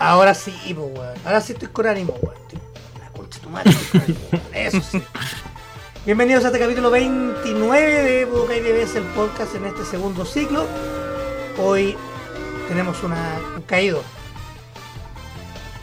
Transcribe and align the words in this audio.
Ahora 0.00 0.32
sí, 0.32 0.54
pues, 0.74 0.76
weón. 0.78 1.18
Ahora 1.26 1.42
sí 1.42 1.52
estoy 1.52 1.68
con 1.68 1.86
ánimo, 1.86 2.14
weón. 2.22 2.34
La 2.98 3.10
concha 3.10 3.38
de 3.38 3.44
tu 3.44 3.50
madre. 3.50 3.70
Eso 4.54 4.80
sí. 4.80 5.02
Bienvenidos 6.06 6.42
a 6.44 6.46
este 6.46 6.58
capítulo 6.58 6.90
29 6.90 8.02
de 8.02 8.24
Budokai 8.24 8.60
DBS, 8.60 8.96
el 8.96 9.04
podcast 9.14 9.54
en 9.56 9.66
este 9.66 9.84
segundo 9.84 10.24
ciclo. 10.24 10.64
Hoy 11.58 11.98
tenemos 12.66 13.02
una, 13.02 13.40
un 13.54 13.60
caído. 13.60 14.02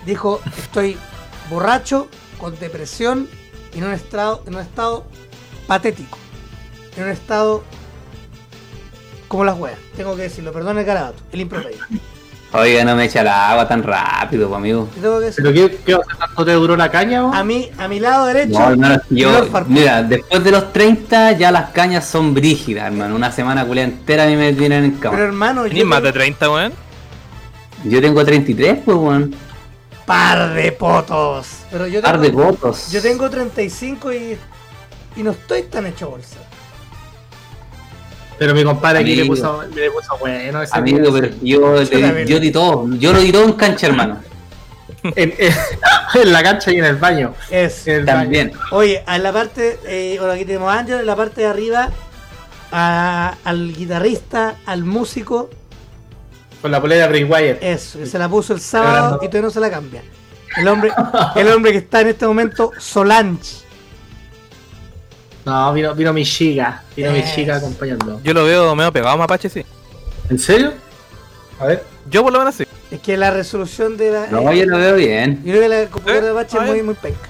Dijo, 0.04 0.42
estoy 0.58 0.98
borracho, 1.52 2.08
con 2.40 2.58
depresión 2.58 3.30
y 3.72 3.78
en 3.78 3.84
un 3.84 3.94
estado, 3.94 4.42
en 4.48 4.56
un 4.56 4.62
estado 4.62 5.06
patético. 5.68 6.18
En 6.96 7.04
un 7.04 7.10
estado 7.10 7.64
como 9.28 9.46
las 9.46 9.60
weas. 9.60 9.78
Tengo 9.96 10.16
que 10.16 10.24
decirlo, 10.24 10.52
perdón 10.52 10.80
el 10.80 10.86
garabato, 10.86 11.22
el 11.32 11.42
improperio. 11.42 11.86
Oiga, 12.54 12.86
no 12.86 12.96
me 12.96 13.06
echa 13.06 13.24
la 13.24 13.52
agua 13.52 13.68
tan 13.68 13.84
rápido, 13.84 14.48
pues, 14.48 14.58
amigo. 14.58 14.88
¿Pero 15.02 15.20
qué, 15.54 15.78
qué 15.86 15.98
tanto 16.18 16.46
te 16.46 16.54
duró 16.54 16.78
la 16.78 16.90
caña, 16.90 17.24
vos? 17.24 17.36
A 17.36 17.44
mí, 17.44 17.70
a 17.78 17.88
mi 17.90 18.00
lado 18.00 18.26
derecho, 18.28 18.58
No, 18.58 18.70
hermano, 18.70 19.02
yo, 19.10 19.48
mira, 19.68 20.02
después 20.02 20.44
de 20.44 20.52
los 20.52 20.72
30 20.72 21.34
ya 21.34 21.52
las 21.52 21.72
cañas 21.72 22.06
son 22.06 22.34
brígidas, 22.34 22.86
hermano. 22.86 23.16
Una 23.16 23.32
semana 23.34 23.66
culea 23.66 23.84
entera 23.84 24.24
a 24.24 24.28
mí 24.28 24.38
me 24.38 24.54
tienen 24.54 24.86
en 24.86 24.92
pero 24.94 25.12
cama. 25.12 25.24
hermano, 25.24 25.64
Ni 25.66 25.80
yo 25.80 25.86
más 25.86 26.02
de 26.02 26.12
tengo 26.14 26.20
30, 26.20 26.50
weón. 26.52 26.74
Yo 27.84 28.02
tengo 28.02 28.24
33, 28.26 28.80
pues, 28.86 28.98
weón. 28.98 29.36
par 30.06 30.54
de 30.54 30.72
potos. 30.72 31.48
Pero 31.70 31.86
yo 31.88 32.02
tengo, 32.02 32.04
Par 32.14 32.20
de 32.22 32.30
votos. 32.32 32.92
yo 32.92 33.02
tengo 33.02 33.30
35 33.30 34.14
y, 34.14 34.38
y 35.18 35.22
no 35.24 35.32
estoy 35.32 35.64
tan 35.64 35.86
hecho 35.86 36.10
bolsa. 36.10 36.38
Pero 38.40 38.54
mi 38.54 38.64
compadre 38.64 39.00
aquí 39.00 39.16
le 39.16 39.26
puso, 39.26 39.64
le 39.74 39.90
puso 39.92 40.18
bueno 40.20 40.62
ese 40.62 40.78
Amigo, 40.78 41.12
pero 41.12 41.30
yo, 41.42 41.76
le- 41.82 42.26
yo 42.28 42.40
di 42.40 42.52
todo. 42.52 42.88
Yo 42.98 43.14
lo 43.14 43.20
di 43.20 43.32
todo 43.32 43.46
en 43.46 43.54
cancha, 43.54 43.88
hermano. 43.88 44.20
en, 45.04 45.34
en- 45.38 45.54
en 46.22 46.32
la 46.32 46.44
cancha 46.44 46.72
y 46.72 46.78
en 46.78 46.86
el 46.86 46.98
baño. 46.98 47.34
Es. 47.50 47.88
En 47.88 47.96
el 48.02 48.06
También. 48.06 48.52
Oye, 48.72 49.04
en 49.08 49.24
la 49.24 49.34
parte, 49.34 49.80
eh, 49.88 50.16
bueno, 50.20 50.34
aquí 50.34 50.46
tenemos 50.46 50.72
a 50.72 50.80
Ángel, 50.80 51.00
en 51.00 51.06
la 51.06 51.16
parte 51.16 51.42
de 51.42 51.48
arriba, 51.48 51.90
a- 52.72 53.36
al 53.44 53.74
guitarrista, 53.74 54.56
al 54.66 54.84
músico. 54.84 55.50
Con 56.62 56.72
la 56.72 56.82
polera 56.82 57.08
Wyatt. 57.08 57.58
eso, 57.62 58.00
que 58.00 58.06
se 58.08 58.18
la 58.20 58.28
puso 58.30 58.54
el 58.54 58.60
sábado 58.60 59.20
y 59.22 59.28
todavía 59.28 59.42
no 59.44 59.50
se 59.52 59.60
la 59.60 59.70
cambia. 59.70 60.04
El 60.58 60.68
hombre, 60.68 60.92
el 61.36 61.48
hombre 61.52 61.72
que 61.72 61.78
está 61.80 62.02
en 62.02 62.08
este 62.08 62.26
momento, 62.26 62.72
Solange. 62.80 63.67
No, 65.48 65.72
vino, 65.72 65.96
vino 65.96 66.12
mi 66.12 66.26
chica. 66.26 66.84
Vino 66.94 67.10
mi 67.14 67.24
chica 67.24 67.56
acompañando. 67.56 68.20
Yo 68.22 68.34
lo 68.34 68.44
veo 68.44 68.76
medio 68.76 68.92
pegado 68.92 69.14
a 69.14 69.18
Mapache, 69.18 69.48
sí. 69.48 69.66
¿En 70.30 70.38
serio? 70.38 70.74
A 71.58 71.68
ver. 71.68 71.86
Yo 72.10 72.22
por 72.22 72.34
lo 72.34 72.40
menos 72.40 72.54
sí. 72.54 72.66
Es 72.92 73.00
que 73.00 73.16
la 73.16 73.32
resolución 73.32 73.96
de 73.96 74.12
la. 74.12 74.28
No, 74.28 74.52
yo 74.52 74.66
lo 74.66 74.78
veo 74.78 74.96
bien. 74.96 75.42
Yo 75.46 75.54
creo 75.54 75.62
que 75.62 75.70
la 75.70 75.86
computadora 75.86 76.26
de 76.26 76.32
¿Eh? 76.32 76.34
Mapache 76.34 76.58
es 76.58 76.64
muy, 76.66 76.84
muy 76.84 76.96
penca. 76.96 77.30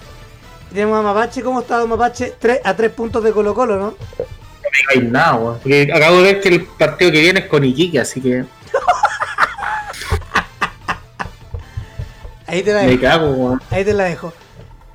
Tenemos 0.73 0.99
a 0.99 1.03
Mapache, 1.03 1.43
¿cómo 1.43 1.61
está 1.61 1.77
Don 1.77 1.89
Mapache? 1.89 2.33
Tres, 2.39 2.59
a 2.63 2.75
tres 2.75 2.91
puntos 2.91 3.23
de 3.23 3.31
Colo 3.31 3.53
Colo, 3.53 3.77
¿no? 3.77 3.85
No 3.85 3.95
me 4.17 4.95
cae 4.95 5.03
nada, 5.03 5.35
weón. 5.35 5.59
Porque 5.61 5.87
acabo 5.93 6.17
de 6.17 6.23
ver 6.23 6.41
que 6.41 6.49
el 6.49 6.65
partido 6.65 7.11
que 7.11 7.21
viene 7.21 7.41
es 7.41 7.45
con 7.45 7.63
Iquique, 7.63 7.99
así 7.99 8.19
que 8.19 8.45
Ahí 12.47 12.63
te 12.63 12.73
la 12.73 12.81
me 12.81 12.87
dejo. 12.87 13.01
cago, 13.03 13.29
weón. 13.29 13.61
Ahí 13.69 13.85
te 13.85 13.93
la 13.93 14.05
dejo. 14.05 14.33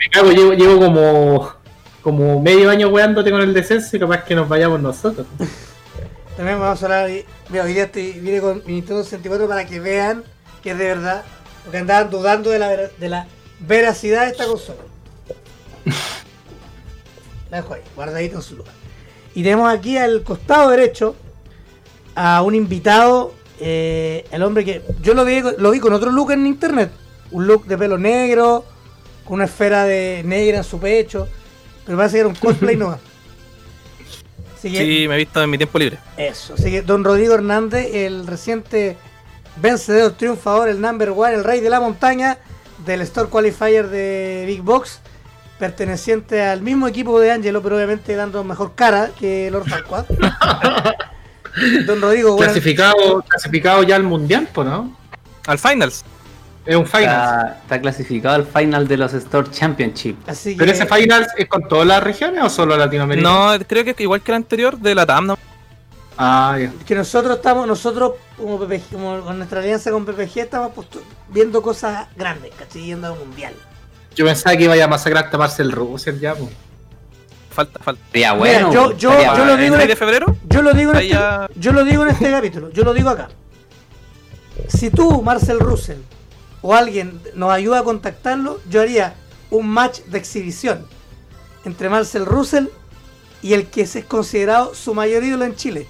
Me 0.00 0.08
cago, 0.10 0.32
llevo, 0.32 0.54
llevo 0.54 0.80
como, 0.80 1.52
como 2.02 2.40
medio 2.40 2.68
año 2.70 2.88
weándote 2.88 3.30
con 3.30 3.40
el 3.40 3.54
descenso 3.54 3.96
y 3.96 4.00
capaz 4.00 4.24
que 4.24 4.34
nos 4.34 4.48
vayamos 4.48 4.80
nosotros. 4.80 5.26
También 6.36 6.58
vamos 6.58 6.82
a 6.82 6.86
hablar. 6.86 7.10
Mira, 7.48 7.64
hoy 7.64 7.74
día 7.74 7.84
estoy, 7.84 8.12
vine 8.12 8.40
con 8.40 8.62
mi 8.66 8.74
Nintendo 8.74 9.04
64 9.04 9.48
para 9.48 9.66
que 9.66 9.80
vean 9.80 10.24
que 10.62 10.72
es 10.72 10.78
de 10.78 10.84
verdad. 10.84 11.22
Porque 11.64 11.78
andaban 11.78 12.10
dudando 12.10 12.50
de 12.50 12.58
la, 12.58 12.68
de 12.70 13.08
la 13.08 13.26
veracidad 13.60 14.24
de 14.24 14.32
esta 14.32 14.46
consola. 14.46 14.80
La 17.50 17.58
dejo 17.58 17.74
ahí, 17.74 17.82
guardadito 17.94 18.36
en 18.36 18.42
su 18.42 18.56
lugar. 18.56 18.72
Y 19.34 19.42
tenemos 19.42 19.72
aquí 19.72 19.98
al 19.98 20.22
costado 20.22 20.70
derecho 20.70 21.14
a 22.14 22.42
un 22.42 22.54
invitado, 22.54 23.34
eh, 23.60 24.24
el 24.30 24.42
hombre 24.42 24.64
que 24.64 24.82
yo 25.02 25.12
lo 25.14 25.24
vi, 25.24 25.42
lo 25.58 25.70
vi 25.70 25.78
con 25.78 25.92
otro 25.92 26.10
look 26.10 26.32
en 26.32 26.46
internet. 26.46 26.90
Un 27.30 27.46
look 27.46 27.66
de 27.66 27.76
pelo 27.76 27.98
negro, 27.98 28.64
con 29.24 29.34
una 29.34 29.44
esfera 29.44 29.84
de 29.84 30.22
negra 30.24 30.58
en 30.58 30.64
su 30.64 30.78
pecho. 30.80 31.28
Pero 31.84 31.96
parece 31.98 32.14
que 32.16 32.20
era 32.20 32.28
un 32.28 32.34
cosplay 32.34 32.76
no. 32.76 32.98
Así 34.56 34.70
que- 34.70 34.78
Sí, 34.78 35.08
me 35.08 35.14
he 35.14 35.18
visto 35.18 35.42
en 35.42 35.50
mi 35.50 35.58
tiempo 35.58 35.78
libre. 35.78 35.98
eso, 36.16 36.54
así 36.54 36.70
que 36.70 36.82
don 36.82 37.02
Rodrigo 37.04 37.34
Hernández, 37.34 37.88
el 37.94 38.26
reciente 38.26 38.96
vencedor, 39.56 40.12
triunfador, 40.12 40.68
el 40.68 40.80
number 40.80 41.10
one, 41.10 41.34
el 41.34 41.44
rey 41.44 41.60
de 41.60 41.68
la 41.70 41.80
montaña 41.80 42.38
del 42.86 43.00
Store 43.02 43.28
Qualifier 43.28 43.88
de 43.88 44.44
Big 44.46 44.62
Box, 44.62 45.00
perteneciente 45.58 46.42
al 46.42 46.62
mismo 46.62 46.86
equipo 46.88 47.18
de 47.20 47.30
Angelo, 47.32 47.62
pero 47.62 47.76
obviamente 47.76 48.14
dando 48.16 48.42
mejor 48.44 48.74
cara 48.74 49.10
que 49.18 49.50
Lord 49.50 49.68
Farquaad. 49.68 50.06
don 51.86 52.00
Rodrigo, 52.00 52.34
bueno, 52.34 52.52
Clasificado, 52.52 53.22
clasificado 53.28 53.82
ya 53.82 53.96
al 53.96 54.02
mundial, 54.04 54.48
pues, 54.52 54.66
¿no? 54.66 54.96
Al 55.46 55.58
Finals. 55.58 56.04
Es 56.64 56.76
un 56.76 56.86
final. 56.86 57.02
Está, 57.04 57.58
está 57.62 57.80
clasificado 57.80 58.34
al 58.36 58.46
final 58.46 58.86
de 58.86 58.96
los 58.96 59.12
Store 59.14 59.50
Championship. 59.50 60.16
así 60.28 60.52
que 60.52 60.58
¿Pero 60.58 60.72
ese 60.72 60.86
final 60.86 61.26
es 61.36 61.48
con 61.48 61.66
todas 61.66 61.86
las 61.86 62.02
regiones 62.02 62.42
o 62.44 62.48
solo 62.48 62.76
Latinoamérica? 62.76 63.28
No, 63.28 63.52
creo 63.66 63.84
que 63.84 63.90
es 63.90 64.00
igual 64.00 64.20
que 64.22 64.30
el 64.30 64.36
anterior 64.36 64.78
de 64.78 64.94
la 64.94 65.04
TAM. 65.04 65.26
¿no? 65.26 65.38
Ah, 66.16 66.56
ya. 66.60 66.70
que 66.86 66.94
nosotros 66.94 67.36
estamos, 67.38 67.66
nosotros 67.66 68.12
como, 68.36 68.60
PPG, 68.60 68.92
como 68.92 69.20
con 69.22 69.38
nuestra 69.38 69.60
alianza 69.60 69.90
con 69.90 70.04
PPG 70.04 70.38
estamos 70.40 70.70
viendo 71.28 71.62
cosas 71.62 72.06
grandes, 72.16 72.52
¿cachai? 72.56 72.82
Yendo 72.84 73.08
a 73.08 73.12
un 73.12 73.20
mundial. 73.20 73.54
Yo 74.14 74.26
pensaba 74.26 74.54
que 74.56 74.64
iba 74.64 74.84
a 74.84 74.88
masacrar 74.88 75.30
a 75.32 75.38
Marcel 75.38 75.72
Russell 75.72 76.18
ya, 76.20 76.34
pues. 76.34 76.50
Falta, 77.50 77.80
falta. 77.82 78.02
Bueno. 78.34 78.72
yo- 78.72 78.96
yo- 78.96 79.10
sería 79.10 79.26
yo 79.36 79.38
lo 79.38 79.44
bueno. 79.44 79.56
digo 79.56 79.74
¿El 79.74 79.80
en 79.80 79.86
6 79.86 79.88
de 79.88 79.96
febrero? 79.96 80.36
Yo 80.48 80.62
lo 80.62 80.72
digo 80.74 80.90
en 80.92 80.96
Ahí 80.98 81.10
este, 81.10 81.60
yo 81.60 81.72
lo 81.72 81.84
digo 81.84 82.02
en 82.04 82.08
este 82.10 82.30
capítulo, 82.30 82.70
yo 82.70 82.84
lo 82.84 82.92
digo 82.94 83.10
acá. 83.10 83.28
Si 84.68 84.90
tú, 84.90 85.22
Marcel 85.22 85.58
Russell, 85.60 85.98
o 86.62 86.74
alguien 86.74 87.20
nos 87.34 87.50
ayuda 87.50 87.80
a 87.80 87.84
contactarlo, 87.84 88.60
yo 88.70 88.80
haría 88.80 89.14
un 89.50 89.68
match 89.68 90.00
de 90.06 90.18
exhibición 90.18 90.86
entre 91.64 91.88
Marcel 91.88 92.24
Russell 92.24 92.66
y 93.42 93.52
el 93.54 93.66
que 93.66 93.82
es 93.82 93.98
considerado 94.06 94.74
su 94.74 94.94
mayor 94.94 95.24
ídolo 95.24 95.44
en 95.44 95.56
Chile. 95.56 95.86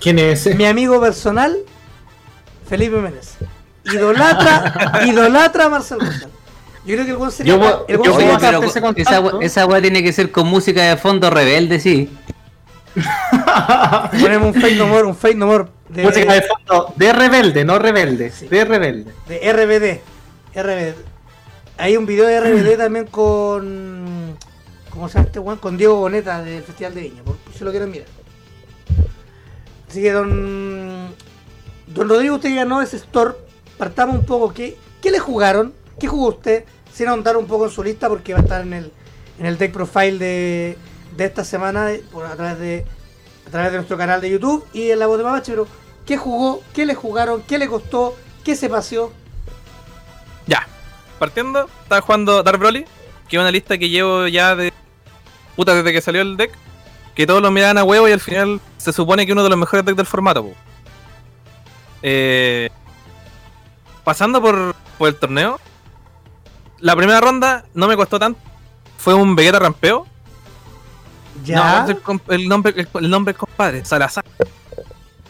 ¿Quién 0.00 0.18
es 0.18 0.40
ese? 0.46 0.54
Mi 0.54 0.64
amigo 0.66 1.00
personal, 1.00 1.56
Felipe 2.68 2.96
Méndez. 2.96 3.34
Idolatra, 3.84 5.02
idolatra 5.06 5.64
a 5.66 5.68
Marcel 5.68 6.00
Russell. 6.00 6.28
Yo 6.84 6.94
creo 6.94 7.04
que 7.04 7.10
el 7.12 7.16
buen 7.16 7.30
sería. 7.30 7.52
Yo 7.54 7.58
voy- 7.58 7.72
el 7.88 7.98
buen 7.98 8.10
yo 8.12 8.16
sería- 8.18 8.36
a 8.36 8.38
pero 8.38 8.62
ese 8.62 8.80
esa, 8.96 9.22
esa 9.40 9.66
weá 9.66 9.80
tiene 9.80 10.02
que 10.02 10.12
ser 10.12 10.30
con 10.30 10.46
música 10.46 10.82
de 10.82 10.96
fondo 10.96 11.30
rebelde, 11.30 11.80
sí. 11.80 12.10
ponemos 14.20 14.54
un 14.54 14.60
fake 14.60 14.76
no 14.76 14.86
more, 14.86 15.04
un 15.04 15.16
fake 15.16 15.36
no 15.36 15.46
more 15.46 15.64
de, 15.88 16.02
Música 16.02 16.34
de 16.34 16.42
fondo 16.42 16.92
de 16.96 17.12
rebelde, 17.12 17.64
no 17.64 17.78
rebelde. 17.78 18.30
Sí. 18.30 18.46
De 18.48 18.64
rebelde. 18.64 19.12
de 19.26 19.52
RBD. 19.52 20.60
RBD. 20.60 20.94
Hay 21.78 21.96
un 21.96 22.06
video 22.06 22.26
de 22.26 22.40
RBD 22.40 22.76
también 22.78 23.06
con. 23.06 24.36
¿Cómo 24.90 25.08
se 25.08 25.14
llama 25.14 25.26
este 25.26 25.38
weón? 25.38 25.58
Con 25.58 25.76
Diego 25.76 25.96
Boneta 25.96 26.42
del 26.42 26.62
Festival 26.62 26.94
de 26.94 27.00
Viña, 27.02 27.22
por, 27.22 27.36
si 27.56 27.64
lo 27.64 27.70
quieren 27.70 27.90
mirar. 27.90 28.08
Así 29.88 30.02
que, 30.02 30.12
don. 30.12 31.14
Don 31.86 32.08
Rodrigo, 32.08 32.34
usted 32.34 32.54
ganó 32.54 32.82
ese 32.82 32.96
store. 32.96 33.34
Partamos 33.78 34.16
un 34.16 34.26
poco. 34.26 34.52
¿Qué, 34.52 34.76
qué 35.00 35.10
le 35.10 35.18
jugaron? 35.18 35.72
¿Qué 35.98 36.06
jugó 36.06 36.28
usted? 36.28 36.64
Sin 36.92 37.08
ahondar 37.08 37.36
un 37.36 37.46
poco 37.46 37.64
en 37.66 37.70
su 37.70 37.82
lista, 37.82 38.08
porque 38.08 38.34
va 38.34 38.40
a 38.40 38.42
estar 38.42 38.60
en 38.60 38.72
el, 38.74 38.92
en 39.38 39.46
el 39.46 39.56
deck 39.56 39.72
profile 39.72 40.18
de, 40.18 40.76
de 41.16 41.24
esta 41.24 41.44
semana 41.44 41.90
por, 42.12 42.26
a, 42.26 42.34
través 42.34 42.58
de, 42.58 42.84
a 43.48 43.50
través 43.50 43.72
de 43.72 43.78
nuestro 43.78 43.96
canal 43.96 44.20
de 44.20 44.30
YouTube 44.30 44.66
y 44.74 44.90
en 44.90 44.98
la 44.98 45.06
voz 45.06 45.16
de 45.16 45.24
Mapache. 45.24 45.52
Pero, 45.52 45.66
¿qué 46.06 46.18
jugó? 46.18 46.62
¿Qué 46.74 46.84
le 46.84 46.94
jugaron? 46.94 47.42
¿Qué 47.42 47.56
le 47.56 47.66
costó? 47.66 48.14
¿Qué 48.44 48.54
se 48.54 48.68
paseó? 48.68 49.10
Ya. 50.46 50.66
Partiendo, 51.18 51.66
estaba 51.82 52.02
jugando 52.02 52.42
Dark 52.42 52.58
Broly, 52.58 52.84
que 53.26 53.36
es 53.36 53.40
una 53.40 53.50
lista 53.50 53.78
que 53.78 53.88
llevo 53.88 54.28
ya 54.28 54.54
de. 54.54 54.72
Puta, 55.56 55.74
desde 55.74 55.92
que 55.92 56.02
salió 56.02 56.20
el 56.20 56.36
deck. 56.36 56.52
Que 57.14 57.26
todos 57.26 57.42
lo 57.42 57.50
miraban 57.50 57.78
a 57.78 57.84
huevo 57.84 58.06
y 58.06 58.12
al 58.12 58.20
final 58.20 58.60
se 58.76 58.92
supone 58.92 59.26
que 59.26 59.32
uno 59.32 59.42
de 59.42 59.48
los 59.48 59.58
mejores 59.58 59.84
decks 59.84 59.96
del 59.96 60.06
formato. 60.06 60.52
Eh, 62.02 62.68
pasando 64.04 64.40
por, 64.40 64.76
por 64.98 65.08
el 65.08 65.16
torneo, 65.16 65.58
la 66.78 66.94
primera 66.94 67.20
ronda 67.20 67.64
no 67.74 67.88
me 67.88 67.96
costó 67.96 68.18
tanto. 68.20 68.38
Fue 68.98 69.14
un 69.14 69.34
Vegeta 69.34 69.58
rampeo. 69.58 70.06
Ya. 71.48 71.86
No, 71.86 72.20
el, 72.28 72.48
nombre, 72.48 72.74
el, 72.76 72.88
el 73.00 73.10
nombre 73.10 73.32
es 73.32 73.38
compadre, 73.38 73.84
Salazar. 73.84 74.24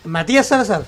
Matías 0.04 0.46
Salazar. 0.46 0.84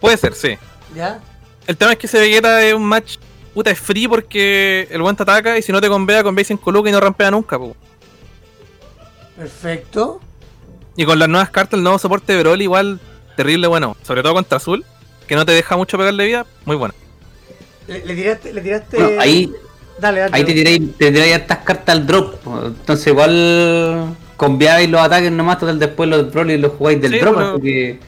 Puede 0.00 0.16
ser, 0.16 0.34
sí. 0.34 0.56
¿Ya? 0.94 1.20
El 1.66 1.76
tema 1.76 1.92
es 1.92 1.98
que 1.98 2.06
ese 2.06 2.18
Vegeta 2.20 2.62
es 2.62 2.74
un 2.74 2.84
match 2.84 3.16
puta 3.54 3.70
es 3.70 3.78
free 3.78 4.08
porque 4.08 4.88
el 4.90 5.00
buen 5.00 5.14
te 5.16 5.22
ataca 5.22 5.56
y 5.56 5.62
si 5.62 5.70
no 5.72 5.80
te 5.80 5.88
convea, 5.88 6.22
convea 6.22 6.44
5 6.44 6.72
lucas 6.72 6.90
y 6.90 6.92
no 6.92 7.00
rampea 7.00 7.30
nunca, 7.30 7.58
po. 7.58 7.76
Perfecto. 9.36 10.20
Y 10.96 11.04
con 11.04 11.18
las 11.18 11.28
nuevas 11.28 11.50
cartas, 11.50 11.78
el 11.78 11.82
nuevo 11.82 11.98
soporte 11.98 12.32
de 12.32 12.40
Broly 12.40 12.64
igual 12.64 13.00
terrible 13.36 13.66
bueno, 13.66 13.96
sobre 14.02 14.22
todo 14.22 14.34
contra 14.34 14.56
azul. 14.58 14.84
que 15.26 15.34
no 15.36 15.44
te 15.46 15.52
deja 15.52 15.76
mucho 15.76 15.96
pegarle 15.98 16.26
vida, 16.26 16.46
muy 16.64 16.76
buena. 16.76 16.94
Le, 17.86 18.04
le 18.04 18.14
tiraste, 18.14 18.52
le 18.52 18.60
tiraste. 18.60 18.96
Bueno, 19.02 19.20
ahí, 19.20 19.52
Dale, 19.98 20.20
dale. 20.20 20.36
ahí 20.36 20.44
te 20.44 20.52
tiráis 20.52 20.96
te 20.98 21.12
tiráis 21.12 21.34
hartas 21.34 21.58
cartas 21.58 21.94
al 21.96 22.06
drop. 22.06 22.34
Entonces 22.66 23.06
igual 23.06 24.16
conviáis 24.36 24.88
los 24.90 25.00
ataques 25.00 25.30
nomás, 25.32 25.58
total 25.58 25.78
después 25.78 26.08
los 26.08 26.32
Broly 26.32 26.58
los 26.58 26.72
jugáis 26.72 27.00
del 27.00 27.12
Sí, 27.12 27.18
drop, 27.18 27.34
pero- 27.36 27.52
así 27.54 27.62
que 27.62 28.00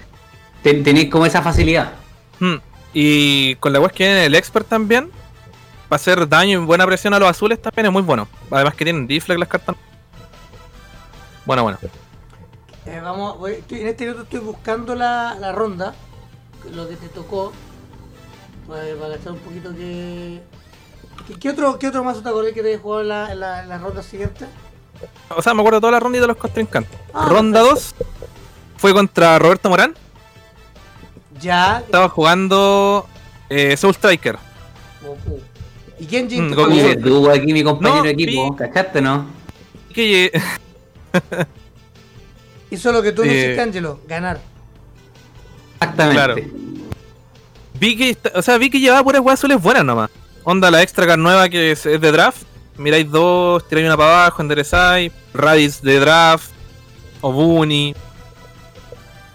ten- 0.62 0.82
tenéis 0.84 1.11
como 1.11 1.26
esa 1.26 1.43
facilidad. 1.43 1.93
Mm. 2.40 2.56
Y 2.94 3.55
con 3.56 3.73
la 3.73 3.81
web 3.81 3.90
que 3.93 4.05
viene 4.05 4.26
el 4.26 4.34
expert 4.34 4.67
también, 4.69 5.11
para 5.88 5.96
hacer 5.96 6.28
daño 6.28 6.62
y 6.62 6.64
buena 6.64 6.84
presión 6.87 7.14
a 7.14 7.19
los 7.19 7.28
azules 7.28 7.61
también 7.61 7.87
es 7.87 7.93
muy 7.93 8.02
bueno. 8.02 8.26
Además 8.50 8.75
que 8.75 8.84
tienen 8.84 9.06
deflect 9.06 9.38
las 9.38 9.49
cartas. 9.49 9.76
Bueno, 11.44 11.62
bueno. 11.62 11.78
Eh, 12.87 13.00
vamos, 13.02 13.38
voy- 13.38 13.52
estoy- 13.55 13.81
en 13.81 13.88
este 13.88 14.05
minuto 14.05 14.22
estoy 14.22 14.40
buscando 14.40 14.94
la, 14.94 15.37
la 15.40 15.52
ronda, 15.52 15.94
lo 16.72 16.88
que 16.88 16.96
te 16.96 17.08
tocó, 17.08 17.52
para, 18.69 18.82
para 18.96 19.08
gastar 19.11 19.32
un 19.32 19.38
poquito 19.40 19.70
que... 19.75 20.40
¿Qué, 21.26 21.34
qué 21.38 21.50
otro, 21.50 21.79
¿Qué 21.79 21.88
otro 21.88 22.02
mazo 22.05 22.22
te 22.22 22.29
acordás 22.29 22.52
que 22.52 22.62
te 22.62 22.79
jugado 22.79 23.02
en 23.02 23.08
la, 23.08 23.32
en 23.32 23.40
la, 23.40 23.62
en 23.62 23.69
la 23.69 23.79
ronda 23.79 24.02
siguiente? 24.02 24.46
O 25.28 25.43
sea, 25.43 25.54
me 25.54 25.60
acuerdo 25.60 25.78
de 25.78 25.81
toda 25.82 25.93
la 25.93 26.00
ronda 26.00 26.19
y 26.19 26.20
de 26.20 26.26
los 26.26 26.37
contrincantes. 26.37 26.98
Ah, 27.12 27.26
ronda 27.28 27.60
2 27.60 27.94
fue 28.76 28.93
contra 28.93 29.38
Roberto 29.38 29.69
Morán. 29.69 29.94
Ya, 31.40 31.81
Estaba 31.84 32.08
jugando 32.08 33.06
eh, 33.50 33.76
Soul 33.76 33.94
Striker. 33.94 34.38
Goku. 35.02 35.40
¿Y 35.98 36.06
quién 36.06 36.26
Mm? 36.28 36.58
Oye, 36.58 36.96
tú 36.96 37.31
aquí 37.31 37.52
mi 37.52 37.62
compañero 37.62 37.98
No, 37.98 38.02
de 38.04 38.10
equipo, 38.10 38.50
vi- 38.52 38.56
¿cachaste 38.56 39.00
no? 39.00 39.26
Que 39.94 40.31
Hizo 42.70 42.93
lo 42.93 43.02
que 43.02 43.12
tú 43.12 43.25
no 43.25 43.31
Eh, 43.31 43.37
hiciste, 43.44 43.60
Angelo, 43.60 44.00
ganar. 44.06 44.40
Exactamente. 45.81 46.14
Claro. 46.16 46.34
vi 47.78 47.96
que, 47.96 48.16
o 48.34 48.43
sea, 48.43 48.58
vi 48.58 48.70
que 48.70 48.81
llevaba 48.81 49.04
puras 49.04 49.20
weas 49.22 49.38
azules 49.38 49.60
buenas 49.60 49.84
nomás. 49.84 50.10
Onda 50.44 50.70
la 50.70 50.82
extra 50.82 51.06
card 51.06 51.19
nueva 51.19 51.48
que 51.48 51.72
es, 51.72 51.87
es 51.87 52.00
de 52.00 52.12
draft. 52.12 52.43
Miráis 52.78 53.11
dos, 53.11 53.67
tiráis 53.69 53.87
una 53.87 53.96
para 53.96 54.23
abajo, 54.25 54.43
enderezáis. 54.43 55.12
Radis 55.32 55.81
de 55.82 55.99
draft. 56.00 56.50
Obuni. 57.20 57.94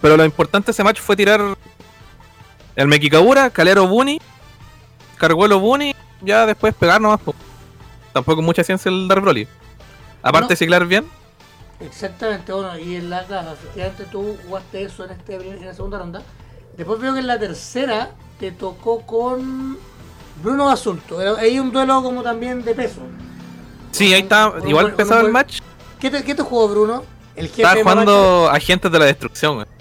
Pero 0.02 0.18
lo 0.18 0.26
importante 0.26 0.68
de 0.68 0.72
ese 0.72 0.84
match 0.84 1.00
fue 1.00 1.16
tirar 1.16 1.58
el 2.76 2.88
Mekikabura, 2.88 3.50
Calero 3.50 3.84
Obuni. 3.86 4.20
Cargó 5.18 5.46
el 5.46 5.52
Obuni. 5.54 5.96
Ya 6.22 6.46
después 6.46 6.74
pegar 6.76 7.02
nomás. 7.02 7.20
po. 7.20 7.34
Tampoco 8.14 8.42
mucha 8.42 8.64
ciencia 8.64 8.90
el 8.90 9.08
Dark 9.08 9.22
Broly. 9.22 9.48
Aparte 10.22 10.42
No. 10.46 10.48
de 10.50 10.56
ciclar 10.56 10.86
bien. 10.86 11.06
Exactamente, 11.80 12.54
bueno, 12.54 12.78
y 12.78 12.96
en 12.98 13.10
la 13.10 13.26
clase, 13.26 13.54
efectivamente 13.54 14.06
tú 14.12 14.38
jugaste 14.46 14.84
eso 14.84 15.06
en, 15.06 15.12
este, 15.12 15.36
en 15.36 15.66
la 15.66 15.74
segunda 15.74 15.98
ronda. 15.98 16.22
Después 16.78 17.00
veo 17.00 17.14
que 17.14 17.20
en 17.22 17.28
la 17.28 17.40
tercera 17.40 18.12
te 18.40 18.52
tocó 18.52 19.02
con 19.02 19.80
Bruno 20.44 20.66
Basulto. 20.66 21.18
Ahí 21.40 21.60
un 21.60 21.72
duelo 21.72 22.04
como 22.04 22.22
también 22.22 22.64
de 22.64 22.76
peso. 22.76 23.02
Sí, 23.92 24.14
ahí 24.14 24.22
está. 24.22 24.54
Igual 24.58 24.64
buen- 24.64 24.74
con 24.74 24.86
un 24.86 24.92
empezaba 24.92 25.22
el 25.22 25.32
match. 25.32 25.60
¿Qué 26.00 26.10
te, 26.10 26.24
qué 26.24 26.34
te 26.36 26.42
jugó 26.42 26.68
Bruno? 26.68 27.04
El 27.36 27.48
jefe 27.48 27.62
Estaba 27.62 27.76
de 27.76 27.84
jugando 27.84 28.50
Agentes 28.50 28.92
de 28.92 29.00
la 29.00 29.06
Destrucción. 29.06 29.56
Mamacha. 29.58 29.72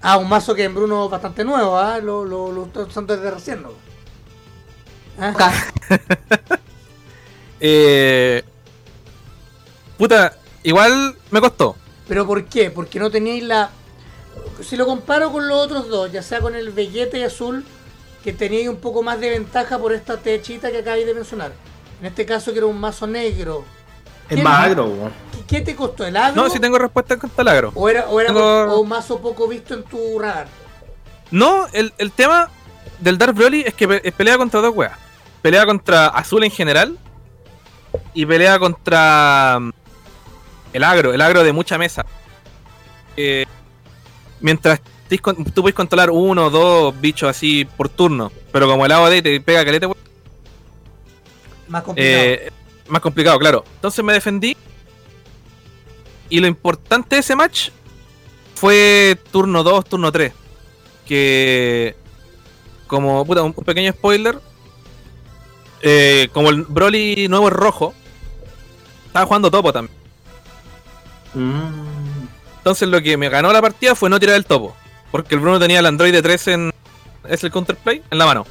Ah, 0.00 0.16
un 0.16 0.28
mazo 0.28 0.54
que 0.54 0.64
en 0.64 0.74
Bruno 0.74 1.06
es 1.06 1.10
bastante 1.10 1.44
nuevo, 1.44 1.76
¿ah? 1.76 1.98
Lo, 1.98 2.24
lo, 2.24 2.52
lo 2.52 2.66
están 2.66 2.84
usando 2.84 3.16
desde 3.16 3.30
recién, 3.30 3.62
¿no? 3.62 3.70
¿Ah? 5.20 5.28
Acá. 5.30 5.52
Eh, 7.60 8.42
puta, 9.96 10.36
igual 10.62 11.16
me 11.32 11.40
costó. 11.40 11.74
¿Pero 12.06 12.24
por 12.26 12.44
qué? 12.44 12.70
Porque 12.70 13.00
no 13.00 13.10
teníais 13.10 13.42
la... 13.42 13.70
Si 14.62 14.76
lo 14.76 14.86
comparo 14.86 15.32
con 15.32 15.48
los 15.48 15.58
otros 15.58 15.88
dos, 15.88 16.12
ya 16.12 16.22
sea 16.22 16.40
con 16.40 16.54
el 16.54 16.70
Vegeta 16.70 17.18
y 17.18 17.24
Azul, 17.24 17.64
que 18.22 18.32
teníais 18.32 18.68
un 18.68 18.76
poco 18.76 19.02
más 19.02 19.18
de 19.20 19.30
ventaja 19.30 19.78
por 19.78 19.92
esta 19.92 20.16
techita 20.18 20.70
que 20.70 20.78
acabáis 20.78 21.04
de 21.06 21.14
mencionar. 21.14 21.52
En 22.00 22.06
este 22.06 22.24
caso 22.26 22.52
que 22.52 22.58
era 22.58 22.66
un 22.66 22.78
mazo 22.78 23.06
negro. 23.06 23.64
Es 24.28 24.36
¿Qué- 24.36 24.42
más 24.42 24.64
agro, 24.66 24.86
weón. 24.86 25.12
¿Qué, 25.32 25.44
qué 25.46 25.60
te 25.62 25.74
costó? 25.76 26.06
¿El 26.06 26.16
agro? 26.16 26.42
No, 26.42 26.50
si 26.50 26.60
tengo 26.60 26.78
respuesta 26.78 27.14
en 27.14 27.20
cuanto 27.20 27.40
al 27.42 27.48
agro. 27.48 27.72
¿O 27.74 27.88
era, 27.88 28.06
o 28.08 28.20
era 28.20 28.28
Tengo- 28.28 28.64
o 28.74 28.80
un 28.80 28.88
mazo 28.88 29.18
poco 29.20 29.48
visto 29.48 29.74
en 29.74 29.82
tu 29.84 30.18
radar? 30.18 30.46
No, 31.30 31.66
el, 31.72 31.92
el 31.98 32.12
tema 32.12 32.50
del 33.00 33.18
Dark 33.18 33.34
Broly 33.34 33.62
es 33.66 33.74
que 33.74 33.88
pe- 33.88 34.12
pelea 34.12 34.36
contra 34.38 34.60
dos 34.60 34.74
weas. 34.74 34.98
Pelea 35.42 35.64
contra 35.66 36.08
Azul 36.08 36.44
en 36.44 36.50
general. 36.50 36.98
Y 38.12 38.26
pelea 38.26 38.58
contra 38.58 39.58
mm, 39.60 39.70
el 40.74 40.84
agro, 40.84 41.12
el 41.14 41.20
agro 41.22 41.42
de 41.42 41.52
mucha 41.52 41.78
mesa. 41.78 42.04
Eh, 43.16 43.46
mientras 44.40 44.80
tú 45.54 45.62
puedes 45.62 45.74
controlar 45.74 46.10
uno 46.10 46.46
o 46.46 46.50
dos 46.50 47.00
bichos 47.00 47.28
así 47.30 47.64
por 47.64 47.88
turno. 47.88 48.30
Pero 48.52 48.68
como 48.68 48.84
el 48.84 48.92
AOD 48.92 49.22
te 49.22 49.40
pega 49.40 49.64
caleta, 49.64 49.88
Más 51.68 51.82
complicado. 51.82 52.24
Eh, 52.24 52.50
más 52.88 53.00
complicado, 53.02 53.38
claro. 53.38 53.64
Entonces 53.76 54.04
me 54.04 54.12
defendí. 54.12 54.56
Y 56.30 56.40
lo 56.40 56.46
importante 56.46 57.16
de 57.16 57.20
ese 57.20 57.36
match 57.36 57.70
fue 58.54 59.18
turno 59.30 59.62
2, 59.62 59.84
turno 59.84 60.12
3. 60.12 60.32
Que. 61.06 61.96
Como, 62.86 63.24
puta, 63.24 63.42
un 63.42 63.54
un 63.56 63.64
pequeño 63.64 63.92
spoiler. 63.92 64.38
eh, 65.82 66.28
como 66.32 66.50
el 66.50 66.62
Broly 66.62 67.28
nuevo 67.28 67.48
es 67.48 67.54
rojo. 67.54 67.94
Estaba 69.06 69.26
jugando 69.26 69.50
topo 69.50 69.72
también. 69.72 69.96
Mm. 71.34 72.26
Entonces 72.58 72.88
lo 72.88 73.00
que 73.00 73.16
me 73.16 73.28
ganó 73.28 73.52
la 73.52 73.62
partida 73.62 73.94
fue 73.94 74.10
no 74.10 74.18
tirar 74.20 74.36
el 74.36 74.44
topo. 74.46 74.74
Porque 75.10 75.34
el 75.34 75.40
Bruno 75.40 75.58
tenía 75.58 75.78
el 75.80 75.86
Android 75.86 76.14
3 76.20 76.48
en. 76.48 76.70
Es 77.28 77.44
el 77.44 77.50
counterplay 77.50 78.02
en 78.10 78.18
la 78.18 78.26
mano. 78.26 78.46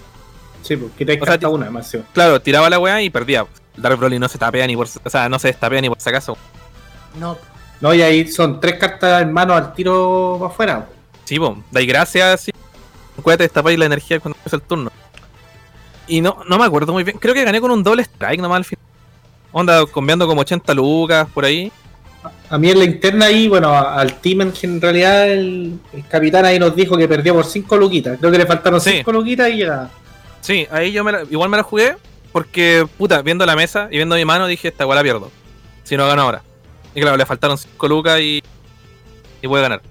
Sí, 0.62 0.76
pues 0.76 0.92
quitáis 0.98 1.22
O 1.22 1.26
sea, 1.26 1.50
una, 1.50 1.66
demasiado. 1.66 2.06
Claro, 2.14 2.42
tiraba 2.42 2.70
la 2.70 2.80
weá 2.80 3.02
y 3.02 3.10
perdía. 3.10 3.46
El 3.76 3.82
Dark 3.84 3.98
Broly 3.98 4.20
no 4.20 4.28
se 4.28 4.38
tapea 4.38 4.66
ni 4.68 4.76
por. 4.76 4.88
O 5.04 5.10
sea, 5.10 5.30
no 5.30 5.40
se 5.40 5.48
destapea 5.50 5.80
ni 5.82 5.90
por 5.90 6.00
si 6.02 6.10
acaso. 6.10 6.38
No, 7.20 7.38
No, 7.80 7.94
y 7.94 8.02
ahí 8.02 8.28
son 8.28 8.60
tres 8.60 8.76
cartas 8.76 9.22
en 9.22 9.32
mano 9.32 9.54
al 9.54 9.74
tiro 9.74 10.38
para 10.40 10.52
afuera. 10.52 10.90
Sí, 11.26 11.40
po, 11.40 11.62
dais 11.72 11.88
gracias, 11.88 12.42
sí. 12.42 12.52
Cuídate, 13.22 13.44
destapáis 13.44 13.78
la 13.80 13.86
energía 13.86 14.20
cuando 14.20 14.38
empieza 14.38 14.56
el 14.58 14.62
turno. 14.64 14.92
Y 16.08 16.22
no, 16.22 16.38
no 16.48 16.58
me 16.58 16.66
acuerdo 16.66 16.94
muy 16.94 17.04
bien. 17.04 17.18
Creo 17.18 17.34
que 17.34 17.44
gané 17.44 17.60
con 17.60 17.72
un 17.72 17.84
doble 17.84 18.02
strike 18.04 18.40
nomás 18.42 18.58
al 18.58 18.66
final. 18.66 18.84
Onda, 19.52 19.86
cambiando 19.94 20.28
como 20.28 20.42
80 20.42 20.74
lucas 20.74 21.28
por 21.34 21.46
ahí. 21.46 21.72
A 22.50 22.58
mí 22.58 22.70
en 22.70 22.80
la 22.80 22.86
interna 22.86 23.26
ahí, 23.26 23.48
bueno, 23.48 23.74
al 23.74 24.16
team 24.20 24.42
en, 24.42 24.54
en 24.62 24.82
realidad 24.82 25.30
el, 25.32 25.80
el 25.94 26.08
capitán 26.08 26.46
ahí 26.46 26.60
nos 26.60 26.76
dijo 26.76 26.98
que 26.98 27.08
perdió 27.08 27.34
por 27.34 27.46
5 27.46 27.78
luquitas. 27.78 28.18
Creo 28.20 28.32
que 28.32 28.38
le 28.38 28.46
faltaron 28.46 28.80
Sí. 28.82 28.92
5 28.98 29.12
luquitas 29.12 29.50
y 29.50 29.54
llegaba. 29.58 29.90
Sí, 30.48 30.66
ahí 30.72 30.94
yo 30.94 31.04
me 31.04 31.12
la- 31.12 31.24
igual 31.24 31.50
me 31.50 31.58
la 31.58 31.64
jugué. 31.64 31.98
Porque, 32.32 32.88
puta, 32.98 33.22
viendo 33.22 33.46
la 33.46 33.54
mesa 33.58 33.90
y 33.92 33.98
viendo 33.98 34.16
mi 34.16 34.24
mano, 34.24 34.48
dije, 34.48 34.70
esta 34.70 34.86
igual 34.86 34.96
la 34.96 35.04
pierdo. 35.04 35.30
Si 35.84 35.98
no 35.98 36.08
gano 36.08 36.22
ahora. 36.22 36.42
Y 36.96 37.02
claro, 37.02 37.18
le 37.18 37.26
faltaron 37.26 37.58
5 37.58 37.86
lucas 37.90 38.22
y. 38.22 38.42
Y 39.42 39.48
puede 39.50 39.64
ganar. 39.64 39.82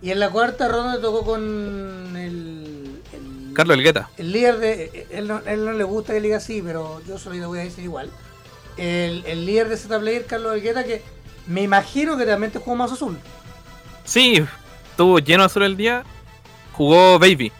Y 0.00 0.10
en 0.10 0.18
la 0.20 0.30
cuarta 0.30 0.66
ronda 0.68 0.98
tocó 0.98 1.24
con 1.26 2.16
el, 2.16 3.02
el, 3.12 3.52
Carlos 3.52 3.76
Elgueta. 3.76 4.08
el 4.16 4.32
líder 4.32 4.58
de. 4.58 5.06
Él 5.10 5.28
no, 5.28 5.42
él 5.44 5.62
no 5.62 5.72
le 5.74 5.84
gusta 5.84 6.14
que 6.14 6.20
le 6.20 6.28
diga 6.28 6.38
así, 6.38 6.62
pero 6.62 7.02
yo 7.06 7.18
solo 7.18 7.36
le 7.36 7.44
voy 7.44 7.58
a 7.58 7.64
decir 7.64 7.84
igual. 7.84 8.10
El, 8.78 9.24
el 9.26 9.44
líder 9.44 9.68
de 9.68 9.76
Z 9.76 10.00
Player, 10.00 10.24
Carlos 10.24 10.54
Elgueta, 10.54 10.84
que 10.84 11.02
me 11.46 11.60
imagino 11.62 12.16
que 12.16 12.24
también 12.24 12.50
te 12.50 12.58
jugó 12.60 12.76
más 12.76 12.92
azul. 12.92 13.18
Sí, 14.04 14.42
estuvo 14.90 15.18
lleno 15.18 15.44
azul 15.44 15.64
el 15.64 15.76
día. 15.76 16.02
Jugó 16.72 17.18
Baby. 17.18 17.52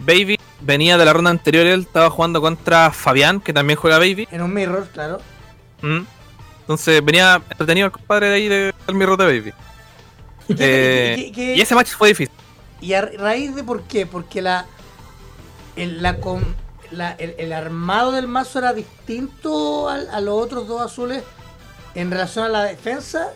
Baby 0.00 0.38
venía 0.64 0.96
de 0.98 1.04
la 1.04 1.12
ronda 1.12 1.30
anterior, 1.30 1.66
él 1.66 1.80
estaba 1.82 2.10
jugando 2.10 2.40
contra 2.40 2.90
Fabián, 2.92 3.40
que 3.40 3.52
también 3.52 3.78
juega 3.78 3.98
Baby. 3.98 4.28
En 4.30 4.42
un 4.42 4.52
mirror, 4.54 4.86
claro. 4.92 5.18
Mm. 5.82 6.00
Entonces 6.60 7.04
venía 7.04 7.42
entretenido 7.50 7.86
el 7.86 7.92
compadre 7.92 8.28
de 8.28 8.34
ahí 8.34 8.48
de- 8.48 8.74
del 8.86 8.96
Mirror 8.96 9.16
de 9.18 9.24
Baby. 9.24 9.52
¿Y, 10.48 10.54
qué- 10.56 11.12
Eh, 11.12 11.14
y 11.18 11.22
qué- 11.24 11.32
qué- 11.32 11.56
y 11.56 11.60
ese 11.60 11.74
match 11.74 11.88
fue 11.90 12.08
difícil. 12.08 12.34
y 12.80 12.92
a 12.94 13.02
raíz 13.02 13.54
de 13.54 13.64
por 13.64 13.82
qué? 13.82 14.06
Porque 14.06 14.40
la, 14.42 14.66
el, 15.76 16.02
la, 16.02 16.18
com- 16.20 16.42
la- 16.90 17.12
el, 17.12 17.34
el 17.38 17.52
armado 17.52 18.12
del 18.12 18.28
mazo 18.28 18.58
era 18.60 18.72
distinto 18.72 19.88
al- 19.88 20.08
a, 20.10 20.20
los 20.20 20.34
otros 20.40 20.66
dos 20.68 20.80
azules 20.80 21.22
en 21.94 22.10
relación 22.10 22.44
a 22.44 22.48
la 22.48 22.64
defensa. 22.64 23.28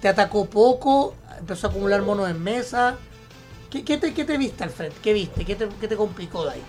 Te 0.00 0.08
atacó 0.08 0.46
poco, 0.50 1.14
empezó 1.38 1.66
a 1.68 1.70
acumular 1.70 2.02
monos 2.02 2.28
en 2.28 2.42
mesa. 2.42 2.96
¿Qué, 3.82 3.98
te, 3.98 4.12
qué 4.14 4.24
te 4.24 4.36
viste 4.38 4.62
al 4.64 4.70
frente? 4.70 4.96
¿Qué 5.02 5.12
viste? 5.12 5.44
¿Qué 5.44 5.54
te, 5.54 5.68
qué 5.80 5.88
te 5.88 5.96
complicó 5.96 6.44
de 6.44 6.52
ahí? 6.52 6.62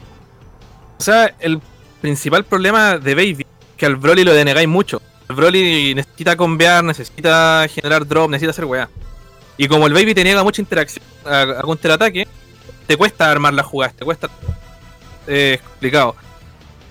O 0.99 1.03
sea, 1.03 1.33
el 1.39 1.59
principal 2.01 2.43
problema 2.45 2.97
de 2.97 3.15
Baby 3.15 3.41
es 3.41 3.77
que 3.77 3.85
al 3.85 3.95
Broly 3.95 4.23
lo 4.23 4.33
denegáis 4.33 4.67
mucho. 4.67 5.01
El 5.27 5.35
Broly 5.35 5.93
necesita 5.95 6.35
convear, 6.37 6.83
necesita 6.83 7.65
generar 7.69 8.07
drop, 8.07 8.29
necesita 8.29 8.51
hacer 8.51 8.65
weá. 8.65 8.89
Y 9.57 9.67
como 9.67 9.87
el 9.87 9.93
Baby 9.93 10.13
te 10.13 10.23
niega 10.23 10.43
mucha 10.43 10.61
interacción 10.61 11.03
a, 11.25 11.41
a 11.41 11.61
contraataque, 11.61 12.27
te 12.87 12.97
cuesta 12.97 13.29
armar 13.31 13.53
las 13.53 13.65
jugadas, 13.65 13.95
te 13.95 14.05
cuesta. 14.05 14.29
eh, 15.27 15.59
Es 15.59 15.61
complicado. 15.67 16.15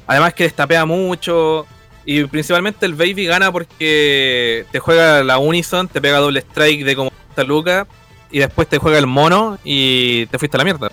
Además 0.06 0.34
que 0.34 0.44
destapea 0.44 0.84
mucho. 0.84 1.66
Y 2.06 2.24
principalmente 2.24 2.84
el 2.84 2.94
Baby 2.94 3.24
gana 3.26 3.50
porque 3.50 4.66
te 4.70 4.78
juega 4.78 5.22
la 5.24 5.38
Unison, 5.38 5.88
te 5.88 6.02
pega 6.02 6.18
doble 6.18 6.40
strike 6.40 6.84
de 6.84 6.96
como 6.96 7.10
esta 7.30 7.44
luca. 7.44 7.86
Y 8.30 8.38
después 8.40 8.68
te 8.68 8.78
juega 8.78 8.98
el 8.98 9.06
mono 9.06 9.58
y 9.64 10.26
te 10.26 10.38
fuiste 10.38 10.56
a 10.56 10.58
la 10.58 10.64
mierda. 10.64 10.88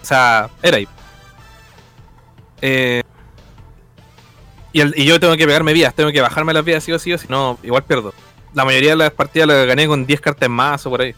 O 0.00 0.04
sea, 0.04 0.50
era 0.62 0.78
ahí. 0.78 0.88
Eh, 2.60 3.02
y, 4.72 4.80
el- 4.80 4.94
y 4.96 5.04
yo 5.04 5.20
tengo 5.20 5.36
que 5.36 5.46
pegarme 5.46 5.72
vías, 5.72 5.94
tengo 5.94 6.10
que 6.10 6.20
bajarme 6.20 6.52
las 6.52 6.64
vías 6.64 6.82
sí 6.82 6.92
o 6.92 6.98
sí, 6.98 7.12
o 7.12 7.18
si 7.18 7.28
no, 7.28 7.58
igual 7.62 7.84
pierdo. 7.84 8.12
La 8.54 8.64
mayoría 8.64 8.90
de 8.90 8.96
las 8.96 9.12
partidas 9.12 9.48
las 9.48 9.66
gané 9.66 9.86
con 9.86 10.06
10 10.06 10.20
cartas 10.20 10.48
más 10.48 10.84
o 10.86 10.90
por 10.90 11.02
ahí. 11.02 11.14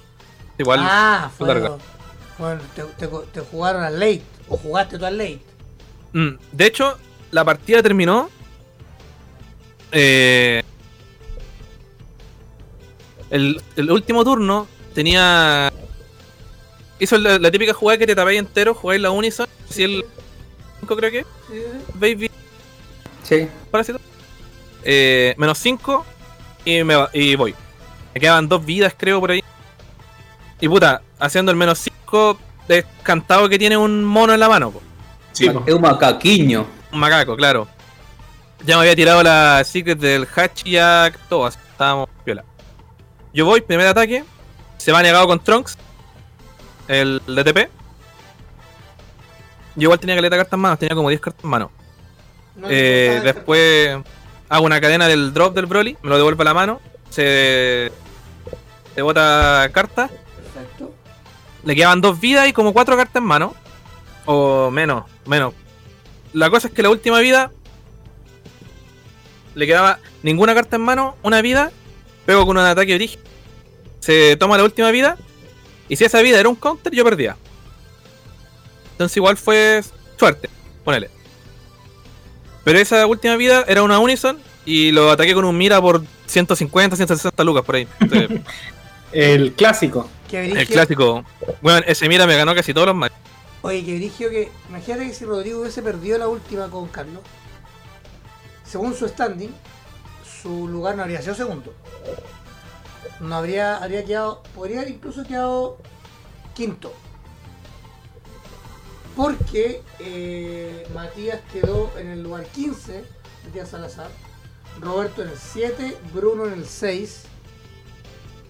Igual. 0.58 0.80
ah, 0.82 1.30
fue. 1.36 1.48
larga. 1.48 1.76
Bueno, 2.38 2.60
te, 2.74 2.82
te, 2.82 3.08
te 3.32 3.40
jugaron 3.40 3.82
al 3.82 3.98
late. 3.98 4.22
O 4.48 4.56
jugaste 4.56 4.98
tú 4.98 5.06
al 5.06 5.16
late. 5.16 5.40
Mm, 6.12 6.30
de 6.52 6.66
hecho, 6.66 6.98
la 7.30 7.44
partida 7.44 7.82
terminó. 7.82 8.28
eh, 9.92 10.62
el, 13.30 13.60
el 13.76 13.90
último 13.90 14.24
turno 14.24 14.66
tenía. 14.94 15.72
Hizo 16.98 17.18
la, 17.18 17.38
la 17.38 17.50
típica 17.50 17.74
jugada 17.74 17.98
que 17.98 18.06
te 18.06 18.14
tapáis 18.14 18.38
entero, 18.38 18.74
jugáis 18.74 19.00
la 19.00 19.10
Unison. 19.10 19.46
Si 19.68 19.82
el 19.82 20.04
5 20.80 20.96
creo 20.96 21.10
que, 21.10 21.20
Sí, 21.22 21.26
sí, 21.52 21.62
sí. 21.62 21.92
Baby, 21.94 22.30
Sí. 23.22 23.48
parásito. 23.70 23.98
Eh, 24.84 25.34
menos 25.38 25.58
5 25.58 26.04
y, 26.64 26.82
me, 26.84 26.94
va- 26.94 27.10
y 27.12 27.34
voy. 27.36 27.54
Me 28.14 28.20
quedaban 28.20 28.48
dos 28.48 28.64
vidas, 28.64 28.94
creo, 28.96 29.18
por 29.20 29.30
ahí. 29.32 29.42
Y 30.60 30.68
puta, 30.68 31.02
haciendo 31.18 31.50
el 31.50 31.56
menos 31.56 31.78
5, 31.80 32.38
descantado 32.68 33.48
que 33.48 33.58
tiene 33.58 33.76
un 33.76 34.04
mono 34.04 34.32
en 34.34 34.40
la 34.40 34.48
mano. 34.48 34.70
po. 34.70 34.80
Sí, 35.32 35.50
po. 35.50 35.62
Es 35.66 35.74
un 35.74 35.80
macaquiño. 35.82 36.66
Un 36.92 37.00
macaco, 37.00 37.34
claro. 37.36 37.66
Ya 38.64 38.76
me 38.76 38.82
había 38.82 38.94
tirado 38.96 39.22
la 39.22 39.62
secret 39.64 39.98
del 39.98 40.26
Hatch 40.34 40.62
y 40.64 40.72
ya 40.72 41.12
todo, 41.28 41.46
así 41.46 41.58
estábamos 41.70 42.08
viola. 42.24 42.44
Yo 43.34 43.44
voy, 43.44 43.60
primer 43.62 43.88
ataque. 43.88 44.24
Se 44.84 44.92
va 44.92 45.02
negado 45.02 45.26
con 45.26 45.42
Trunks. 45.42 45.78
El 46.88 47.22
DTP. 47.26 47.70
Yo 49.76 49.84
igual 49.84 49.98
tenía 49.98 50.14
caleta 50.14 50.36
de 50.36 50.40
cartas 50.40 50.58
en 50.58 50.60
mano, 50.60 50.76
tenía 50.76 50.94
como 50.94 51.08
10 51.08 51.22
cartas 51.22 51.42
en 51.42 51.48
mano. 51.48 51.70
No 52.56 52.66
Eh, 52.68 53.22
después 53.24 53.96
hago 54.50 54.66
una 54.66 54.82
cadena 54.82 55.08
del 55.08 55.32
drop 55.32 55.54
del 55.54 55.64
Broly, 55.64 55.96
me 56.02 56.10
lo 56.10 56.18
devuelve 56.18 56.42
a 56.42 56.44
la 56.44 56.52
mano. 56.52 56.82
Se. 57.08 57.90
Se 58.94 59.00
bota 59.00 59.70
cartas. 59.72 60.10
Perfecto. 60.10 60.94
Le 61.64 61.74
quedaban 61.74 62.02
dos 62.02 62.20
vidas 62.20 62.46
y 62.46 62.52
como 62.52 62.74
cuatro 62.74 62.94
cartas 62.94 63.22
en 63.22 63.24
mano. 63.26 63.54
O 64.26 64.70
menos, 64.70 65.04
menos. 65.24 65.54
La 66.34 66.50
cosa 66.50 66.68
es 66.68 66.74
que 66.74 66.82
la 66.82 66.90
última 66.90 67.20
vida. 67.20 67.50
Le 69.54 69.66
quedaba 69.66 69.98
ninguna 70.22 70.54
carta 70.54 70.76
en 70.76 70.82
mano, 70.82 71.16
una 71.22 71.40
vida. 71.40 71.72
Pego 72.26 72.44
con 72.44 72.58
un 72.58 72.64
ataque 72.64 72.88
de 72.88 72.96
origen. 72.96 73.33
Se 74.04 74.36
toma 74.36 74.58
la 74.58 74.64
última 74.64 74.90
vida. 74.90 75.16
Y 75.88 75.96
si 75.96 76.04
esa 76.04 76.20
vida 76.20 76.38
era 76.38 76.50
un 76.50 76.56
counter, 76.56 76.92
yo 76.92 77.04
perdía. 77.04 77.38
Entonces 78.92 79.16
igual 79.16 79.38
fue 79.38 79.82
suerte. 80.18 80.50
Ponele. 80.84 81.08
Pero 82.64 82.78
esa 82.78 83.06
última 83.06 83.36
vida 83.36 83.64
era 83.66 83.82
una 83.82 83.98
Unison. 83.98 84.38
Y 84.66 84.92
lo 84.92 85.10
ataqué 85.10 85.32
con 85.32 85.46
un 85.46 85.56
mira 85.56 85.80
por 85.80 86.02
150, 86.26 86.96
160 86.96 87.44
lucas 87.44 87.64
por 87.64 87.76
ahí. 87.76 87.88
Entonces, 87.98 88.40
El 89.12 89.52
clásico. 89.52 90.10
Qué 90.28 90.50
el 90.50 90.66
clásico. 90.66 91.24
Bueno, 91.62 91.80
ese 91.86 92.06
mira 92.08 92.26
me 92.26 92.36
ganó 92.36 92.54
casi 92.54 92.74
todos 92.74 92.88
los 92.88 92.96
matches. 92.96 93.18
Oye, 93.62 93.84
qué 93.86 93.96
brigio 93.96 94.28
que. 94.28 94.50
Imagínate 94.68 95.06
que 95.06 95.14
si 95.14 95.24
Rodrigo 95.24 95.60
hubiese 95.60 95.80
perdido 95.80 96.18
la 96.18 96.28
última 96.28 96.68
con 96.68 96.88
Carlos. 96.88 97.22
Según 98.64 98.94
su 98.94 99.08
standing, 99.08 99.54
su 100.42 100.68
lugar 100.68 100.96
no 100.96 101.04
habría 101.04 101.22
sido 101.22 101.34
segundo. 101.34 101.72
No 103.20 103.36
habría, 103.36 103.76
habría 103.76 104.04
quedado. 104.04 104.42
Podría 104.54 104.80
haber 104.80 104.90
incluso 104.92 105.24
quedado 105.24 105.78
quinto. 106.54 106.92
Porque 109.16 109.82
eh, 110.00 110.86
Matías 110.92 111.40
quedó 111.52 111.90
en 111.98 112.08
el 112.08 112.22
lugar 112.22 112.44
15, 112.46 113.04
Matías 113.46 113.68
Salazar. 113.68 114.08
Roberto 114.80 115.22
en 115.22 115.28
el 115.28 115.38
7, 115.38 115.96
Bruno 116.12 116.46
en 116.46 116.54
el 116.54 116.66
6. 116.66 117.22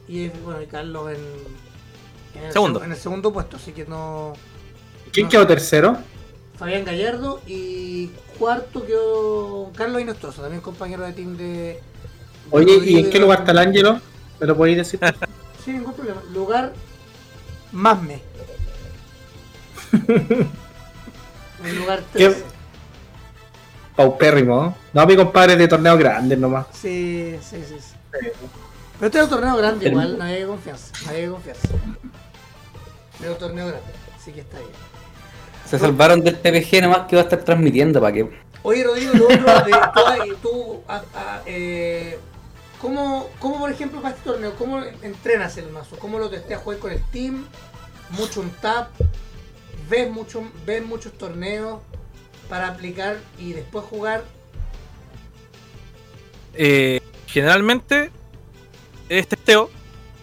Y 0.09 0.29
bueno, 0.29 0.63
y 0.63 0.67
Carlos 0.67 1.11
en, 1.11 2.39
en 2.41 2.47
el 2.47 2.53
Segundo. 2.53 2.81
seg- 2.81 2.85
en 2.85 2.91
el 2.93 2.97
segundo 2.97 3.33
puesto, 3.33 3.57
así 3.57 3.73
que 3.73 3.85
no. 3.85 4.33
¿Quién 5.13 5.27
No. 5.27 5.31
quedó 5.31 5.47
tercero? 5.47 5.99
Fabián 6.59 6.85
Gallardo 6.85 7.41
y 7.47 8.09
cuarto 8.39 8.87
quedó 8.87 9.71
Carlos 9.77 10.01
Inostroso, 10.01 10.41
también 10.41 10.63
compañero 10.63 11.05
de 11.05 11.13
team 11.13 11.37
de. 11.37 11.81
Oye, 12.51 12.77
¿y 12.85 12.99
en 13.01 13.11
qué 13.11 13.19
lugar 13.19 13.41
está 13.41 13.53
el 13.53 13.59
Ángelo? 13.59 14.01
¿Me 14.41 14.47
lo 14.47 14.57
podéis 14.57 14.79
decir? 14.79 15.00
Sí, 15.64 15.73
ningún 15.73 15.95
problema. 15.95 16.21
Lugar 16.35 16.75
más 17.73 18.03
me. 18.03 18.21
el 21.64 21.76
lugar 21.79 22.03
¿Qué? 22.12 22.29
13. 22.29 22.45
Paupérrimo. 23.97 24.57
¿no? 24.93 25.00
No, 25.03 25.07
mi 25.07 25.17
compadre 25.17 25.55
es 25.55 25.59
de 25.61 25.69
torneos 25.69 25.99
grandes 25.99 26.38
nomás. 26.38 26.67
Sí, 26.73 27.37
sí, 27.41 27.62
sí, 27.67 27.76
sí. 27.81 27.95
Pero 28.12 29.07
este 29.07 29.19
es 29.19 29.25
un 29.25 29.31
torneo 29.31 29.57
grande 29.57 29.88
igual, 29.88 30.19
no 30.19 30.25
hay 30.25 30.41
que 30.41 30.47
confianza. 30.47 30.93
No 31.07 31.11
hay 31.12 31.23
que 31.23 31.31
confianza. 31.31 31.69
Es 33.23 33.29
un 33.31 33.38
torneo 33.38 33.67
grande, 33.69 33.87
así 34.21 34.33
que 34.33 34.41
está 34.41 34.59
bien. 34.59 34.71
Se 35.64 35.79
salvaron 35.79 36.21
del 36.23 36.38
TPG 36.38 36.83
nomás 36.83 37.07
que 37.09 37.17
va 37.17 37.23
a 37.23 37.25
estar 37.25 37.38
transmitiendo 37.43 38.00
para 38.00 38.12
que. 38.12 38.29
Oye, 38.62 38.85
Rodrigo, 38.85 39.12
lo 39.14 39.25
otro 39.26 39.38
de 39.64 39.71
tú, 39.73 40.37
tú, 40.43 40.81
a- 40.88 41.03
a- 41.14 41.43
eh, 41.47 42.19
¿cómo, 42.85 43.31
¿cómo, 43.38 43.61
por 43.61 43.71
ejemplo, 43.71 44.03
para 44.03 44.14
este 44.14 44.29
torneo, 44.29 44.55
cómo 44.57 44.83
entrenas 45.00 45.57
el 45.57 45.71
mazo? 45.71 45.97
¿Cómo 45.99 46.19
lo 46.19 46.29
testeas? 46.29 46.61
¿Juegas 46.61 46.83
con 46.83 46.93
el 46.93 47.03
team? 47.05 47.47
¿Mucho 48.11 48.43
un 48.43 48.50
tap? 48.50 48.91
¿Ves, 49.88 50.11
mucho, 50.11 50.43
¿Ves 50.67 50.85
muchos 50.85 51.14
torneos 51.14 51.81
para 52.47 52.69
aplicar 52.69 53.17
y 53.38 53.55
después 53.55 53.87
jugar? 53.87 54.23
Eh, 56.53 57.00
generalmente 57.26 58.11
es 59.09 59.29
testeo. 59.29 59.71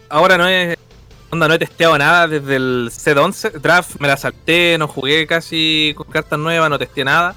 Ahora 0.08 0.38
no 0.38 0.48
es. 0.48 0.78
Onda, 1.32 1.48
no 1.48 1.56
he 1.56 1.60
testeado 1.60 1.98
nada 1.98 2.28
desde 2.28 2.58
el 2.58 2.90
set 2.92 3.18
11. 3.18 3.50
Draft 3.60 3.96
me 4.00 4.08
la 4.08 4.18
salté, 4.18 4.78
no 4.78 4.88
jugué 4.88 5.26
casi 5.26 5.96
con 5.98 6.06
cartas 6.12 6.38
nuevas, 6.38 6.70
no 6.70 6.78
testé 6.78 7.04
nada. 7.04 7.34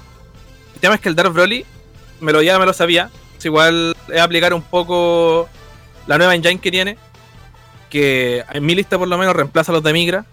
El 0.75 0.81
tema 0.81 0.95
es 0.95 1.01
que 1.01 1.09
el 1.09 1.15
Dark 1.15 1.33
Broly 1.33 1.65
me 2.19 2.31
lo, 2.31 2.43
ya 2.43 2.59
me 2.59 2.65
lo 2.67 2.73
sabía. 2.73 3.09
Igual 3.43 3.95
es 4.11 4.21
aplicar 4.21 4.53
un 4.53 4.61
poco 4.61 5.47
la 6.07 6.17
nueva 6.17 6.35
engine 6.35 6.59
que 6.59 6.71
tiene. 6.71 6.97
Que 7.89 8.43
en 8.51 8.65
mi 8.65 8.75
lista 8.75 8.97
por 8.97 9.07
lo 9.07 9.17
menos 9.17 9.35
reemplaza 9.35 9.71
a 9.71 9.75
los 9.75 9.83
de 9.83 9.93
Migra. 9.93 10.25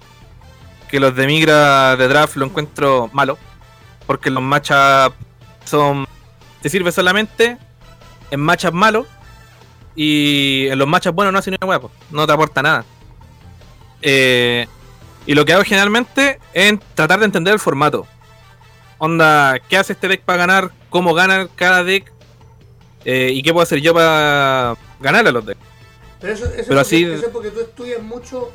Que 0.89 1.01
los 1.01 1.15
de 1.15 1.27
Migra 1.27 1.97
de 1.97 2.09
Draft 2.09 2.37
lo 2.37 2.47
encuentro 2.47 3.11
malo. 3.13 3.39
Porque 4.07 4.31
los 4.31 4.43
matchups 4.43 5.17
son. 5.65 6.07
Te 6.61 6.69
sirve 6.69 6.93
solamente 6.93 7.59
en 8.31 8.41
matchups 8.41 8.75
malos 8.75 9.07
y 9.95 10.69
en 10.69 10.79
los 10.79 10.89
matchups 10.89 11.15
buenos 11.15 11.33
no 11.33 11.39
hace 11.39 11.51
ni 11.51 11.59
una 11.61 11.69
hueá, 11.69 11.81
no 12.11 12.27
te 12.27 12.33
aporta 12.33 12.63
nada. 12.63 12.85
Eh, 14.01 14.67
y 15.27 15.35
lo 15.35 15.45
que 15.45 15.53
hago 15.53 15.65
generalmente 15.65 16.41
es 16.53 16.79
tratar 16.95 17.21
de 17.21 17.27
entender 17.27 17.53
el 17.53 17.61
formato. 17.61 18.07
Onda, 18.99 19.59
¿qué 19.69 19.77
hace 19.77 19.93
este 19.93 20.09
deck 20.09 20.23
para 20.23 20.39
ganar? 20.39 20.71
¿Cómo 20.91 21.15
gana 21.15 21.49
cada 21.55 21.85
deck? 21.85 22.13
Eh, 23.05 23.31
¿Y 23.33 23.43
qué 23.43 23.53
puedo 23.53 23.63
hacer 23.63 23.81
yo 23.81 23.93
para 23.95 24.77
ganarle 25.01 25.31
a 25.31 25.33
los 25.33 25.45
decks? 25.47 25.61
Pero 26.21 26.33
eso, 26.35 26.45
eso, 26.47 26.53
Pero 26.55 26.61
es, 26.61 26.67
porque, 26.69 26.81
así- 26.81 27.05
eso 27.05 27.27
es 27.27 27.33
porque 27.33 27.51
tú 27.51 27.61
estudias 27.61 28.01
mucho, 28.03 28.53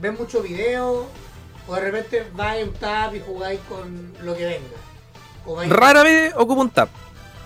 ves 0.00 0.18
mucho 0.18 0.42
video, 0.42 1.06
o 1.66 1.74
de 1.74 1.80
repente 1.80 2.26
vais 2.34 2.62
a 2.62 2.68
un 2.68 2.74
tap 2.74 3.14
y 3.14 3.20
jugáis 3.20 3.58
con 3.68 4.12
lo 4.22 4.36
que 4.36 4.44
venga. 4.44 4.76
O 5.46 5.62
Rara 5.64 6.02
vez 6.02 6.34
ocupo 6.36 6.60
un 6.60 6.70
tap. 6.70 6.88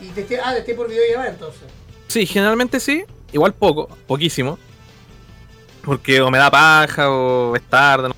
Y 0.00 0.06
te, 0.08 0.22
te- 0.24 0.40
ah, 0.40 0.52
te 0.52 0.60
estoy 0.60 0.74
por 0.74 0.88
videollamada 0.88 1.30
entonces. 1.30 1.62
Sí, 2.08 2.26
generalmente 2.26 2.80
sí. 2.80 3.04
Igual 3.32 3.54
poco, 3.54 3.86
poquísimo. 4.06 4.58
Porque 5.84 6.20
o 6.20 6.30
me 6.30 6.38
da 6.38 6.50
paja 6.50 7.10
o 7.10 7.54
es 7.56 7.62
tarde. 7.62 8.08
no- 8.08 8.14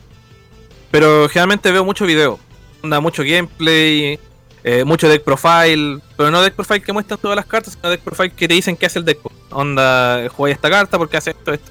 Pero 0.91 1.29
generalmente 1.29 1.71
veo 1.71 1.85
mucho 1.85 2.07
video. 2.07 2.39
Onda, 2.83 3.01
mucho 3.01 3.23
gameplay, 3.23 4.19
eh, 4.65 4.85
mucho 4.85 5.09
deck 5.09 5.23
profile. 5.25 6.01
Pero 6.17 6.31
no 6.31 6.41
deck 6.43 6.55
profile 6.55 6.81
que 6.83 6.93
muestran 6.93 7.19
todas 7.21 7.37
las 7.37 7.47
cartas, 7.47 7.75
sino 7.75 7.91
deck 7.91 8.01
profile 8.01 8.31
que 8.31 8.49
te 8.49 8.55
dicen 8.55 8.77
qué 8.77 8.87
hace 8.87 8.99
el 8.99 9.05
deck. 9.05 9.19
Onda, 9.51 10.29
jugáis 10.31 10.57
esta 10.57 10.71
carta 10.71 10.99
porque 10.99 11.17
hace 11.17 11.31
esto, 11.31 11.53
esto. 11.53 11.71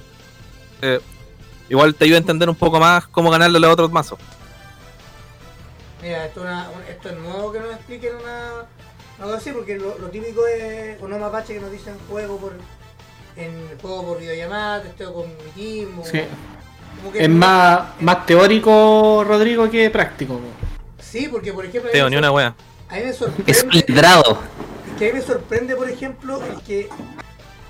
Eh, 0.82 1.00
igual 1.70 1.96
te 1.96 2.06
ayuda 2.06 2.18
a 2.18 2.22
entender 2.22 2.50
un 2.50 2.56
poco 2.56 2.80
más 2.80 3.08
cómo 3.08 3.30
ganarle 3.32 3.58
a 3.58 3.62
los 3.62 3.72
otros 3.74 3.92
mazos. 3.92 4.20
Mira, 6.02 6.26
esto, 6.26 6.40
es 6.42 6.46
una- 6.46 6.70
un- 6.70 6.84
esto 6.90 7.10
es 7.10 7.18
nuevo 7.18 7.52
que 7.52 7.60
nos 7.60 7.72
expliquen 7.76 8.16
una, 8.16 8.50
algo 9.22 9.34
así, 9.36 9.52
porque 9.52 9.78
lo, 9.78 9.98
lo 10.00 10.08
típico 10.10 10.46
es 10.48 11.00
unos 11.02 11.20
mapaches 11.20 11.56
que 11.58 11.60
nos 11.62 11.72
dicen 11.72 11.94
juego 12.10 12.38
por 12.38 12.54
en 13.38 13.78
juego 13.82 14.06
por 14.08 14.20
videollamada, 14.20 14.82
testeo 14.82 15.14
con 15.14 15.28
mi 15.30 15.52
team. 15.56 16.00
o- 16.00 16.04
Sí. 16.06 16.22
como 17.00 17.14
que 17.14 17.24
Es 17.24 17.30
más, 17.30 17.82
más 18.02 18.26
teórico, 18.26 19.24
Rodrigo, 19.26 19.70
que 19.70 19.90
práctico. 19.90 20.40
Sí, 21.00 21.28
porque 21.32 21.54
por 21.54 21.66
ejemplo, 21.66 21.92
Teo, 21.92 22.10
ni 22.10 22.16
una 22.18 22.32
wea. 22.32 22.54
A 22.92 22.96
mí 22.96 23.02
me 23.04 23.10
Es 23.10 23.18
sorprende. 23.18 23.52
Es 24.86 24.98
que 25.00 25.10
a 25.10 25.14
mí 25.14 25.20
me 25.20 25.26
sorprende, 25.26 25.76
por 25.76 25.90
ejemplo, 25.90 26.42
el 26.46 26.62
que 26.62 26.90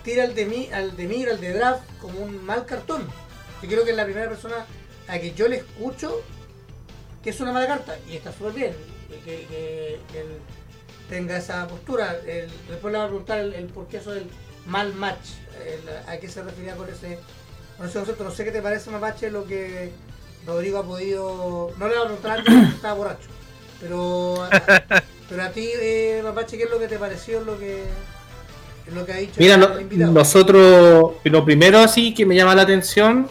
tira 0.03 0.23
al 0.23 0.35
de 0.35 0.45
mí, 0.45 0.69
al 0.73 0.95
de 0.97 1.05
mí, 1.07 1.23
al 1.25 1.39
de 1.39 1.53
draft 1.53 1.83
como 2.01 2.19
un 2.19 2.43
mal 2.43 2.65
cartón. 2.65 3.07
Yo 3.61 3.69
creo 3.69 3.83
que 3.85 3.91
es 3.91 3.97
la 3.97 4.05
primera 4.05 4.27
persona 4.27 4.65
a 5.07 5.15
la 5.15 5.21
que 5.21 5.33
yo 5.33 5.47
le 5.47 5.57
escucho 5.57 6.21
que 7.23 7.29
es 7.29 7.39
una 7.39 7.51
mala 7.53 7.67
carta 7.67 7.95
y 8.09 8.15
está 8.17 8.31
súper 8.33 8.53
bien 8.53 8.73
que, 9.09 9.19
que- 9.45 9.99
que 10.11 10.21
él 10.21 10.27
tenga 11.09 11.37
esa 11.37 11.67
postura. 11.67 12.17
El- 12.25 12.49
después 12.67 12.91
le 12.91 12.97
va 12.97 13.03
a 13.05 13.07
preguntar 13.07 13.37
el, 13.39 13.53
el 13.53 13.65
por 13.67 13.87
qué 13.87 13.97
eso 13.97 14.11
del 14.11 14.25
mal 14.65 14.93
match, 14.95 15.29
el- 15.65 16.09
a 16.09 16.17
qué 16.17 16.27
se 16.27 16.41
refería 16.41 16.75
con 16.75 16.89
ese, 16.89 17.19
con 17.77 17.85
ese 17.87 17.99
concepto. 17.99 18.23
No 18.23 18.31
sé 18.31 18.43
qué 18.43 18.51
te 18.51 18.61
parece 18.61 18.89
Mapache 18.89 19.29
lo 19.29 19.45
que 19.45 19.91
Rodrigo 20.47 20.79
ha 20.79 20.83
podido. 20.83 21.71
No 21.77 21.87
le 21.87 21.93
voy 21.95 22.03
a 22.03 22.05
preguntar 22.07 22.39
antes 22.39 22.53
porque 22.55 22.69
estaba 22.75 22.93
borracho, 22.95 23.29
pero, 23.79 24.47
pero 25.31 25.43
a 25.43 25.49
ti, 25.49 25.69
eh, 25.81 26.21
Mapache, 26.23 26.57
¿qué 26.57 26.63
es 26.65 26.69
lo 26.69 26.77
que 26.77 26.87
te 26.87 26.97
pareció 26.99 27.39
lo 27.41 27.57
que, 27.57 27.85
lo 28.93 29.05
que 29.05 29.13
ha 29.13 29.15
dicho 29.17 29.33
Mira, 29.37 29.57
no- 29.57 29.69
nosotros, 30.11 31.13
lo 31.23 31.45
primero 31.45 31.79
así 31.79 32.13
que 32.13 32.25
me 32.25 32.35
llama 32.35 32.53
la 32.53 32.63
atención 32.63 33.27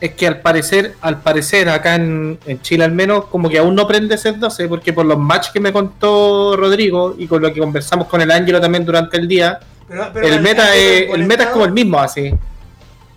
es 0.00 0.12
que 0.14 0.26
al 0.26 0.40
parecer, 0.40 0.94
al 1.00 1.22
parecer 1.22 1.68
acá 1.70 1.94
en, 1.94 2.38
en 2.44 2.60
Chile 2.60 2.84
al 2.84 2.92
menos, 2.92 3.24
como 3.26 3.48
que 3.48 3.58
aún 3.58 3.74
no 3.74 3.86
prende 3.88 4.18
set 4.18 4.36
12, 4.36 4.68
porque 4.68 4.92
por 4.92 5.06
los 5.06 5.18
matches 5.18 5.50
que 5.52 5.60
me 5.60 5.72
contó 5.72 6.56
Rodrigo 6.56 7.14
y 7.16 7.26
con 7.26 7.40
lo 7.40 7.52
que 7.52 7.60
conversamos 7.60 8.06
con 8.08 8.20
el 8.20 8.30
Ángelo 8.30 8.60
también 8.60 8.84
durante 8.84 9.16
el 9.16 9.26
día, 9.26 9.58
Pero- 9.88 10.10
pero 10.12 10.26
el 10.28 10.40
meta 10.42 10.74
es, 10.76 11.08
el 11.10 11.24
meta 11.24 11.44
es 11.44 11.48
como 11.50 11.64
el 11.64 11.72
mismo 11.72 11.98
así. 11.98 12.34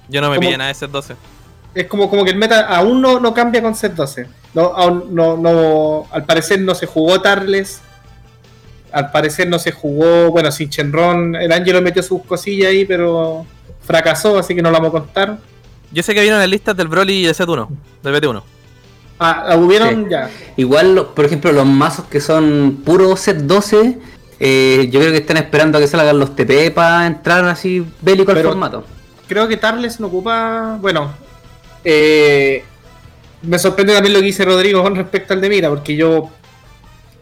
Yo 0.08 0.22
no 0.22 0.30
me 0.32 0.40
pillé 0.40 0.58
nada 0.58 0.70
de 0.70 0.74
set 0.76 0.90
12. 0.90 1.16
Es 1.76 1.88
como, 1.88 2.10
como 2.10 2.24
que 2.24 2.32
el 2.32 2.38
meta 2.38 2.62
aún 2.68 3.02
no, 3.02 3.20
no 3.20 3.34
cambia 3.34 3.62
con 3.62 3.76
set 3.76 3.94
12. 3.94 4.26
No, 4.54 4.62
aún 4.68 5.14
no, 5.14 5.36
no, 5.36 6.08
al 6.12 6.24
parecer 6.26 6.62
no 6.62 6.74
se 6.74 6.86
jugó 6.86 7.20
Tarles. 7.22 7.82
Al 8.98 9.12
parecer 9.12 9.48
no 9.48 9.60
se 9.60 9.72
jugó, 9.72 10.32
bueno, 10.32 10.52
sin 10.52 10.70
Chenron, 10.72 11.36
el 11.36 11.52
Ángelo 11.52 11.84
metió 11.84 12.02
sus 12.02 12.24
cosillas 12.24 12.70
ahí, 12.70 12.84
pero 12.84 13.46
fracasó, 13.84 14.40
así 14.40 14.56
que 14.56 14.62
no 14.64 14.72
lo 14.72 14.78
vamos 14.80 14.90
a 14.90 14.92
contar. 15.04 15.38
Yo 15.92 16.02
sé 16.02 16.16
que 16.16 16.22
vieron 16.22 16.40
las 16.40 16.50
listas 16.50 16.76
del 16.76 16.88
Broly 16.88 17.14
y 17.20 17.26
del 17.28 17.36
set 17.36 17.48
1, 17.48 17.70
del 18.02 18.14
BT1. 18.16 18.42
Ah, 19.20 19.56
hubieron 19.56 20.06
Sí. 20.06 20.10
ya. 20.10 20.32
Igual, 20.56 21.10
por 21.16 21.26
ejemplo, 21.26 21.52
los 21.52 21.66
mazos 21.68 22.06
que 22.06 22.20
son 22.20 22.82
puro 22.84 23.16
set 23.18 23.38
12, 23.38 24.00
eh, 24.40 24.90
yo 24.92 25.00
creo 25.00 25.12
que 25.12 25.20
están 25.20 25.38
esperando 25.38 25.78
a 25.78 25.82
que 25.82 25.88
salgan 25.88 26.18
los 26.18 26.36
TP 26.36 26.72
para 26.72 27.06
entrar 27.06 27.46
así 27.46 27.86
bélico 28.02 28.32
al 28.32 28.38
Pero- 28.38 28.50
formato. 28.50 28.84
Creo 29.28 29.48
que 29.48 29.58
Tarles 29.58 30.00
no 30.00 30.08
ocupa. 30.08 30.80
Bueno, 30.82 31.12
eh, 31.84 32.64
me 33.44 33.60
sorprende 33.60 33.94
también 33.94 34.14
lo 34.14 34.20
que 34.22 34.26
dice 34.26 34.44
Rodrigo 34.44 34.82
con 34.82 34.96
respecto 34.96 35.34
al 35.36 35.42
de 35.42 35.50
Mira, 35.50 35.70
porque 35.70 35.96
yo. 35.96 36.32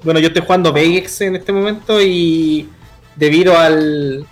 Bueno, 0.05 0.19
yo 0.21 0.27
estoy 0.27 0.43
jugando 0.43 0.71
Vegex 0.71 1.21
en 1.21 1.35
este 1.35 1.51
momento 1.51 2.01
y 2.01 2.69
debido 3.15 3.57
al. 3.57 4.25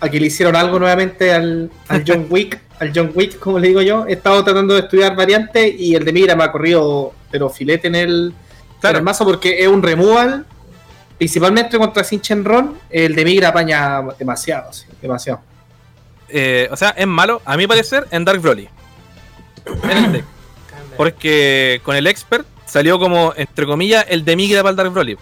a 0.00 0.08
que 0.08 0.20
le 0.20 0.26
hicieron 0.26 0.56
algo 0.56 0.78
nuevamente 0.78 1.32
al, 1.32 1.70
al 1.88 2.04
John 2.06 2.26
Wick, 2.30 2.60
al 2.78 2.92
John 2.94 3.10
Wick, 3.14 3.38
como 3.38 3.58
le 3.58 3.68
digo 3.68 3.82
yo, 3.82 4.06
he 4.06 4.12
estado 4.12 4.42
tratando 4.44 4.74
de 4.74 4.80
estudiar 4.80 5.14
variantes 5.16 5.74
y 5.78 5.94
el 5.94 6.04
de 6.04 6.12
Mira 6.12 6.36
me 6.36 6.44
ha 6.44 6.52
corrido, 6.52 7.12
pero 7.30 7.50
filete 7.50 7.88
en 7.88 7.94
el, 7.96 8.34
Claro. 8.80 8.96
en 8.98 9.00
el 9.00 9.04
mazo 9.04 9.24
porque 9.24 9.60
es 9.62 9.68
un 9.68 9.82
removal. 9.82 10.46
Principalmente 11.18 11.78
contra 11.78 12.02
Sinchenron, 12.02 12.76
el 12.90 13.14
de 13.14 13.24
Migra 13.24 13.48
apaña 13.48 14.02
demasiado, 14.18 14.72
sí, 14.72 14.84
demasiado. 15.00 15.40
Eh, 16.28 16.68
o 16.72 16.76
sea, 16.76 16.90
es 16.90 17.06
malo, 17.06 17.40
a 17.44 17.56
mi 17.56 17.66
parecer, 17.68 18.06
en 18.10 18.24
Dark 18.24 18.40
Broly. 18.40 18.68
En 19.84 19.90
el 19.90 20.12
deck. 20.12 20.24
Cambia. 20.68 20.96
Porque 20.96 21.80
con 21.84 21.94
el 21.94 22.08
Expert 22.08 22.46
salió 22.66 22.98
como, 22.98 23.32
entre 23.36 23.66
comillas, 23.66 24.04
el 24.08 24.24
de 24.24 24.36
migra 24.36 24.62
para 24.62 24.70
el 24.70 24.76
Dark 24.76 24.90
Broly. 24.92 25.16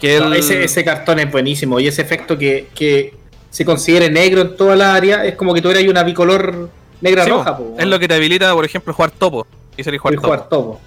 Que 0.00 0.18
No, 0.18 0.32
ese, 0.32 0.64
ese 0.64 0.84
cartón 0.84 1.18
es 1.18 1.30
buenísimo 1.30 1.78
y 1.78 1.86
ese 1.86 2.00
efecto 2.02 2.38
que, 2.38 2.68
que 2.74 3.14
se 3.50 3.64
considere 3.64 4.10
negro 4.10 4.40
en 4.42 4.56
toda 4.56 4.74
la 4.76 4.94
área 4.94 5.24
es 5.24 5.34
como 5.34 5.52
que 5.52 5.60
tú 5.60 5.70
eras 5.70 5.84
una 5.84 6.02
bicolor 6.02 6.70
negra 7.02 7.24
Sí, 7.24 7.30
roja. 7.30 7.56
po, 7.56 7.74
po, 7.74 7.76
es 7.78 7.86
lo 7.86 7.98
que 7.98 8.08
te 8.08 8.14
habilita, 8.14 8.52
por 8.54 8.64
ejemplo, 8.64 8.94
jugar 8.94 9.10
topo. 9.10 9.46
Y 9.76 9.84
salir 9.84 10.00
jugar 10.00 10.14
y 10.14 10.16
topo. 10.16 10.26
jugar 10.28 10.48
topo. 10.48 10.80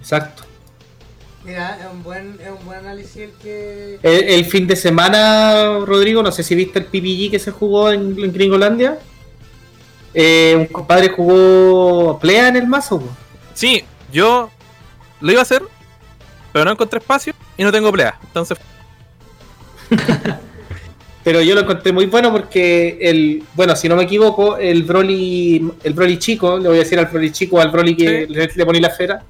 Exacto. 0.00 0.44
Mira, 1.44 1.78
es 1.80 1.86
un 1.92 2.02
buen, 2.02 2.38
es 2.42 2.48
un 2.50 2.64
buen 2.66 2.78
análisis 2.78 3.16
el 3.16 3.32
que. 3.42 3.98
El, 4.02 4.24
el 4.28 4.44
fin 4.44 4.66
de 4.66 4.76
semana, 4.76 5.78
Rodrigo, 5.84 6.22
no 6.22 6.30
sé 6.32 6.42
si 6.42 6.54
viste 6.54 6.78
el 6.78 6.84
PPG 6.86 7.30
que 7.30 7.38
se 7.38 7.50
jugó 7.50 7.90
en, 7.90 8.16
en 8.22 8.32
Gringolandia. 8.32 8.98
Eh, 10.14 10.54
un 10.58 10.66
compadre 10.66 11.10
jugó 11.10 12.18
Plea 12.18 12.48
en 12.48 12.56
el 12.56 12.66
mazo. 12.66 13.00
po. 13.00 13.08
Sí, 13.58 13.84
yo 14.12 14.50
lo 15.20 15.32
iba 15.32 15.40
a 15.40 15.42
hacer, 15.42 15.62
pero 16.52 16.64
no 16.64 16.70
encontré 16.70 17.00
espacio 17.00 17.32
y 17.56 17.64
no 17.64 17.72
tengo 17.72 17.90
plea. 17.90 18.16
Entonces, 18.22 18.56
Pero 21.24 21.42
yo 21.42 21.54
lo 21.56 21.62
encontré 21.62 21.92
muy 21.92 22.06
bueno 22.06 22.30
porque 22.32 22.98
el, 23.02 23.42
bueno, 23.54 23.74
si 23.76 23.88
no 23.88 23.96
me 23.96 24.04
equivoco, 24.04 24.56
el 24.56 24.84
Broly, 24.84 25.72
el 25.82 25.92
Broly 25.92 26.18
chico, 26.18 26.56
le 26.58 26.68
voy 26.68 26.78
a 26.78 26.80
decir 26.84 26.98
al 26.98 27.06
Broly 27.06 27.32
chico, 27.32 27.60
al 27.60 27.70
Broly 27.70 27.96
que 27.96 28.26
Sí. 28.26 28.32
le, 28.32 28.48
le 28.54 28.64
poní 28.64 28.80
la 28.80 28.88
esfera, 28.88 29.22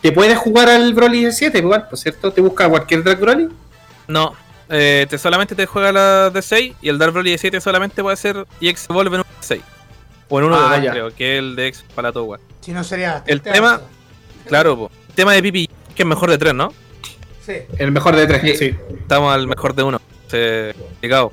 te 0.00 0.10
puedes 0.12 0.36
jugar 0.38 0.68
al 0.70 0.94
Broly 0.94 1.24
de 1.26 1.32
7 1.32 1.58
igual, 1.58 1.86
por 1.88 1.98
cierto, 1.98 2.32
te 2.32 2.40
busca 2.40 2.68
cualquier 2.68 3.04
Drag 3.04 3.20
Broly. 3.20 3.48
no. 4.08 4.34
Eh, 4.70 5.06
te 5.08 5.16
solamente 5.16 5.54
te 5.54 5.64
juega 5.64 5.92
la 5.92 6.28
de 6.30 6.42
6 6.42 6.74
y 6.82 6.88
el 6.90 6.98
Dark 6.98 7.12
Broly 7.12 7.30
de 7.30 7.38
7 7.38 7.58
solamente 7.60 8.02
puede 8.02 8.16
ser 8.18 8.46
EX 8.60 8.90
Evolve 8.90 9.14
en 9.16 9.20
un 9.20 9.26
de 9.26 9.28
6. 9.40 9.62
O 10.28 10.38
en 10.38 10.44
uno 10.46 10.56
Ah, 10.56 10.70
de 10.72 10.76
2, 10.76 10.84
ya. 10.84 10.90
creo, 10.92 11.14
que 11.14 11.34
es 11.34 11.38
el 11.38 11.56
de 11.56 11.66
X 11.68 11.84
para 11.94 12.12
todo 12.12 12.24
igual. 12.24 12.40
Si 12.60 12.72
no 12.72 12.84
sería. 12.84 13.22
El 13.26 13.40
tema-. 13.40 13.80
Claro, 14.46 14.76
po. 14.76 14.90
tema 15.14 15.32
de 15.34 15.42
Pipi, 15.42 15.68
que 15.94 16.02
es 16.02 16.06
mejor 16.08 16.30
de 16.30 16.38
3, 16.38 16.54
¿no? 16.54 16.72
Sí. 17.44 17.54
El 17.78 17.92
mejor 17.92 18.14
de 18.16 18.26
3, 18.26 18.40
Sí. 18.42 18.56
sí. 18.56 18.76
Estamos 19.00 19.32
al 19.34 19.46
mejor 19.46 19.74
de 19.74 19.82
1. 19.82 20.00
Se... 20.28 20.74
Llegado. 21.00 21.32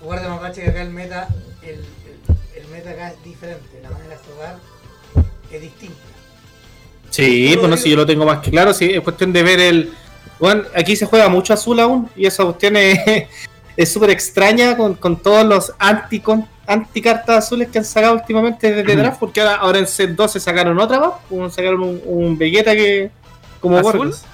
Guarda 0.00 0.28
Mapache 0.28 0.62
que 0.62 0.70
acá 0.70 0.82
el 0.82 0.90
meta. 0.90 1.28
El, 1.62 1.74
el, 1.80 2.62
el 2.62 2.68
meta 2.68 2.90
acá 2.90 3.08
es 3.10 3.24
diferente. 3.24 3.80
La 3.82 3.90
manera 3.90 4.10
de 4.10 4.16
jugar 4.32 4.56
es 5.50 5.60
distinta. 5.60 5.96
Sí, 7.10 7.56
bueno, 7.58 7.76
si 7.76 7.90
yo 7.90 7.96
lo 7.96 8.06
tengo 8.06 8.24
más 8.24 8.38
que 8.38 8.50
claro, 8.50 8.72
sí, 8.72 8.86
es 8.90 9.00
cuestión 9.02 9.32
de 9.34 9.42
ver 9.42 9.60
el... 9.60 9.92
Bueno, 10.40 10.62
aquí 10.74 10.96
se 10.96 11.04
juega 11.06 11.28
mucho 11.28 11.52
azul 11.52 11.78
aún 11.78 12.08
y 12.16 12.24
esa 12.26 12.42
cuestión 12.44 12.74
es 12.76 12.98
es 13.76 13.92
súper 13.92 14.10
extraña 14.10 14.76
con, 14.76 14.94
con 14.94 15.16
todos 15.20 15.44
los 15.46 15.72
anti, 15.78 16.20
con, 16.66 16.72
anti 16.80 17.02
cartas 17.02 17.44
azules 17.44 17.68
que 17.68 17.78
han 17.78 17.84
sacado 17.84 18.14
últimamente 18.14 18.72
desde 18.72 18.96
draft, 18.96 19.18
porque 19.20 19.40
ahora, 19.40 19.54
ahora 19.56 19.78
en 19.78 19.86
set 19.86 20.10
12 20.10 20.40
sacaron 20.40 20.78
otra 20.78 21.00
más, 21.00 21.10
un- 21.30 21.50
sacaron 21.50 21.82
un, 21.82 22.00
un 22.04 22.38
Vegeta 22.38 22.74
que... 22.74 23.10
como 23.60 23.78
¿Azul? 23.78 23.92
Gorgos. 23.92 24.24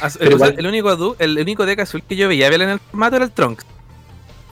Az- 0.00 0.16
Pero 0.18 0.42
el, 0.44 0.66
único 0.66 0.90
adu- 0.90 1.16
el 1.18 1.38
único 1.38 1.66
deck 1.66 1.80
azul 1.80 2.02
que 2.08 2.14
yo 2.16 2.28
veía 2.28 2.48
ver 2.50 2.62
en 2.62 2.68
el 2.70 2.78
formato 2.78 3.16
era 3.16 3.24
el 3.24 3.32
Trunks. 3.32 3.64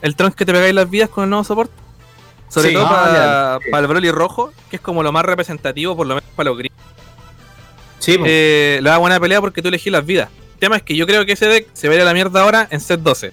El 0.01 0.15
Trunks 0.15 0.35
que 0.35 0.45
te 0.45 0.51
pegáis 0.51 0.75
las 0.75 0.89
vidas 0.89 1.09
con 1.09 1.23
el 1.23 1.29
nuevo 1.29 1.43
soporte. 1.43 1.73
Sobre 2.49 2.69
Sí. 2.69 2.73
todo 2.75 2.85
Ah, 2.89 3.59
para, 3.71 3.81
el 3.81 3.87
Broly 3.87 4.11
rojo, 4.11 4.51
que 4.69 4.75
es 4.77 4.81
como 4.81 5.03
lo 5.03 5.11
más 5.11 5.23
representativo, 5.25 5.95
por 5.95 6.05
lo 6.07 6.15
menos 6.15 6.29
para 6.35 6.49
los 6.49 6.57
gris. 6.57 6.71
Sí. 7.99 8.17
Eh, 8.25 8.79
le 8.81 8.89
da 8.89 8.97
buena 8.97 9.19
pelea 9.19 9.41
porque 9.41 9.61
tú 9.61 9.69
elegís 9.69 9.91
las 9.91 10.05
vidas. 10.05 10.29
El 10.53 10.59
tema 10.59 10.77
es 10.77 10.83
que 10.83 10.95
yo 10.95 11.05
creo 11.07 11.25
que 11.25 11.33
ese 11.33 11.45
deck 11.47 11.67
se 11.73 11.87
va 11.87 11.93
a 11.93 11.95
ir 11.97 12.01
a 12.01 12.05
la 12.05 12.13
mierda 12.13 12.41
ahora 12.41 12.67
en 12.69 12.79
set 12.79 12.99
12. 13.01 13.31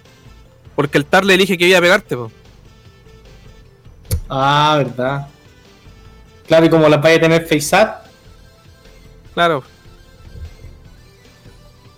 Porque 0.74 0.98
el 0.98 1.04
Tar 1.06 1.24
le 1.24 1.34
elige 1.34 1.56
que 1.58 1.66
vida 1.66 1.78
a 1.78 1.80
pegarte, 1.80 2.16
po. 2.16 2.30
Ah, 4.36 4.74
verdad. 4.78 5.28
Claro, 6.48 6.66
y 6.66 6.68
como 6.70 6.88
las 6.88 7.00
vaya 7.00 7.16
a 7.16 7.20
tener 7.20 7.46
face 7.46 7.76
up, 7.76 8.04
Claro. 9.32 9.62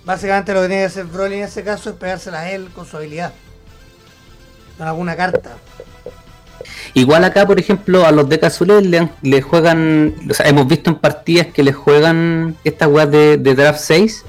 Básicamente 0.05 0.55
lo 0.55 0.61
que 0.63 0.69
tiene 0.69 0.83
que 0.83 0.87
hacer 0.87 1.07
Broly 1.07 1.37
en 1.37 1.43
ese 1.45 1.65
caso 1.65 1.91
es 1.91 1.97
pegársela 1.97 2.41
a 2.41 2.51
él 2.51 2.69
con 2.75 2.87
su 2.87 2.97
habilidad. 2.97 3.33
Con 4.79 4.87
alguna 4.87 5.17
carta. 5.17 5.57
Igual 6.95 7.25
acá, 7.25 7.47
por 7.47 7.59
ejemplo, 7.59 8.07
a 8.07 8.13
los 8.13 8.29
decks 8.29 8.45
azules 8.45 8.85
le, 9.23 9.43
juegan, 9.43 10.15
o 10.31 10.35
sea, 10.35 10.47
hemos 10.47 10.67
visto 10.69 10.91
en 10.91 10.97
partidas 10.97 11.49
que 11.49 11.63
le 11.63 11.73
juegan 11.73 12.57
estas 12.65 12.89
weas 12.89 13.11
de, 13.11 13.37
de 13.39 13.55
draft 13.55 13.81
6, 13.81 14.25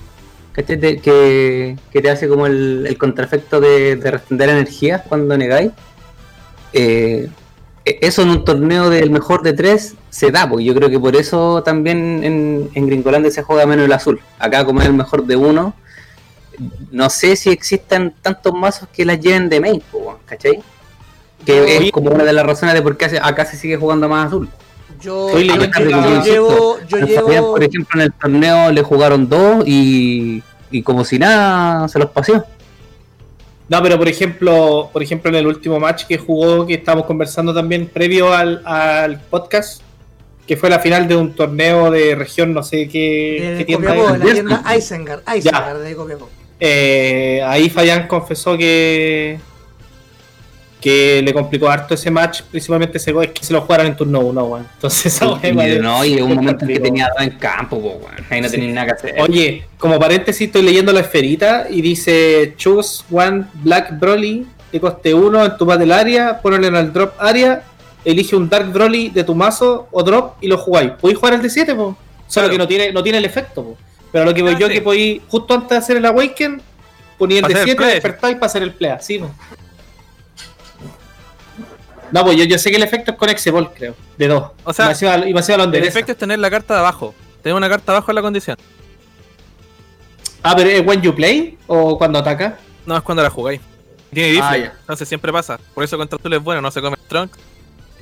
¿cachai? 0.53 0.75
De- 0.77 0.99
que, 0.99 1.77
que 1.91 2.01
te 2.01 2.09
hace 2.09 2.27
como 2.27 2.47
el, 2.47 2.85
el 2.87 2.97
contraefecto 2.97 3.59
de, 3.61 3.95
de 3.97 4.11
restender 4.11 4.49
energías 4.49 5.03
cuando 5.07 5.37
negáis. 5.37 5.71
Eh, 6.73 7.29
eso 8.01 8.21
en 8.21 8.29
un 8.29 8.45
torneo 8.45 8.89
del 8.89 9.09
mejor 9.11 9.41
de 9.43 9.53
tres 9.53 9.95
se 10.09 10.31
da, 10.31 10.47
porque 10.49 10.65
yo 10.65 10.73
creo 10.75 10.89
que 10.89 10.99
por 10.99 11.15
eso 11.15 11.61
también 11.63 12.21
en, 12.23 12.69
en 12.73 12.87
Gringolandia 12.87 13.31
se 13.31 13.43
juega 13.43 13.65
menos 13.65 13.85
el 13.85 13.91
azul. 13.93 14.19
Acá 14.39 14.65
como 14.65 14.81
es 14.81 14.87
el 14.87 14.93
mejor 14.93 15.25
de 15.25 15.35
uno, 15.35 15.73
no 16.91 17.09
sé 17.09 17.35
si 17.35 17.49
existan 17.49 18.13
tantos 18.21 18.53
mazos 18.53 18.89
que 18.91 19.05
las 19.05 19.19
lleven 19.19 19.49
de 19.49 19.59
main, 19.59 19.83
¿cachai? 20.25 20.59
Que 21.45 21.77
es 21.77 21.91
como 21.91 22.09
una 22.11 22.23
de 22.23 22.33
las 22.33 22.45
razones 22.45 22.73
de 22.73 22.81
por 22.81 22.97
qué 22.97 23.05
acá 23.21 23.45
se 23.45 23.57
sigue 23.57 23.77
jugando 23.77 24.09
más 24.09 24.27
azul. 24.27 24.49
Yo, 24.99 25.27
Estoy 25.27 25.47
yo, 25.47 25.55
yo- 25.55 25.71
Fabián, 25.71 26.23
llevo. 26.23 27.51
por 27.51 27.63
ejemplo, 27.63 27.99
en 27.99 28.07
el 28.07 28.13
torneo 28.13 28.71
le 28.71 28.81
jugaron 28.81 29.29
dos 29.29 29.63
y, 29.67 30.41
y 30.71 30.81
como 30.81 31.05
si 31.05 31.19
nada 31.19 31.87
se 31.87 31.99
los 31.99 32.09
paseó. 32.09 32.43
No, 33.69 33.83
pero 33.83 33.97
por 33.97 34.07
ejemplo, 34.07 34.89
por 34.93 35.03
ejemplo, 35.03 35.29
en 35.29 35.35
el 35.35 35.47
último 35.47 35.79
match 35.79 36.05
que 36.05 36.17
jugó, 36.17 36.65
que 36.65 36.75
estábamos 36.75 37.05
conversando 37.05 37.53
también 37.53 37.87
previo 37.87 38.33
al, 38.33 38.61
al 38.65 39.19
podcast, 39.19 39.81
que 40.45 40.55
fue 40.55 40.69
la 40.69 40.79
final 40.79 41.07
de 41.07 41.15
un 41.17 41.33
torneo 41.33 41.91
de 41.91 42.15
región, 42.15 42.53
no 42.53 42.63
sé 42.63 42.87
qué, 42.87 43.51
De 43.51 43.57
qué 43.57 43.65
tienda 43.65 43.93
Copiapó, 43.93 44.17
la 44.17 44.33
tienda 44.33 44.75
Isengard. 44.77 45.21
Isengard 45.35 45.83
de 45.83 45.95
Copiapó. 45.95 46.29
Eh, 46.59 47.41
ahí 47.45 47.69
Fabián 47.69 48.07
confesó 48.07 48.57
que 48.57 49.37
que 50.87 51.21
le 51.21 51.33
complicó 51.33 51.67
harto 51.69 51.93
ese 51.93 52.09
match, 52.09 52.41
principalmente 52.49 52.97
ese 52.97 53.11
gol, 53.11 53.25
es 53.25 53.31
que 53.31 53.43
se 53.43 53.51
lo 53.53 53.61
jugaran 53.61 53.87
en 53.87 53.95
turno 53.95 54.19
1, 54.21 54.43
weón. 54.45 54.67
Entonces 54.75 55.05
esa 55.07 55.25
Y, 55.47 55.79
no, 55.79 56.05
y 56.05 56.21
un 56.21 56.35
momento 56.35 56.63
en 56.65 56.71
que 56.73 56.79
tenía 56.79 57.09
dos 57.15 57.21
en 57.27 57.31
campo, 57.37 57.81
po, 57.81 57.87
weón. 58.03 58.25
Ahí 58.29 58.41
no 58.41 58.47
Sí. 58.49 58.55
tenía 58.57 58.73
nada 58.73 58.87
que 58.87 58.93
hacer. 58.93 59.21
Oye, 59.21 59.65
como 59.77 59.99
paréntesis, 59.99 60.47
estoy 60.47 60.61
leyendo 60.63 60.91
la 60.93 61.01
esferita 61.01 61.67
y 61.69 61.81
dice 61.81 62.53
Choose 62.57 63.03
one 63.11 63.45
Black 63.55 63.99
Broly 63.99 64.45
de 64.71 64.79
coste 64.79 65.13
1 65.13 65.45
en 65.45 65.57
tu 65.57 65.65
battle 65.65 65.93
área, 65.93 66.41
ponelo 66.41 66.67
en 66.67 66.75
el 66.75 66.91
drop 66.93 67.13
área, 67.19 67.63
elige 68.05 68.35
un 68.35 68.47
Dark 68.49 68.71
Broly 68.71 69.09
de 69.09 69.23
tu 69.23 69.35
mazo 69.35 69.87
o 69.91 70.03
drop 70.03 70.35
y 70.41 70.47
lo 70.47 70.57
jugáis. 70.57 70.91
Podéis 70.99 71.17
jugar 71.19 71.33
el 71.35 71.41
de 71.41 71.49
7, 71.49 71.75
po. 71.75 71.97
Solo 72.27 72.47
Claro. 72.47 72.51
que 72.51 72.57
no 72.57 72.67
tiene, 72.67 72.91
no 72.93 73.03
tiene 73.03 73.17
el 73.19 73.25
efecto, 73.25 73.63
po. 73.63 73.77
Pero 74.11 74.25
lo 74.25 74.33
que 74.33 74.41
voy 74.41 74.53
Ah, 74.55 74.59
yo 74.59 74.67
sí. 74.67 74.73
que 74.73 74.81
podéis, 74.81 75.21
justo 75.27 75.53
antes 75.53 75.69
de 75.69 75.77
hacer 75.77 75.97
el 75.97 76.05
Awaken, 76.05 76.61
ponía 77.17 77.39
el 77.39 77.45
de 77.45 77.53
hacer 77.53 77.57
el 77.59 77.63
7, 77.65 77.77
play. 77.77 77.93
despertáis 77.95 78.35
para 78.35 78.45
hacer 78.45 78.63
el 78.63 78.73
play, 78.73 78.91
así, 78.91 79.19
po. 79.19 79.31
No, 82.11 82.23
pues 82.23 82.37
yo, 82.37 82.43
yo 82.45 82.57
sé 82.57 82.69
que 82.71 82.77
el 82.77 82.83
efecto 82.83 83.11
es 83.11 83.17
con 83.17 83.29
Exebol, 83.29 83.71
creo, 83.73 83.95
de 84.17 84.27
2. 84.27 84.51
O 84.63 84.73
sea, 84.73 84.85
y 84.85 84.87
me 85.33 85.39
hacía- 85.39 85.57
la 85.57 85.63
El 85.65 85.83
efecto 85.83 86.11
es 86.11 86.17
tener 86.17 86.39
la 86.39 86.49
carta 86.49 86.73
de 86.75 86.79
abajo. 86.79 87.13
Tener 87.41 87.55
una 87.55 87.69
carta 87.69 87.91
abajo 87.91 88.11
en 88.11 88.15
la 88.15 88.21
condición. 88.21 88.57
Ah, 90.43 90.53
pero 90.55 90.69
¿es 90.69 90.85
when 90.85 91.01
you 91.01 91.13
play 91.13 91.57
o 91.67 91.97
cuando 91.97 92.19
ataca? 92.19 92.57
No 92.85 92.95
es 92.95 93.01
cuando 93.03 93.23
la 93.23 93.29
jugáis. 93.29 93.59
Tiene 94.13 94.29
deflect, 94.29 94.51
Ah, 94.51 94.57
ya. 94.57 94.73
entonces 94.81 95.07
siempre 95.07 95.31
pasa. 95.33 95.59
Por 95.73 95.83
eso 95.83 95.97
contra 95.97 96.17
azul 96.17 96.33
es 96.33 96.41
bueno, 96.41 96.61
no 96.61 96.71
se 96.71 96.81
come 96.81 96.95
Trunk. 97.07 97.33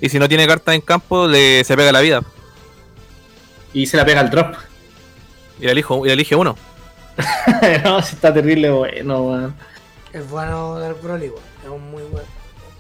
Y 0.02 0.10
si 0.10 0.20
no 0.20 0.28
tiene 0.30 0.46
carta 0.46 0.74
en 0.76 0.82
campo, 0.82 1.28
le, 1.28 1.63
se 1.63 1.76
pega 1.76 1.91
la 1.91 2.02
vida. 2.02 2.22
Y 3.74 3.88
se 3.88 3.98
la 3.98 4.06
pega 4.06 4.20
al 4.22 4.30
drop. 4.30 4.54
Y 5.60 5.65
le, 5.65 5.72
elijo, 5.72 6.06
y 6.06 6.12
elige 6.12 6.36
uno. 6.36 6.56
no, 7.84 8.02
si 8.02 8.15
está 8.15 8.34
terrible 8.34 8.70
bueno, 8.70 9.22
weón. 9.22 9.56
Es 10.13 10.30
bueno 10.30 10.78
Dark 10.80 11.02
Broly, 11.02 11.30
weón. 11.30 11.44
Es 11.63 11.70
un 11.70 11.91
muy 11.91 12.04
buen, 12.04 12.24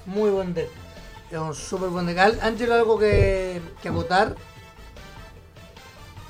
muy 0.05 0.29
buen 0.29 0.53
deck. 0.53 0.69
Es 1.35 1.41
un 1.41 1.53
súper 1.53 1.89
buen 1.89 2.05
deck. 2.05 2.17
Al- 2.17 2.39
Ángelo, 2.41 2.75
algo 2.75 2.97
que, 2.97 3.59
que 3.83 3.89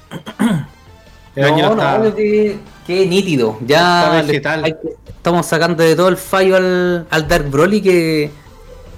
año 1.43 1.63
no, 1.65 1.71
está- 1.73 1.97
no, 1.99 2.15
que, 2.15 2.57
que 2.87 3.05
nítido. 3.05 3.59
Ya 3.63 4.03
Está 4.05 4.21
le- 4.21 4.27
vegetal. 4.27 4.63
hay 4.63 4.73
que- 4.73 4.95
estamos 5.07 5.45
sacando 5.45 5.83
de 5.83 5.95
todo 5.95 6.07
el 6.07 6.17
fallo 6.17 6.55
al, 6.55 7.05
al 7.09 7.27
Dark 7.27 7.51
Broly 7.51 7.81
que, 7.83 8.31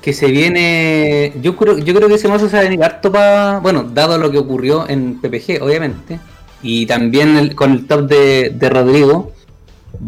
que 0.02 0.14
se 0.14 0.28
viene. 0.28 1.34
Yo 1.42 1.58
creo, 1.58 1.78
yo 1.78 1.94
creo 1.94 2.08
que 2.08 2.16
ese 2.16 2.30
mazo 2.30 2.48
se 2.48 2.54
va 2.56 2.62
a 2.62 2.64
venir 2.64 2.82
harto 2.86 3.12
para. 3.12 3.60
Bueno, 3.60 3.84
dado 3.84 4.18
lo 4.18 4.32
que 4.32 4.38
ocurrió 4.38 4.88
en 4.88 5.20
PPG, 5.20 5.62
obviamente. 5.62 6.22
Y 6.62 6.86
también 6.86 7.36
el- 7.36 7.54
con 7.54 7.74
el 7.74 7.86
top 7.86 8.08
de, 8.08 8.52
de 8.56 8.70
Rodrigo. 8.70 9.34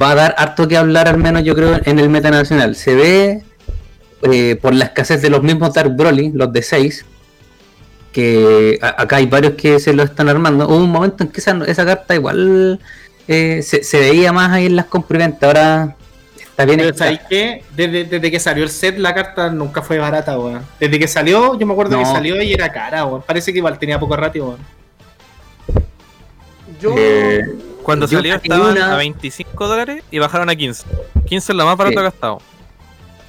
Va 0.01 0.12
a 0.12 0.15
dar 0.15 0.35
harto 0.38 0.65
que 0.65 0.77
hablar, 0.77 1.09
al 1.09 1.17
menos 1.17 1.43
yo 1.43 1.55
creo, 1.55 1.77
en 1.83 1.99
el 1.99 2.07
meta 2.09 2.29
nacional. 2.31 2.75
Se 2.77 2.95
ve 2.95 3.43
eh, 4.23 4.58
por 4.62 4.73
la 4.73 4.86
escasez 4.86 5.21
de 5.21 5.29
los 5.29 5.41
mismos 5.43 5.73
Dark 5.73 5.95
Broly, 5.95 6.32
los 6.34 6.51
de 6.51 6.62
6, 6.62 7.05
que 8.12 8.79
a- 8.82 9.01
acá 9.03 9.17
hay 9.17 9.25
varios 9.27 9.53
que 9.53 9.79
se 9.79 9.93
lo 9.93 10.03
están 10.03 10.29
armando. 10.29 10.67
Hubo 10.67 10.77
un 10.77 10.89
momento 10.91 11.23
en 11.23 11.29
que 11.29 11.39
esa, 11.41 11.58
esa 11.67 11.86
carta 11.86 12.15
igual 12.15 12.79
eh, 13.27 13.62
se, 13.63 13.84
se 13.84 13.99
veía 13.99 14.32
más 14.34 14.51
ahí 14.51 14.65
en 14.65 14.75
las 14.75 14.86
ventas, 15.10 15.43
ahora 15.43 15.95
está 16.39 16.65
bien 16.65 16.77
Pero 16.79 16.89
hecha. 16.89 16.97
¿sabes 17.05 17.19
qué? 17.29 17.63
Desde, 17.75 18.05
desde 18.05 18.32
que 18.32 18.39
salió 18.39 18.63
el 18.63 18.69
set, 18.69 18.97
la 18.97 19.13
carta 19.13 19.49
nunca 19.51 19.82
fue 19.82 19.99
barata, 19.99 20.38
weón. 20.39 20.62
Desde 20.79 20.97
que 20.99 21.08
salió, 21.08 21.58
yo 21.58 21.65
me 21.65 21.73
acuerdo 21.73 21.97
que 21.99 22.05
salió 22.05 22.41
y 22.41 22.51
era 22.51 22.71
cara, 22.71 23.05
weón. 23.05 23.21
Parece 23.21 23.51
que 23.53 23.60
igual 23.60 23.77
tenía 23.79 23.99
poco 23.99 24.15
ratio, 24.15 24.45
weón. 24.47 24.60
Yo. 26.82 26.95
Eh, 26.97 27.45
Cuando 27.84 28.05
Yo 28.08 28.17
salió 28.19 28.36
estaban 28.36 28.71
una- 28.71 28.93
a 28.93 28.97
25 28.97 29.67
dólares 29.67 30.03
y 30.12 30.19
bajaron 30.19 30.49
a 30.49 30.55
15. 30.55 30.86
15 31.25 31.51
es 31.51 31.58
lo 31.58 31.65
más 31.65 31.75
barato 31.77 31.91
Sí. 31.91 31.95
que 31.95 31.99
ha 32.01 32.03
gastado. 32.03 32.41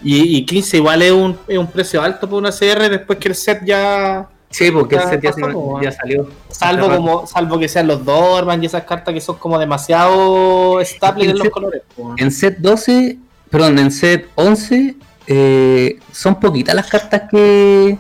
Y, 0.03 0.37
y 0.39 0.47
15 0.47 0.77
igual 0.79 1.03
es 1.03 1.13
un, 1.13 1.37
es 1.47 1.59
un 1.59 1.67
precio 1.67 2.01
alto 2.03 2.29
por 2.29 2.39
una 2.39 2.51
CR 2.51 2.89
después 2.89 3.19
que 3.19 3.29
el 3.29 3.35
set 3.35 3.61
ya. 3.65 4.29
sí, 4.49 4.71
porque 4.71 4.97
el 4.97 5.03
set 5.03 5.21
ya, 5.23 5.31
pasó, 5.31 5.47
se- 5.47 5.53
po, 5.53 5.81
ya 5.83 5.93
salió. 5.93 6.29
Salvo 6.49 6.89
como 6.97 7.27
salvo 7.27 7.59
que 7.59 7.69
sean 7.69 7.87
los 7.87 8.05
Dorman 8.05 8.63
y 8.63 8.67
esas 8.67 8.85
cartas 8.85 9.13
que 9.15 9.21
son 9.21 9.37
como 9.37 9.59
demasiado 9.59 10.81
estables 10.81 11.29
en 11.29 11.35
los 11.35 11.43
set- 11.45 11.53
colores. 11.53 11.83
En 12.17 12.31
set 12.31 12.59
12, 12.59 13.19
perdón, 13.51 13.79
en 13.79 13.91
set 13.91 14.27
11, 14.35 14.97
eh, 15.27 15.99
son 16.13 16.41
poquitas 16.41 16.75
las 16.75 16.89
cartas 16.89 17.23
que, 17.31 17.97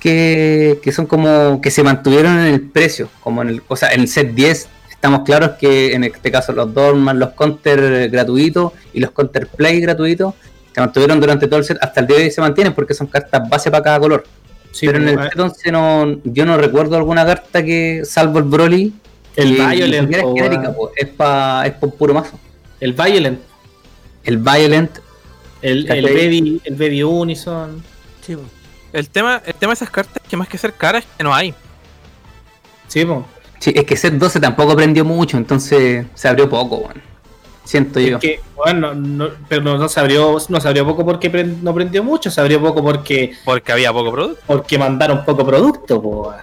que, 0.00 0.80
que 0.82 0.92
son 0.92 1.06
como 1.06 1.60
que 1.60 1.70
se 1.70 1.82
mantuvieron 1.82 2.38
en 2.40 2.54
el 2.54 2.60
precio. 2.62 3.08
Como 3.20 3.42
en 3.42 3.48
el, 3.48 3.62
o 3.68 3.76
sea, 3.76 3.90
en 3.90 4.00
el 4.00 4.08
set 4.08 4.32
10 4.34 4.68
estamos 4.90 5.20
claros 5.24 5.52
que 5.60 5.92
en 5.94 6.04
este 6.04 6.30
caso 6.32 6.52
los 6.52 6.72
Dorman, 6.72 7.18
los 7.18 7.30
counter 7.30 8.08
gratuitos 8.10 8.72
y 8.94 9.00
los 9.00 9.10
counter 9.10 9.46
play 9.46 9.80
gratuitos 9.80 10.34
se 10.74 10.80
mantuvieron 10.80 11.20
durante 11.20 11.46
todo 11.46 11.60
el 11.60 11.64
set, 11.64 11.78
hasta 11.80 12.00
el 12.00 12.06
día 12.06 12.16
de 12.16 12.24
hoy 12.24 12.30
se 12.30 12.40
mantienen 12.40 12.72
porque 12.74 12.94
son 12.94 13.06
cartas 13.06 13.48
base 13.48 13.70
para 13.70 13.82
cada 13.84 14.00
color. 14.00 14.24
Sí, 14.72 14.86
Pero 14.86 14.98
en 14.98 15.08
el 15.08 15.22
set 15.22 15.38
11 15.38 15.72
no, 15.72 16.20
yo 16.24 16.44
no 16.44 16.56
recuerdo 16.56 16.96
alguna 16.96 17.24
carta 17.24 17.64
que, 17.64 18.02
salvo 18.04 18.38
el 18.38 18.44
Broly, 18.44 18.92
el 19.36 19.52
Violent, 19.52 20.12
es 20.12 20.22
po, 20.22 20.34
genérica, 20.34 20.72
po, 20.74 20.90
es 20.96 21.08
para 21.08 21.66
es 21.66 21.74
pa 21.74 21.86
puro 21.86 22.14
mazo. 22.14 22.38
el 22.80 22.92
Violent, 22.92 23.40
El 24.24 24.38
Violent 24.38 24.98
el. 25.62 25.86
Baby, 25.86 26.60
el 26.64 26.74
Baby 26.74 27.02
Unison. 27.02 27.82
Sí. 28.20 28.36
El 28.92 29.08
tema, 29.08 29.42
el 29.44 29.54
tema 29.54 29.70
de 29.70 29.74
esas 29.74 29.90
cartas 29.90 30.22
es 30.22 30.28
que 30.28 30.36
más 30.36 30.48
que 30.48 30.58
ser 30.58 30.72
caras 30.74 31.04
es 31.04 31.10
que 31.16 31.24
no 31.24 31.34
hay. 31.34 31.54
Sí, 32.88 33.04
po. 33.04 33.26
Sí, 33.58 33.72
es 33.74 33.84
que 33.84 33.96
set 33.96 34.14
12 34.14 34.40
tampoco 34.40 34.76
prendió 34.76 35.04
mucho, 35.04 35.36
entonces 35.36 36.06
se 36.14 36.28
abrió 36.28 36.48
poco, 36.48 36.76
weón. 36.76 37.13
Siento 37.64 37.98
yo. 37.98 38.16
Es 38.16 38.20
que, 38.22 38.40
bueno, 38.56 38.94
no, 38.94 39.28
pero 39.48 39.62
no, 39.62 39.78
no 39.78 39.88
se 39.88 39.98
abrió, 39.98 40.36
no 40.48 40.60
se 40.60 40.68
abrió 40.68 40.84
poco 40.84 41.04
porque 41.04 41.30
pre- 41.30 41.44
no 41.44 41.72
prendió 41.74 42.04
mucho, 42.04 42.30
se 42.30 42.40
abrió 42.40 42.60
poco 42.60 42.82
porque, 42.82 43.32
Porque 43.44 43.72
había 43.72 43.92
poco 43.92 44.12
producto. 44.12 44.42
porque 44.46 44.78
mandaron 44.78 45.24
poco 45.24 45.46
producto, 45.46 46.00
po. 46.02 46.34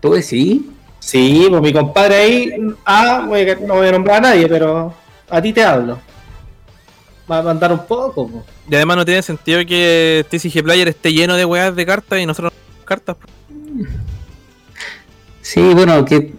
¿Tú 0.00 0.12
decís? 0.12 0.60
Sí, 1.00 1.46
pues 1.48 1.62
mi 1.62 1.72
compadre 1.72 2.14
ahí, 2.16 2.52
ah, 2.84 3.24
voy 3.26 3.48
a- 3.48 3.54
no 3.56 3.74
voy 3.76 3.88
a 3.88 3.92
nombrar 3.92 4.18
a 4.18 4.20
nadie, 4.20 4.46
pero 4.46 4.92
a 5.30 5.40
ti 5.40 5.52
te 5.52 5.64
hablo. 5.64 5.98
Va 7.30 7.38
a 7.38 7.42
mandar 7.42 7.72
un 7.72 7.86
poco, 7.86 8.28
po. 8.28 8.44
Y 8.70 8.74
además 8.74 8.98
no 8.98 9.04
tiene 9.06 9.22
sentido 9.22 9.60
que 9.66 10.26
TCG 10.28 10.62
Player 10.62 10.88
esté 10.88 11.12
lleno 11.12 11.36
de 11.36 11.44
weas 11.46 11.74
de 11.74 11.86
cartas 11.86 12.18
y 12.20 12.26
nosotros 12.26 12.52
no 12.52 12.58
tenemos 12.64 12.84
cartas. 12.84 13.16
Sí, 15.40 15.60
bueno, 15.74 16.04
que 16.04 16.34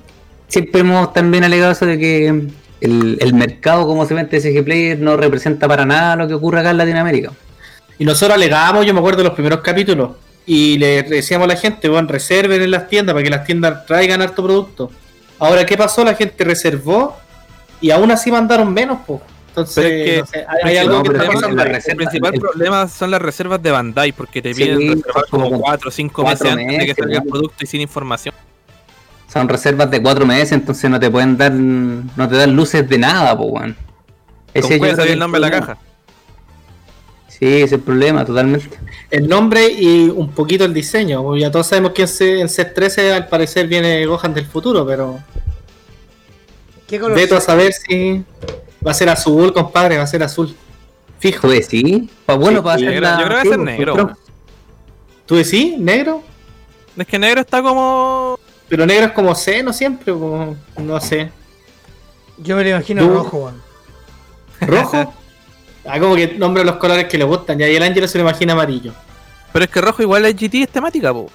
siempre 0.47 0.81
hemos 0.81 1.11
también 1.13 1.43
alegado 1.43 1.71
eso 1.71 1.85
de 1.85 1.97
que 1.97 2.43
el, 2.81 3.17
el 3.21 3.33
mercado 3.33 3.85
como 3.87 4.05
se 4.05 4.13
ve 4.13 4.21
en 4.21 4.29
TCG 4.29 4.63
Player 4.63 4.99
no 4.99 5.17
representa 5.17 5.67
para 5.67 5.85
nada 5.85 6.15
lo 6.15 6.27
que 6.27 6.33
ocurre 6.33 6.59
acá 6.61 6.71
en 6.71 6.77
Latinoamérica. 6.77 7.31
Y 7.97 8.05
nosotros 8.05 8.35
alegábamos, 8.35 8.85
yo 8.85 8.93
me 8.93 8.99
acuerdo 8.99 9.17
de 9.19 9.23
los 9.25 9.33
primeros 9.33 9.59
capítulos, 9.61 10.11
y 10.45 10.77
le 10.77 11.03
decíamos 11.03 11.45
a 11.45 11.49
la 11.53 11.55
gente, 11.59 11.89
bueno, 11.89 12.07
reserven 12.07 12.61
en 12.61 12.71
las 12.71 12.87
tiendas 12.87 13.13
para 13.13 13.23
que 13.23 13.29
las 13.29 13.43
tiendas 13.45 13.85
traigan 13.85 14.21
harto 14.21 14.41
producto. 14.43 14.89
Ahora, 15.37 15.65
¿qué 15.65 15.77
pasó? 15.77 16.03
La 16.03 16.15
gente 16.15 16.43
reservó 16.43 17.17
y 17.81 17.91
aún 17.91 18.09
así 18.11 18.31
mandaron 18.31 18.73
menos, 18.73 18.99
pues. 19.05 19.19
Entonces, 19.49 19.83
Pero 19.83 19.97
es 19.97 20.03
que- 20.05 20.17
no 20.19 20.25
sé, 20.27 20.45
hay, 20.63 20.77
algo 20.77 20.93
no, 20.97 21.03
que 21.03 21.09
está 21.17 21.25
pasando 21.31 21.63
reserva- 21.63 21.91
El 21.91 21.95
principal 21.97 22.33
el- 22.33 22.39
problema 22.39 22.87
son 22.87 23.11
las 23.11 23.21
reservas 23.21 23.61
de 23.61 23.71
Bandai, 23.71 24.11
porque 24.11 24.41
te 24.41 24.53
Sí, 24.53 24.63
piden 24.63 24.77
reservar 25.01 25.25
como 25.29 25.45
como 25.49 25.59
4 25.61 25.89
o 25.89 25.91
5 25.91 26.23
meses 26.23 26.39
cuatro 26.39 26.51
antes 26.53 26.65
de 26.67 26.71
que 26.71 26.87
meses, 26.87 26.95
salga 26.97 27.17
el 27.17 27.23
producto 27.29 27.55
y 27.63 27.67
sin 27.67 27.81
información. 27.81 28.33
Son 29.31 29.47
reservas 29.47 29.91
de 29.91 30.01
cuatro 30.01 30.25
meses, 30.25 30.51
entonces 30.53 30.89
no 30.89 30.99
te 30.99 31.09
pueden 31.09 31.37
dar, 31.37 31.51
no 31.51 32.27
te 32.27 32.35
dan 32.35 32.55
luces 32.55 32.87
de 32.89 32.97
nada, 32.97 33.37
pues, 33.37 33.49
weón. 33.51 33.73
¿Con 33.75 33.85
Ese 34.53 34.79
sabía 34.79 34.95
que 34.95 35.13
el 35.13 35.19
nombre 35.19 35.39
de 35.39 35.47
la 35.49 35.59
caja? 35.59 35.77
Sí, 37.27 37.45
ese 37.45 37.63
es 37.63 37.71
el 37.73 37.79
problema, 37.81 38.25
totalmente. 38.25 38.77
El 39.11 39.29
nombre 39.29 39.67
y 39.69 40.09
un 40.09 40.29
poquito 40.31 40.65
el 40.65 40.73
diseño. 40.73 41.21
porque 41.23 41.41
Ya 41.41 41.51
todos 41.51 41.67
sabemos 41.67 41.91
que 41.93 42.01
en 42.41 42.49
set 42.49 42.73
13 42.73 43.13
al 43.13 43.27
parecer 43.27 43.67
viene 43.67 44.05
Gohan 44.05 44.33
del 44.33 44.45
futuro, 44.45 44.85
pero 44.85 45.19
¿Qué 46.87 46.99
color? 46.99 47.15
veto 47.15 47.37
a 47.37 47.41
saber 47.41 47.71
si 47.71 48.23
va 48.85 48.91
a 48.91 48.93
ser 48.95 49.09
azul, 49.09 49.53
compadre, 49.53 49.97
va 49.97 50.03
a 50.03 50.07
ser 50.07 50.23
azul. 50.23 50.53
Fijo. 51.19 51.41
¿Tú 51.47 51.53
decís? 51.53 52.09
Bueno, 52.25 52.59
Sí, 52.59 52.63
para 52.63 52.75
hacer 52.75 52.87
Negro- 52.89 53.01
la... 53.01 53.19
yo 53.19 53.25
creo 53.25 53.27
que 53.27 53.33
va 53.35 53.39
a 53.41 53.43
ser 53.43 53.59
negro. 53.59 54.17
¿Tú 55.25 55.35
decís 55.35 55.77
negro? 55.77 56.23
Es 56.97 57.07
que 57.07 57.19
negro 57.19 57.41
está 57.41 57.61
como. 57.61 58.39
Pero 58.69 58.85
negro 58.85 59.07
es 59.07 59.11
como 59.13 59.33
seno 59.35 59.73
siempre, 59.73 60.13
como, 60.13 60.55
no 60.77 60.99
sé. 61.01 61.31
Yo 62.37 62.55
me 62.55 62.63
lo 62.63 62.69
imagino 62.69 63.01
Tú- 63.05 63.13
rojo, 63.13 63.37
weón. 63.37 63.61
¿Rojo? 64.61 65.13
ah, 65.85 65.99
como 65.99 66.15
que 66.15 66.35
nombra 66.37 66.63
los 66.63 66.75
colores 66.75 67.05
que 67.05 67.17
le 67.17 67.23
gustan. 67.23 67.57
Ya, 67.57 67.67
y 67.67 67.75
el 67.75 67.83
ángel 67.83 68.07
se 68.07 68.17
lo 68.17 68.23
imagina 68.23 68.53
amarillo. 68.53 68.93
Pero 69.51 69.65
es 69.65 69.71
que 69.71 69.81
rojo 69.81 70.01
igual 70.03 70.25
es 70.25 70.35
GT 70.35 70.61
es 70.63 70.69
temática, 70.69 71.11
po. 71.11 71.29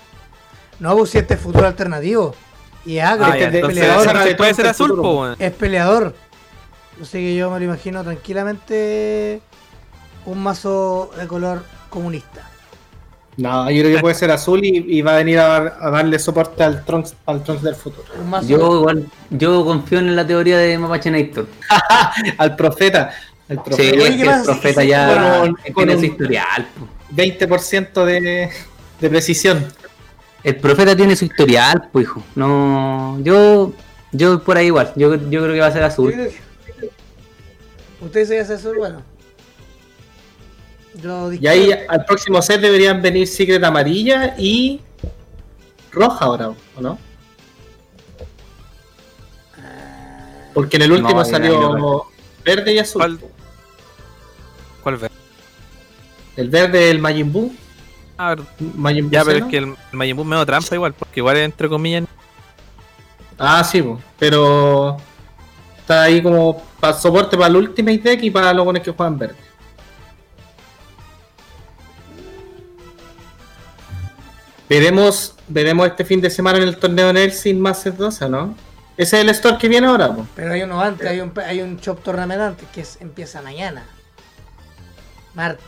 No, 0.79 0.97
pues 0.97 1.11
si 1.11 1.19
este 1.19 1.35
es 1.35 1.41
futuro 1.41 1.67
alternativo. 1.67 2.35
Y 2.87 2.99
es 2.99 3.05
agro, 3.05 3.27
Ah, 3.27 3.39
Este 3.39 3.51
ya, 3.53 3.59
es 3.59 3.67
peleador, 3.67 4.37
puede 4.37 4.55
ser 4.55 4.67
azul, 4.67 4.89
futuro. 4.91 5.03
po, 5.03 5.21
weón. 5.23 5.37
es 5.39 5.53
peleador. 5.53 6.15
Así 7.03 7.19
que 7.19 7.35
yo 7.35 7.51
me 7.51 7.59
lo 7.59 7.65
imagino 7.65 8.05
tranquilamente 8.05 9.41
un 10.27 10.43
mazo 10.43 11.11
de 11.17 11.27
color 11.27 11.65
comunista. 11.91 12.49
No, 13.37 13.69
yo 13.71 13.83
creo 13.83 13.97
que 13.97 14.01
puede 14.01 14.15
ser 14.15 14.31
azul 14.31 14.65
y, 14.65 14.85
y 14.99 15.03
va 15.03 15.15
a 15.15 15.17
venir 15.17 15.39
a, 15.41 15.47
dar- 15.49 15.77
a 15.81 15.91
darle 15.91 16.19
soporte 16.21 16.63
al 16.63 16.85
Trunks, 16.85 17.15
al 17.27 17.43
Trunks 17.43 17.63
del 17.63 17.75
futuro. 17.75 18.05
Yo 18.47 18.77
igual, 18.79 19.07
yo 19.31 19.65
confío 19.65 19.99
en 19.99 20.15
la 20.15 20.27
teoría 20.27 20.59
de 20.59 20.79
Mapache 20.79 21.11
Nator. 21.11 21.47
Al 22.39 22.55
profeta. 22.57 23.13
Al 23.49 23.57
Sí, 23.57 23.63
profeta. 23.65 23.97
Oye, 23.97 24.05
es 24.09 24.11
¿qué 24.17 24.23
que 24.23 24.31
el 24.31 24.43
profeta 24.45 24.85
ya 24.85 25.41
con 25.41 25.55
tiene 25.57 25.73
con 25.93 25.99
su 26.01 26.05
historial. 26.07 26.67
po. 26.79 26.89
20% 27.15 28.05
de, 28.05 28.51
de 29.01 29.11
precisión. 29.11 29.67
El 30.43 30.57
profeta 30.57 30.95
tiene 30.95 31.17
su 31.17 31.25
historial, 31.25 31.89
pues 31.93 32.05
hijo. 32.05 32.23
No, 32.37 33.19
yo, 33.23 33.73
yo 34.13 34.43
por 34.45 34.57
ahí 34.59 34.67
igual. 34.67 34.93
Yo, 34.97 35.15
yo 35.17 35.43
creo 35.43 35.55
que 35.55 35.61
va 35.61 35.67
a 35.67 35.73
ser 35.73 35.83
azul. 35.83 36.15
¿Usted 38.01 38.27
se 38.27 38.41
hace 38.41 38.55
azul? 38.55 38.77
Bueno. 38.79 39.03
Yo 41.03 41.33
Y 41.33 41.47
ahí 41.47 41.71
al 41.89 42.05
próximo 42.05 42.41
set 42.41 42.61
deberían 42.61 43.03
venir 43.03 43.27
Secret 43.27 43.63
amarilla 43.65 44.35
y 44.39 44.81
roja 45.91 46.25
ahora, 46.25 46.49
¿o 46.77 46.81
no? 46.81 46.99
Porque 50.53 50.77
en 50.77 50.83
el 50.83 50.93
último 50.93 51.19
No, 51.19 51.25
salió 51.25 51.77
no, 51.77 52.05
verde 52.45 52.75
y 52.75 52.79
azul. 52.79 53.01
¿Cuál? 53.01 53.19
¿Cuál 54.83 54.97
ver? 54.99 55.11
El 56.37 56.49
verde 56.49 56.91
el 56.91 57.01
Majin 57.01 57.33
Buu. 57.33 57.53
A 58.17 58.35
ver, 58.35 58.45
Majin 58.77 59.05
Buu 59.05 59.13
ya, 59.13 59.25
pero 59.25 59.39
es 59.39 59.45
que 59.51 59.59
el, 59.59 59.65
el 59.65 59.77
Majin 59.99 60.17
Buu 60.17 60.25
me 60.25 60.37
da 60.37 60.47
trampa 60.47 60.75
igual, 60.75 60.95
porque 60.95 61.21
igual 61.21 61.37
es 61.37 61.45
entre 61.45 61.69
comillas. 61.69 62.05
Ah, 63.37 63.65
sí, 63.65 63.85
pero 64.17 64.97
está 65.79 66.05
ahí 66.05 66.23
como 66.23 66.63
para 66.79 66.95
soporte 66.95 67.37
para 67.37 67.49
el 67.49 67.57
Ultimate 67.57 67.99
Deck 67.99 68.23
y 68.23 68.31
para 68.31 68.53
los 68.53 68.65
buenos 68.65 68.83
que 68.83 68.93
juegan 68.93 69.19
verde. 69.19 69.37
Veremos, 74.79 75.35
veremos 75.47 75.87
este 75.87 76.05
fin 76.05 76.21
de 76.21 76.29
semana 76.29 76.59
en 76.59 76.65
el 76.65 76.77
torneo 76.77 77.13
Nelson 77.13 77.61
Masters 77.61 77.97
12, 77.97 78.29
¿no? 78.29 78.57
Ese 78.97 79.17
es 79.19 79.23
el 79.23 79.29
store 79.31 79.57
que 79.57 79.69
viene 79.69 79.87
ahora, 79.87 80.13
po. 80.13 80.27
Pero 80.35 80.53
hay 80.53 80.63
uno 80.63 80.81
antes, 80.81 81.07
hay 81.07 81.21
un, 81.21 81.33
hay 81.39 81.61
un 81.61 81.77
Shop 81.77 82.03
Tournament 82.03 82.41
antes 82.41 82.67
que 82.75 82.81
es- 82.81 82.99
empieza 83.01 83.41
mañana. 83.41 83.85
Martes. 85.35 85.65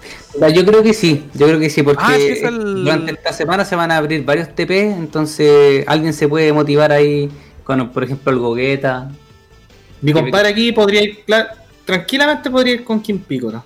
Yo 0.55 0.65
creo 0.67 0.83
que 0.83 0.93
sí, 0.93 1.29
yo 1.35 1.47
creo 1.47 1.59
que 1.61 1.71
sí, 1.71 1.83
porque 1.85 2.03
Ah, 2.05 2.17
es 2.17 2.25
que 2.25 2.33
es 2.33 2.43
el- 2.43 2.85
durante 2.85 3.13
esta 3.13 3.33
semana 3.33 3.65
se 3.65 3.75
van 3.77 3.91
a 3.93 3.97
abrir 3.97 4.25
varios 4.25 4.53
TP, 4.55 4.91
entonces 4.91 5.85
alguien 5.87 6.13
se 6.13 6.27
puede 6.29 6.53
motivar 6.53 6.91
ahí 6.93 7.31
con, 7.65 7.89
por 7.91 8.03
ejemplo, 8.05 8.33
el 8.33 8.39
Gogueta. 8.41 9.09
Mi 10.03 10.13
compadre 10.13 10.49
aquí 10.49 10.73
podría 10.73 11.03
ir, 11.03 11.25
tranquilamente 11.85 12.51
podría 12.51 12.75
ir 12.75 12.85
con 12.85 13.01
Kim 13.01 13.19
Piccolo. 13.21 13.65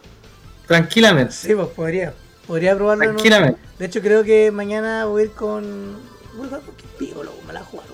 Tranquilamente, 0.67 1.33
Sí, 1.33 1.55
pues 1.55 1.69
podría. 1.69 2.13
Podría 2.51 2.75
probarlo. 2.75 3.05
en 3.05 3.11
un- 3.11 3.17
tranquilamente. 3.17 3.61
De 3.79 3.87
hecho, 3.87 4.01
creo 4.01 4.25
que 4.25 4.51
mañana 4.51 5.05
voy 5.05 5.23
a 5.23 5.25
ir 5.27 5.31
con. 5.31 5.95
Voy 6.35 6.47
a 6.47 6.49
jugar 6.49 6.61
con 6.63 6.75
Pico, 6.99 7.23
loco, 7.23 7.39
me 7.47 7.53
la 7.53 7.61
juego. 7.61 7.87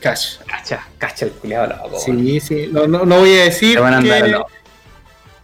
Cash. 0.00 0.38
Cacha, 0.46 0.88
cacha 0.96 1.26
el 1.26 1.32
culiado 1.32 1.66
loco. 1.66 1.98
Sí, 2.00 2.40
sí, 2.40 2.70
no, 2.72 2.86
no, 2.86 3.04
no 3.04 3.18
voy 3.18 3.38
a 3.38 3.44
decir 3.44 3.78
van 3.78 3.92
a 3.92 3.98
andar 3.98 4.22
que- 4.24 4.28
loco. 4.30 4.48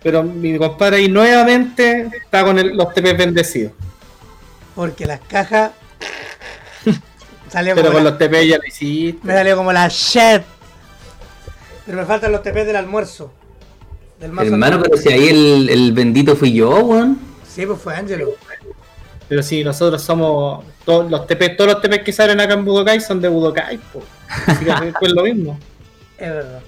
pero 0.03 0.23
mi 0.23 0.57
compadre 0.57 0.97
ahí 0.97 1.09
nuevamente 1.09 2.11
está 2.17 2.45
con 2.45 2.59
el- 2.59 2.75
los 2.75 2.95
TP 2.95 3.13
bendecidos. 3.13 3.73
Porque 4.75 5.05
las 5.05 5.21
cajas. 5.21 5.73
salió 7.53 7.75
Pero 7.75 7.89
como 7.89 7.99
con 7.99 8.05
la- 8.05 8.11
los 8.11 8.19
TP 8.19 8.47
ya 8.49 8.57
lo 8.57 8.65
hiciste. 8.65 9.21
Me 9.23 9.35
salió 9.35 9.55
como 9.55 9.71
la 9.71 9.87
shit. 9.89 10.43
Pero 11.85 11.99
me 11.99 12.07
faltan 12.07 12.33
los 12.33 12.43
TP 12.43 12.65
del 12.65 12.77
almuerzo. 12.77 13.33
Del 14.19 14.33
mazo 14.33 14.49
Hermano, 14.49 14.83
pero 14.83 14.97
si 14.97 15.13
ahí 15.13 15.29
el, 15.29 15.69
el 15.69 15.93
bendito 15.93 16.35
fui 16.37 16.55
yo, 16.55 16.71
weón. 16.81 17.28
Sí, 17.59 17.67
pues 17.67 17.81
fue 17.81 17.93
Angelo. 17.97 18.35
Pero 19.29 19.43
sí, 19.43 19.65
nosotros 19.65 20.01
somos. 20.01 20.65
Todos 20.85 21.11
los 21.11 21.27
TP, 21.27 21.57
todos 21.57 21.73
los 21.73 21.83
TP 21.83 22.05
que 22.05 22.13
salen 22.13 22.39
acá 22.41 22.55
en 22.55 22.65
Budokai 22.65 23.01
son 23.01 23.21
de 23.21 23.27
Budokai, 23.27 23.79
po. 23.79 24.01
Así 24.47 24.65
que 24.65 24.71
es 25.07 25.13
lo 25.13 25.23
mismo. 25.25 25.59
Es 26.19 26.31
verdad. 26.31 26.61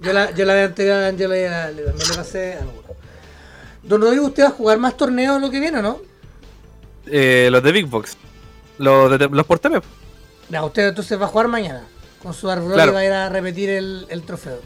Yo 0.00 0.12
la, 0.14 0.30
yo 0.34 0.44
la 0.46 0.54
vez 0.54 0.68
anterior 0.68 0.96
a 1.02 1.08
Angelo 1.08 1.36
y 1.36 1.44
a- 1.44 1.70
le- 1.70 1.82
también 1.84 2.08
le 2.08 2.14
pasé 2.16 2.54
algo. 2.54 2.82
Don 3.82 4.00
Rodrigo, 4.00 4.26
¿usted 4.28 4.44
va 4.44 4.48
a 4.48 4.52
jugar 4.52 4.78
más 4.78 4.96
torneos 4.96 5.40
lo 5.42 5.50
que 5.50 5.60
viene 5.60 5.78
o 5.78 5.82
no? 5.82 5.98
Eh, 7.06 7.48
los 7.50 7.62
de 7.62 7.72
Big 7.72 7.86
Box. 7.86 8.16
Los, 8.78 9.18
de, 9.18 9.28
los 9.28 9.44
por 9.46 9.58
TP. 9.58 9.82
Ya, 10.48 10.64
usted 10.64 10.88
entonces 10.88 11.20
va 11.20 11.26
a 11.26 11.28
jugar 11.28 11.48
mañana. 11.48 11.84
Con 12.22 12.32
su 12.32 12.48
árbol 12.50 12.72
Claro. 12.72 12.92
y 12.92 12.94
va 12.94 13.00
a 13.00 13.04
ir 13.04 13.12
a 13.12 13.28
repetir 13.28 13.68
el, 13.70 14.06
el 14.08 14.22
trofeo. 14.22 14.60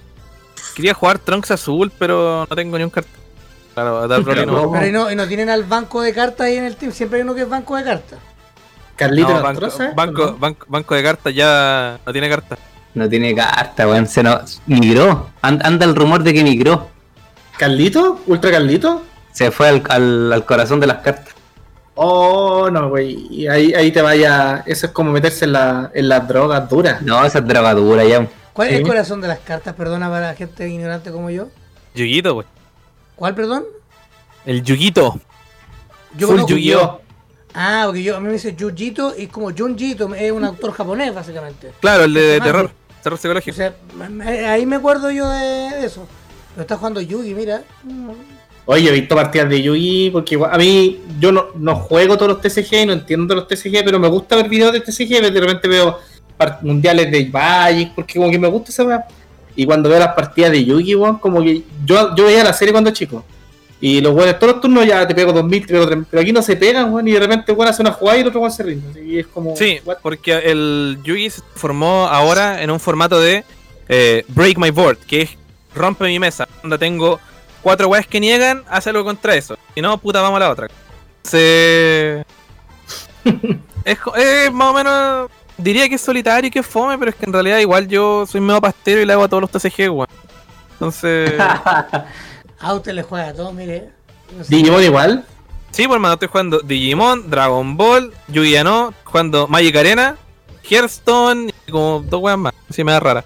Quería 0.77 0.95
jugar 0.95 1.19
Trunks 1.19 1.51
azul, 1.51 1.91
pero 1.99 2.47
no 2.49 2.57
tengo 2.57 2.79
ni 2.79 2.85
un 2.85 2.91
cartón. 2.91 3.24
Claro, 3.75 3.99
a 3.99 4.07
Dark 4.07 4.25
Broly 4.25 4.47
no. 4.47 4.71
Pero- 4.73 4.87
y 4.87 4.93
no, 4.93 5.11
y 5.11 5.17
no 5.17 5.27
tienen 5.27 5.51
al 5.51 5.65
banco 5.65 6.01
de 6.03 6.15
cartas 6.15 6.47
ahí 6.47 6.57
en 6.57 6.65
el 6.65 6.77
team. 6.77 6.93
Siempre 6.93 7.19
hay 7.19 7.23
uno 7.25 7.35
que 7.35 7.43
es 7.43 7.49
banco 7.49 7.77
de 7.77 7.85
cartas. 7.85 8.19
Carlito 8.97 9.29
No, 9.35 9.43
banco, 9.43 9.61
troza, 9.61 9.93
banco, 9.97 10.27
¿no? 10.27 10.37
banco, 10.39 10.67
banco 10.69 10.95
de 10.95 11.03
cartas 11.03 11.35
ya 11.35 11.99
no 12.07 12.13
tiene 12.13 12.29
cartas. 12.29 12.59
No 12.95 13.09
tiene 13.09 13.35
carta, 13.35 13.89
weón. 13.89 14.07
Se 14.07 14.23
nos 14.23 14.63
migró. 14.67 15.31
And- 15.43 15.67
anda 15.67 15.85
el 15.85 15.97
rumor 15.97 16.23
de 16.23 16.33
que 16.33 16.45
migró. 16.45 16.89
¿Carlito? 17.59 18.21
¿Ultra 18.27 18.53
Carlito? 18.53 19.03
Se 19.33 19.51
fue 19.51 19.69
al, 19.69 19.83
al, 19.89 20.33
al 20.33 20.45
corazón 20.45 20.79
de 20.79 20.87
las 20.87 20.99
cartas. 20.99 21.35
Oh, 21.97 22.69
no, 22.71 22.89
güey. 22.91 23.47
Ahí, 23.49 23.75
ahí 23.75 23.91
te 23.93 24.01
vaya. 24.03 24.63
Eso 24.67 24.87
es 24.87 24.93
como 24.93 25.11
meterse 25.11 25.45
en, 25.45 25.53
la, 25.53 25.91
en 25.95 26.09
las 26.09 26.27
drogas 26.29 26.69
duras. 26.69 27.03
No, 27.03 27.25
esa 27.25 27.39
es 27.41 27.47
drogadura 27.47 28.05
ya. 28.05 28.27
¿Cuál 28.53 28.69
es 28.69 28.75
el 28.75 28.87
corazón 28.87 29.21
de 29.21 29.27
las 29.29 29.41
cartas? 29.41 29.75
Perdona 29.75 30.09
para 30.09 30.29
la 30.29 30.35
gente 30.35 30.69
ignorante 30.69 31.11
como 31.11 31.31
yo. 31.31 31.49
Yuguito, 31.97 32.35
wey. 32.37 32.47
¿Cuál, 33.17 33.35
perdón? 33.35 33.65
El 34.45 34.63
Yuguito. 34.63 35.19
Yo 36.17 36.27
Full 36.29 36.37
conozco- 36.37 36.51
Yu-Gi-Oh! 36.57 37.01
Ah, 37.55 37.83
porque 37.87 38.03
yo, 38.03 38.17
a 38.17 38.21
mí 38.21 38.27
me 38.27 38.33
dice 38.33 38.57
Jujito 38.59 39.15
y 39.17 39.25
es 39.25 39.29
como 39.29 39.51
Junjito, 39.57 40.13
es 40.15 40.33
un 40.33 40.45
autor 40.45 40.73
japonés 40.73 41.15
básicamente. 41.15 41.71
Claro, 41.81 42.05
el 42.05 42.15
de 42.15 42.21
Personaje. 42.21 42.51
terror. 42.51 42.71
Terror 43.03 43.15
O 43.15 43.21
psicológico. 43.21 43.57
sea, 43.57 43.75
me- 43.97 44.09
me- 44.09 44.47
ahí 44.47 44.67
me 44.67 44.77
acuerdo 44.77 45.11
yo 45.11 45.29
de 45.29 45.85
eso. 45.87 46.07
Pero 46.55 46.63
está 46.63 46.77
jugando 46.77 47.01
Yugi, 47.01 47.33
mira. 47.35 47.63
Oye, 48.67 48.89
he 48.89 48.93
visto 48.93 49.15
partidas 49.15 49.49
de 49.51 49.63
Yugi 49.63 50.11
porque 50.11 50.35
igual- 50.35 50.53
a 50.53 50.59
mí 50.59 51.01
yo 51.21 51.31
no, 51.31 51.47
no 51.55 51.77
juego 51.77 52.17
todos 52.17 52.33
los 52.33 52.41
TCG 52.41 52.83
y 52.83 52.87
no 52.87 52.93
entiendo 52.95 53.35
los 53.35 53.47
TCG, 53.47 53.85
pero 53.85 53.99
me 54.01 54.09
gusta 54.09 54.37
ver 54.37 54.49
videos 54.49 54.73
de 54.73 54.81
TCG, 54.81 55.21
de 55.31 55.41
repente 55.41 55.69
veo 55.69 55.99
mundiales 56.63 57.11
de 57.11 57.27
Magic, 57.27 57.93
porque 57.95 58.15
como 58.19 58.31
que 58.31 58.39
me 58.39 58.49
gusta 58.49 58.71
esa 58.71 58.85
weá. 58.85 59.07
Y 59.57 59.67
cuando 59.67 59.89
veo 59.89 59.99
las 59.99 60.15
partidas 60.15 60.51
de 60.51 60.65
Yugi, 60.65 60.95
weón, 60.95 61.19
como 61.19 61.43
que 61.43 61.63
yo, 61.85 62.15
yo 62.15 62.25
veía 62.25 62.45
la 62.45 62.53
serie 62.53 62.73
cuando 62.73 62.91
chico. 62.91 63.25
Y 63.81 64.01
los 64.01 64.15
weones, 64.15 64.39
todos 64.39 64.55
los 64.55 64.63
turnos 64.63 64.87
ya 64.87 65.07
te 65.07 65.15
pego 65.15 65.33
2000, 65.33 65.67
te 65.67 65.73
pego 65.75 65.87
3000, 65.87 66.07
pero 66.11 66.23
aquí 66.23 66.33
no 66.33 66.43
se 66.43 66.57
pegan, 66.57 66.93
weón, 66.93 67.07
y 67.07 67.13
de 67.13 67.21
repente 67.21 67.53
weón 67.53 67.69
hace 67.69 67.83
una 67.83 67.93
jugada 67.93 68.19
y 68.19 68.21
el 68.23 68.29
otro 68.29 68.41
weón 68.41 68.53
se 68.53 68.63
rinde. 68.63 69.05
Y 69.05 69.19
es 69.19 69.27
como. 69.27 69.57
Sí, 69.57 69.79
what? 69.85 69.99
porque 70.03 70.33
el 70.39 70.99
Yugi 71.05 71.31
se 71.31 71.43
formó 71.55 72.07
ahora 72.07 72.63
en 72.63 72.71
un 72.71 72.81
formato 72.81 73.21
de 73.21 73.45
eh, 73.89 74.25
Break 74.29 74.59
My 74.59 74.71
Board, 74.71 74.99
que 74.99 75.23
es 75.23 75.37
rompe 75.75 76.05
mi 76.05 76.19
mesa. 76.19 76.49
Donde 76.63 76.79
tengo 76.79 77.21
cuatro 77.63 77.89
weas 77.89 78.07
que 78.07 78.21
niegan, 78.21 78.65
hace 78.69 78.91
algo 78.91 79.05
contra 79.05 79.35
eso. 79.35 79.59
Si 79.75 79.81
no, 79.81 79.99
puta, 79.99 80.23
vamos 80.23 80.37
a 80.39 80.41
la 80.41 80.51
otra. 80.51 80.69
Se... 81.23 82.25
es, 83.85 83.99
es 84.17 84.53
más 84.53 84.69
o 84.69 84.75
menos. 84.75 85.31
Diría 85.57 85.89
que 85.89 85.95
es 85.95 86.01
solitario 86.01 86.49
y 86.49 86.51
que 86.51 86.59
es 86.59 86.67
fome, 86.67 86.99
pero 86.99 87.11
es 87.11 87.17
que 87.17 87.27
en 87.27 87.33
realidad 87.33 87.59
igual 87.59 87.87
yo 87.87 88.27
soy 88.27 88.41
medio 88.41 88.61
pastero 88.61 89.01
y 89.01 89.07
le 89.07 89.13
hago 89.13 89.25
a 89.25 89.29
todos 89.29 89.43
los 89.43 89.51
TCG, 89.51 89.91
weón. 89.91 90.09
Entonces. 90.73 91.35
A 92.61 92.75
usted 92.75 92.93
le 92.93 93.03
juega 93.03 93.29
a 93.29 93.35
todo, 93.35 93.53
mire. 93.53 93.91
No 94.37 94.43
sé. 94.43 94.55
Digimon 94.57 94.83
igual. 94.83 95.27
Sí, 95.71 95.87
por 95.87 95.97
hermano, 95.97 96.15
estoy 96.15 96.29
jugando 96.29 96.61
Digimon, 96.61 97.29
Dragon 97.29 97.77
Ball, 97.77 98.15
Yu-Gi-Oh! 98.29 98.95
jugando 99.05 99.49
Magic 99.49 99.77
Arena, 99.77 100.17
Hearthstone 100.63 101.53
y 101.67 101.71
como 101.71 102.03
dos 102.09 102.23
weas 102.23 102.39
más. 102.39 102.55
Así 102.71 102.83
me 102.83 102.93
da 102.93 103.01
rara. 103.01 103.25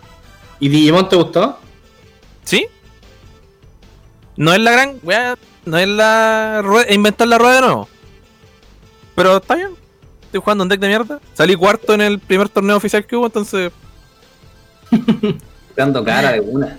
¿Y 0.59 0.69
Digimon 0.69 1.09
te 1.09 1.15
gustó? 1.15 1.59
¿Sí? 2.43 2.67
No 4.37 4.53
es 4.53 4.61
la 4.61 4.73
gran 4.73 4.99
wea, 5.03 5.37
no 5.67 5.79
es 5.79 5.89
la 5.89 6.65
inventar 6.89 7.29
la 7.29 7.39
rueda 7.39 7.55
de 7.55 7.61
nuevo. 7.61 7.89
Pero 9.15 9.37
está 9.37 9.55
bien. 9.55 9.78
Estoy 10.29 10.41
jugando 10.43 10.63
un 10.65 10.69
deck 10.69 10.81
de 10.81 10.89
mierda. 10.89 11.21
Salí 11.33 11.57
cuarto 11.57 11.95
en 11.95 12.03
el 12.03 12.19
primer 12.19 12.51
torneo 12.51 12.77
oficial 12.77 13.05
que 13.07 13.17
hubo, 13.17 13.27
entonces. 13.27 13.73
Dando 15.77 16.05
cara 16.05 16.33
de 16.33 16.41
una. 16.41 16.79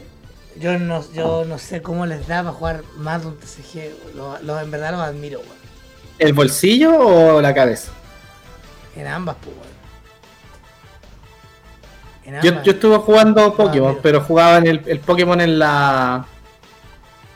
Yo 0.60 0.78
no, 0.78 1.04
yo 1.14 1.46
no 1.46 1.58
sé 1.58 1.82
cómo 1.82 2.06
les 2.06 2.28
da 2.28 2.44
para 2.44 2.54
jugar 2.56 2.84
más 2.98 3.22
de 3.22 3.28
un 3.30 3.38
TCG. 3.38 4.16
Los, 4.16 4.44
los- 4.44 4.62
en 4.62 4.70
verdad 4.72 4.92
los 4.92 5.02
admiro, 5.02 5.40
weón. 5.40 5.52
¿El 6.20 6.34
bolsillo 6.34 6.98
o 7.00 7.42
la 7.42 7.54
cabeza? 7.54 7.92
En 8.96 9.08
ambas, 9.08 9.38
pues, 9.42 9.56
weón. 9.56 9.70
En 12.38 12.42
Yo, 12.44 12.50
ambas. 12.52 12.66
yo 12.66 12.72
estuve 12.74 12.98
jugando 12.98 13.56
Pokémon, 13.56 13.98
pero 14.04 14.22
jugaba 14.22 14.58
en 14.58 14.68
el, 14.68 14.82
el 14.86 15.00
Pokémon 15.00 15.40
en 15.42 15.58
la, 15.58 16.26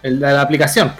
en 0.04 0.20
la, 0.20 0.34
la 0.34 0.42
aplicación. 0.42 0.94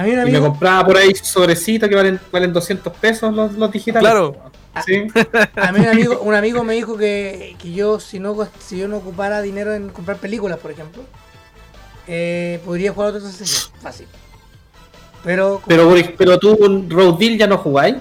A 0.00 0.02
mí 0.02 0.10
un 0.12 0.28
Y 0.28 0.32
me 0.32 0.40
compraba 0.40 0.86
por 0.86 0.96
ahí 0.96 1.14
sobrecitos 1.14 1.88
que 1.88 1.94
valen, 1.94 2.18
valen 2.32 2.52
200 2.52 2.92
pesos 2.94 3.34
los, 3.34 3.52
los 3.52 3.70
digitales. 3.70 4.00
Claro. 4.08 4.36
Sí. 4.86 5.06
a 5.56 5.72
mí 5.72 5.80
un 5.80 5.86
amigo, 5.88 6.20
un 6.20 6.34
amigo 6.34 6.62
me 6.64 6.74
dijo 6.74 6.96
que, 6.96 7.56
que 7.60 7.72
yo 7.72 7.98
si 8.00 8.18
no 8.20 8.34
gast- 8.36 8.50
si 8.60 8.78
yo 8.78 8.88
no 8.88 8.98
ocupara 8.98 9.42
dinero 9.42 9.74
en 9.74 9.88
comprar 9.90 10.16
películas, 10.18 10.58
por 10.58 10.70
ejemplo, 10.70 11.02
eh, 12.06 12.60
podría 12.64 12.92
jugar 12.92 13.10
otro 13.14 13.20
TCG, 13.28 13.72
fácil. 13.82 14.06
Pero, 15.22 15.60
Pero, 15.66 15.92
pero 16.16 16.38
tú 16.38 16.56
Road 16.88 17.18
Deal 17.18 17.36
ya 17.36 17.46
no 17.46 17.58
jugáis. 17.58 17.96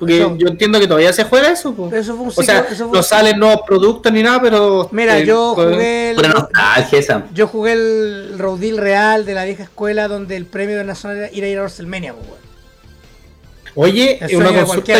Porque 0.00 0.16
Eso- 0.18 0.34
yo 0.38 0.48
entiendo 0.48 0.80
que 0.80 0.86
todavía 0.86 1.12
se 1.12 1.24
juega 1.24 1.50
eso. 1.50 1.74
po. 1.74 1.94
eso 1.94 2.14
fue 2.16 2.22
un 2.24 2.28
O 2.34 2.42
sea, 2.42 2.60
eso 2.70 2.88
fue 2.88 2.96
no 2.96 3.02
salen 3.02 3.38
nuevos 3.38 3.60
productos 3.66 4.10
ni 4.10 4.22
nada, 4.22 4.40
pero. 4.40 4.88
Mira, 4.92 5.18
eh, 5.18 5.26
yo 5.26 5.54
jugué 5.54 6.12
el, 6.12 6.16
esa. 6.92 7.24
yo 7.34 7.46
jugué 7.46 7.72
el 7.72 8.38
Road 8.38 8.58
Deal 8.60 8.78
real 8.78 9.26
de 9.26 9.34
la 9.34 9.44
vieja 9.44 9.62
escuela 9.64 10.08
donde 10.08 10.36
el 10.36 10.46
premio 10.46 10.78
de 10.78 10.84
Nacional 10.84 11.18
era 11.18 11.30
ir 11.30 11.44
a 11.44 11.48
ir 11.48 11.58
a 11.58 11.60
WrestleMania, 11.60 12.14
pues, 12.14 12.26
weón. 12.26 12.40
Oye, 13.74 14.18
El 14.20 14.36
una 14.36 14.52
consulta 14.64 14.94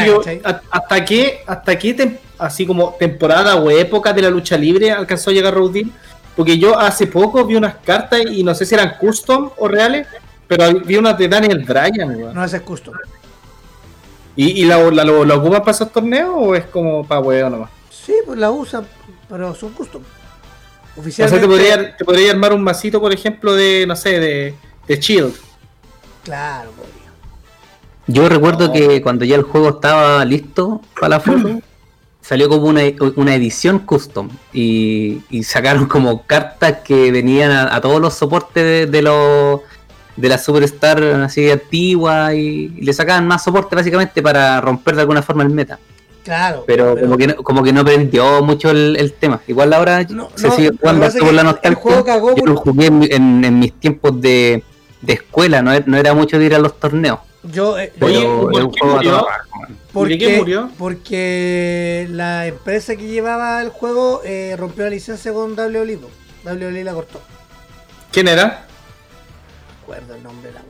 ¿hasta 0.71 1.05
qué, 1.05 1.41
hasta 1.47 1.79
qué 1.79 1.97
tem- 1.97 2.19
así 2.39 2.67
como 2.67 2.95
temporada 2.99 3.57
o 3.57 3.71
época 3.71 4.13
de 4.13 4.23
la 4.23 4.31
lucha 4.31 4.57
libre 4.57 4.93
alcanzó 4.93 5.31
a 5.31 5.33
llegar 5.33 5.55
Road 5.55 5.71
Deal? 5.73 5.91
Porque 6.37 6.59
yo 6.59 6.79
hace 6.79 7.07
poco 7.07 7.45
vi 7.45 7.57
unas 7.57 7.77
cartas 7.85 8.21
y 8.31 8.45
no 8.45 8.55
sé 8.55 8.65
si 8.67 8.75
eran 8.75 8.97
custom 9.01 9.51
o 9.57 9.67
reales, 9.67 10.07
pero 10.47 10.73
vi 10.85 10.97
unas 10.97 11.17
de 11.19 11.27
Daniel 11.27 11.65
Bryan, 11.65 12.15
weón. 12.17 12.35
No 12.35 12.45
ese 12.45 12.59
es 12.59 12.63
custom. 12.63 12.95
¿Y, 14.37 14.63
y 14.63 14.65
la, 14.65 14.79
la, 14.91 15.05
lo, 15.05 15.25
lo 15.25 15.37
ocupan 15.39 15.61
para 15.61 15.73
esos 15.73 15.93
torneos 15.93 16.31
o 16.37 16.55
es 16.55 16.65
como 16.67 17.07
para 17.07 17.21
huevo 17.21 17.51
nomás? 17.51 17.71
Sí, 17.91 18.15
pues 18.27 18.39
la 18.39 18.51
usan, 18.51 18.87
pero 19.29 19.55
son 19.55 19.71
custom. 19.73 20.03
O 20.03 20.05
sea, 20.05 21.03
Oficialmente. 21.03 21.41
te 21.41 21.47
podría, 21.49 21.97
te 21.97 22.05
podría 22.05 22.31
armar 22.33 22.53
un 22.53 22.63
masito, 22.63 23.01
por 23.01 23.13
ejemplo, 23.13 23.55
de, 23.55 23.85
no 23.87 23.95
sé, 23.97 24.19
de, 24.21 24.55
de 24.87 24.97
Shield. 25.01 25.35
Claro, 26.25 26.71
podría. 26.73 26.95
Yo 28.07 28.29
recuerdo 28.29 28.67
No. 28.69 28.73
que 28.73 29.01
cuando 29.03 29.25
ya 29.25 29.37
el 29.37 29.43
juego 29.43 29.69
estaba 29.71 30.25
listo 30.25 30.81
para 30.99 31.11
la 31.11 31.21
foto, 31.21 31.61
salió 32.21 32.49
como 32.49 32.67
una, 32.67 32.83
una 33.17 33.35
edición 33.35 33.81
custom 33.81 34.29
y, 34.53 35.23
y 35.31 35.43
sacaron 35.45 35.87
como 35.87 36.27
cartas 36.27 36.79
que 36.85 37.11
venían 37.13 37.51
a, 37.51 37.75
a 37.75 37.81
todos 37.81 38.01
los 38.01 38.15
soportes 38.15 38.63
de, 38.65 38.87
de 38.87 39.03
los 39.03 39.61
de 40.21 40.29
la 40.29 40.39
Superstar 40.39 41.03
así 41.03 41.51
antigua 41.51 42.35
y, 42.35 42.73
y 42.77 42.83
le 42.83 42.93
sacaban 42.93 43.27
más 43.27 43.43
soporte 43.45 43.75
básicamente 43.77 44.23
para 44.23 44.61
romper 44.61 44.95
de 44.95 45.01
alguna 45.03 45.23
forma 45.23 45.43
el 45.43 45.51
meta. 45.51 45.79
Claro. 46.23 46.65
Pero, 46.67 46.95
como 47.01 47.17
que 47.17 47.27
no, 47.27 47.37
como 47.37 47.63
que 47.63 47.73
no 47.73 47.85
prendió 47.85 48.43
mucho 48.43 48.71
el, 48.71 48.97
el 48.99 49.13
tema. 49.15 49.41
Igual 49.49 49.73
ahora 49.73 50.05
No, 50.11 50.29
se 50.35 50.49
no, 50.49 50.55
sigue 50.55 50.71
jugando 50.79 51.09
por 51.11 51.59
el 51.63 51.75
juego 51.75 52.05
cagó 52.05 52.37
Yo 52.37 52.45
lo 52.45 52.55
por- 52.57 52.65
jugué 52.75 52.87
en, 52.87 53.03
en- 53.11 53.45
en 53.45 53.59
mis 53.59 53.73
tiempos 53.81 54.21
de, 54.21 54.63
de 55.01 55.13
escuela, 55.15 55.63
no, 55.63 55.73
era- 55.73 55.85
no 55.89 55.97
era 55.97 56.13
mucho 56.15 56.39
de 56.39 56.45
ir 56.45 56.55
a 56.55 56.59
los 56.59 56.79
torneos. 56.79 57.21
Yo, 57.43 57.79
eh, 57.79 57.91
Pero 57.99 58.07
Oye, 58.07 58.19
es 58.21 58.27
¿por 58.27 58.65
un 58.65 58.71
qué 58.71 58.85
murió? 58.85 59.27
porque, 59.95 60.15
¿Y 60.15 60.19
de 60.19 60.27
qué 60.27 60.37
murió? 60.39 60.71
Porque 60.79 62.07
la 62.11 62.47
empresa 62.47 62.95
que 62.97 63.09
llevaba 63.09 63.63
el 63.63 63.71
juego 63.71 64.21
eh, 64.25 64.55
rompió 64.59 64.85
la 64.85 64.91
licencia 64.91 65.33
con 65.33 65.53
WWE. 65.59 65.99
WWE 66.45 66.85
la 66.85 66.93
cortó. 66.93 67.21
¿Quién 68.13 68.29
era? 68.29 68.67
Acuerdo 69.93 70.15
el 70.15 70.23
nombre 70.23 70.49
de 70.49 70.55
la. 70.55 70.63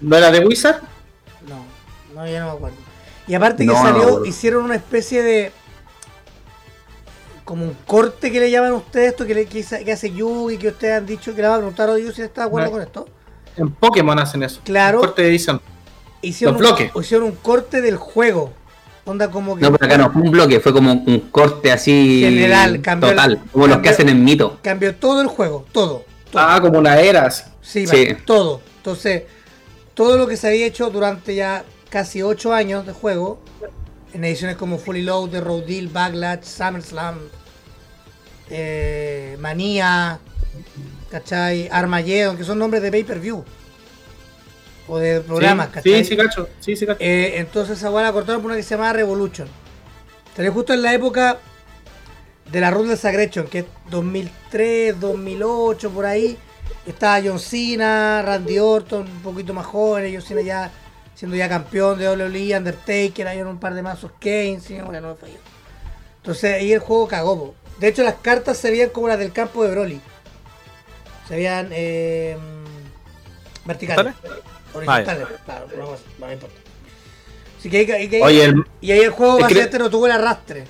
¿No 0.00 0.16
era 0.16 0.30
de 0.30 0.40
Wizard? 0.46 0.80
No, 1.48 1.64
no, 2.14 2.26
ya 2.26 2.40
no 2.40 2.46
me 2.46 2.52
acuerdo. 2.52 2.76
Y 3.26 3.34
aparte 3.34 3.64
que 3.66 3.72
No, 3.72 3.80
salió, 3.82 4.24
hicieron 4.24 4.64
una 4.64 4.74
especie 4.76 5.22
de. 5.22 5.52
Como 7.44 7.64
un 7.64 7.74
corte 7.86 8.30
que 8.30 8.40
le 8.40 8.50
llaman 8.50 8.72
ustedes, 8.72 9.12
esto 9.12 9.24
que, 9.26 9.34
le, 9.34 9.46
que, 9.46 9.60
hace- 9.60 9.82
que 9.84 9.92
hace 9.92 10.12
Yugi, 10.12 10.58
que 10.58 10.68
ustedes 10.68 10.98
han 10.98 11.06
dicho, 11.06 11.34
que 11.34 11.40
le 11.40 11.48
va 11.48 11.54
a 11.54 11.58
preguntar 11.58 11.88
a 11.88 11.98
Yugi 11.98 12.12
si 12.12 12.22
está 12.22 12.42
de 12.42 12.46
acuerdo 12.48 12.66
No. 12.68 12.72
con 12.72 12.82
esto. 12.82 13.08
En 13.56 13.70
Pokémon 13.72 14.18
hacen 14.18 14.42
eso. 14.42 14.60
Claro. 14.64 14.98
Un 15.00 15.06
Corte 15.06 15.22
de 15.22 15.28
edición. 15.28 15.60
Hicieron, 16.20 16.54
Los 16.60 16.62
un, 16.62 16.76
bloques. 16.76 16.92
hicieron 17.00 17.26
un 17.28 17.36
corte 17.36 17.80
del 17.80 17.96
juego. 17.96 18.52
Onda 19.06 19.30
como 19.30 19.56
que. 19.56 19.62
No, 19.62 19.72
pero 19.72 19.86
acá 19.86 19.96
no 19.96 20.12
fue 20.12 20.20
un 20.22 20.30
bloque, 20.30 20.60
fue 20.60 20.72
como 20.74 20.92
un 20.92 21.20
corte 21.30 21.72
así 21.72 22.20
General, 22.22 22.82
cambió 22.82 23.08
el- 23.10 23.16
total, 23.16 23.40
como 23.50 23.66
los 23.66 23.78
que 23.78 23.88
hacen 23.88 24.10
en 24.10 24.22
mito. 24.22 24.58
Cambió 24.62 24.94
todo 24.94 25.22
el 25.22 25.28
juego, 25.28 25.64
todo. 25.72 26.04
todo. 26.30 26.42
Ah, 26.42 26.60
como 26.60 26.78
una 26.78 27.00
era 27.00 27.26
así. 27.26 27.44
Sí, 27.68 27.86
todo. 28.24 28.62
Entonces, 28.78 29.24
todo 29.92 30.16
lo 30.16 30.26
que 30.26 30.38
se 30.38 30.48
había 30.48 30.64
hecho 30.64 30.88
durante 30.88 31.34
ya 31.34 31.64
casi 31.90 32.22
8 32.22 32.54
años 32.54 32.86
de 32.86 32.92
juego, 32.92 33.40
en 34.14 34.24
ediciones 34.24 34.56
como 34.56 34.78
Fully 34.78 35.02
Loaded, 35.02 35.42
Road 35.42 35.64
Deal, 35.64 35.88
Backlash, 35.88 36.44
SummerSlam, 36.44 37.18
eh, 38.48 39.36
Manía, 39.38 40.18
¿cachai? 41.10 41.68
Armageddon, 41.70 42.38
que 42.38 42.44
son 42.44 42.58
nombres 42.58 42.82
de 42.82 42.90
pay-per-view. 42.90 43.44
O 44.88 44.98
de 44.98 45.20
programas, 45.20 45.66
sí, 45.66 45.72
¿cachai? 45.74 45.92
sí, 45.92 46.04
sí, 46.04 46.16
cacho. 46.16 46.48
Sí, 46.60 46.76
sí, 46.76 46.86
cacho. 46.86 47.00
Eh, 47.02 47.34
entonces 47.36 47.76
esa 47.76 47.90
la 47.90 48.10
cortaron 48.10 48.40
por 48.40 48.50
una 48.50 48.56
que 48.56 48.62
se 48.62 48.70
llamaba 48.70 48.94
Revolution. 48.94 49.46
Salió 50.34 50.52
justo 50.54 50.72
en 50.72 50.80
la 50.80 50.94
época 50.94 51.38
de 52.50 52.60
la 52.62 52.70
Ruthless 52.70 53.04
Aggression, 53.04 53.46
que 53.46 53.58
es 53.58 53.64
2003, 53.90 54.98
2008, 54.98 55.90
por 55.90 56.06
ahí. 56.06 56.38
Estaba 56.88 57.20
John 57.24 57.38
Cena, 57.38 58.22
Randy 58.22 58.58
Orton, 58.58 59.02
un 59.02 59.22
poquito 59.22 59.52
más 59.54 59.66
jóvenes, 59.66 60.12
John 60.12 60.22
Cena 60.26 60.40
ya 60.40 60.70
siendo 61.14 61.36
ya 61.36 61.48
campeón 61.48 61.98
de 61.98 62.08
WWE, 62.08 62.56
Undertaker, 62.56 63.26
hay 63.28 63.40
un 63.42 63.58
par 63.58 63.74
de 63.74 63.82
mazos 63.82 64.12
Kane, 64.20 64.60
sí, 64.60 64.78
bueno, 64.80 65.00
no 65.00 65.08
me 65.10 65.14
falló. 65.16 65.34
Entonces 66.18 66.54
ahí 66.54 66.72
el 66.72 66.78
juego 66.80 67.08
cagó. 67.08 67.36
po. 67.38 67.54
De 67.78 67.88
hecho 67.88 68.02
las 68.04 68.14
cartas 68.14 68.56
se 68.58 68.70
veían 68.70 68.90
como 68.90 69.08
las 69.08 69.18
del 69.18 69.32
campo 69.32 69.64
de 69.64 69.70
Broly. 69.72 70.00
Se 71.28 71.34
veían 71.36 71.68
eh, 71.72 72.36
verticales. 73.64 74.14
Horizontales, 74.74 75.26
claro, 75.44 75.66
no, 75.76 75.86
no 76.18 76.26
me 76.26 76.32
importa. 76.34 76.56
Así 77.58 77.68
que 77.70 77.78
ahí- 77.78 77.90
ahí- 77.90 78.14
ahí- 78.14 78.22
Oye, 78.22 78.44
el- 78.44 78.64
y 78.80 78.92
ahí 78.92 79.00
el 79.00 79.10
juego 79.10 79.32
es 79.32 79.38
que- 79.38 79.42
básicamente 79.44 79.78
no 79.78 79.90
tuvo 79.90 80.06
el 80.06 80.12
arrastre. 80.12 80.64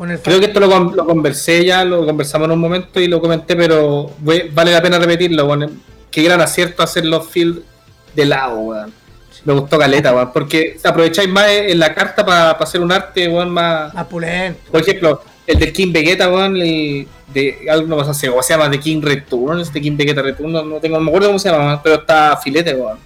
Con 0.00 0.10
el 0.10 0.18
creo 0.18 0.40
que 0.40 0.46
esto 0.46 0.60
lo, 0.60 0.70
con- 0.70 0.96
lo 0.96 1.04
conversé 1.04 1.62
ya, 1.62 1.84
lo 1.84 2.06
conversamos 2.06 2.46
en 2.46 2.52
un 2.52 2.58
momento 2.58 2.98
y 3.00 3.06
lo 3.06 3.20
comenté, 3.20 3.54
pero 3.54 4.10
we- 4.24 4.48
vale 4.50 4.72
la 4.72 4.80
pena 4.80 4.98
repetirlo. 4.98 5.44
Bueno, 5.44 5.68
qué 6.10 6.22
gran 6.22 6.40
acierto 6.40 6.82
hacer 6.82 7.04
los 7.04 7.28
fields 7.28 7.60
de 8.14 8.24
lado, 8.24 8.60
weón. 8.60 8.94
Me 9.44 9.52
gustó 9.52 9.78
caleta, 9.78 10.14
weón, 10.14 10.32
porque 10.32 10.78
aprovecháis 10.82 11.28
más 11.28 11.48
en 11.50 11.78
la 11.78 11.94
carta 11.94 12.24
para 12.24 12.52
hacer 12.52 12.80
un 12.80 12.90
arte, 12.90 13.28
weón, 13.28 13.50
más... 13.50 13.92
más 13.92 14.06
pulento. 14.06 14.58
Por 14.72 14.80
ejemplo, 14.80 15.22
el 15.46 15.58
del 15.58 15.70
King 15.70 15.92
Vegeta, 15.92 16.30
weón, 16.30 16.56
el 16.56 17.06
de 17.34 17.66
algo 17.70 17.86
no 18.02 18.14
sé, 18.14 18.30
o 18.30 18.42
se 18.42 18.54
llama 18.54 18.70
de 18.70 18.80
King 18.80 19.02
Returns, 19.02 19.70
de 19.70 19.82
King 19.82 19.98
Vegeta 19.98 20.22
Returns, 20.22 20.50
no, 20.50 20.64
no 20.64 20.76
tengo, 20.76 20.96
no 20.96 21.02
me 21.04 21.10
acuerdo 21.10 21.26
cómo 21.28 21.38
se 21.38 21.50
llama, 21.50 21.78
pero 21.82 21.96
está 21.96 22.38
filete, 22.42 22.72
weón. 22.74 22.98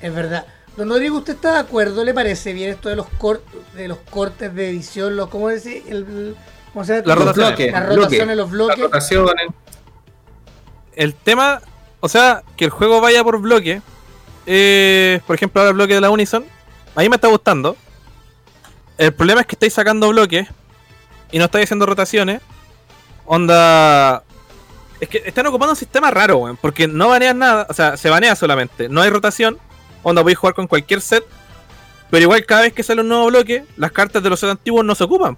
Es 0.00 0.14
verdad. 0.14 0.46
Don 0.80 0.88
Rodrigo, 0.88 1.18
¿usted 1.18 1.34
está 1.34 1.52
de 1.52 1.58
acuerdo? 1.58 2.02
¿Le 2.04 2.14
parece 2.14 2.54
bien 2.54 2.70
esto 2.70 2.88
de 2.88 2.96
los 2.96 3.06
cor- 3.18 3.42
de 3.74 3.86
los 3.86 3.98
cortes 4.10 4.54
de 4.54 4.70
edición? 4.70 5.14
Los, 5.14 5.28
¿Cómo 5.28 5.48
decir? 5.48 5.82
El, 5.86 6.34
¿Cómo 6.72 6.84
se 6.86 6.94
llama? 6.94 7.06
Las 7.06 7.18
Los 7.18 7.26
rotaciones. 7.36 7.56
bloques, 7.94 7.96
bloque. 8.18 8.34
los 8.36 8.50
bloques. 8.50 8.78
rotaciones. 8.80 9.46
El 10.94 11.14
tema, 11.14 11.60
o 12.00 12.08
sea, 12.08 12.42
que 12.56 12.64
el 12.64 12.70
juego 12.70 13.02
vaya 13.02 13.22
por 13.22 13.38
bloque, 13.42 13.82
eh, 14.46 15.20
por 15.26 15.36
ejemplo, 15.36 15.60
ahora 15.60 15.68
el 15.68 15.74
bloque 15.74 15.94
de 15.94 16.00
la 16.00 16.08
Unison, 16.08 16.46
a 16.96 17.00
mí 17.00 17.08
me 17.10 17.16
está 17.16 17.28
gustando. 17.28 17.76
El 18.96 19.12
problema 19.12 19.42
es 19.42 19.46
que 19.46 19.56
estáis 19.56 19.74
sacando 19.74 20.08
bloques 20.08 20.48
y 21.30 21.38
no 21.38 21.44
estáis 21.44 21.64
haciendo 21.64 21.84
rotaciones. 21.84 22.40
Onda. 23.26 24.22
Es 24.98 25.08
que 25.10 25.22
están 25.26 25.46
ocupando 25.46 25.72
un 25.72 25.76
sistema 25.76 26.10
raro, 26.10 26.38
weón. 26.38 26.56
Porque 26.56 26.88
no 26.88 27.08
banean 27.08 27.38
nada. 27.38 27.66
O 27.68 27.74
sea, 27.74 27.98
se 27.98 28.08
banea 28.10 28.34
solamente. 28.34 28.88
No 28.88 29.02
hay 29.02 29.10
rotación. 29.10 29.58
Onda, 30.02 30.22
podéis 30.22 30.38
jugar 30.38 30.54
con 30.54 30.66
cualquier 30.66 31.00
set. 31.00 31.24
Pero 32.10 32.22
igual 32.22 32.44
cada 32.44 32.62
vez 32.62 32.72
que 32.72 32.82
sale 32.82 33.02
un 33.02 33.08
nuevo 33.08 33.26
bloque, 33.26 33.64
las 33.76 33.92
cartas 33.92 34.22
de 34.22 34.30
los 34.30 34.40
sets 34.40 34.50
antiguos 34.50 34.84
no 34.84 34.94
se 34.94 35.04
ocupan. 35.04 35.36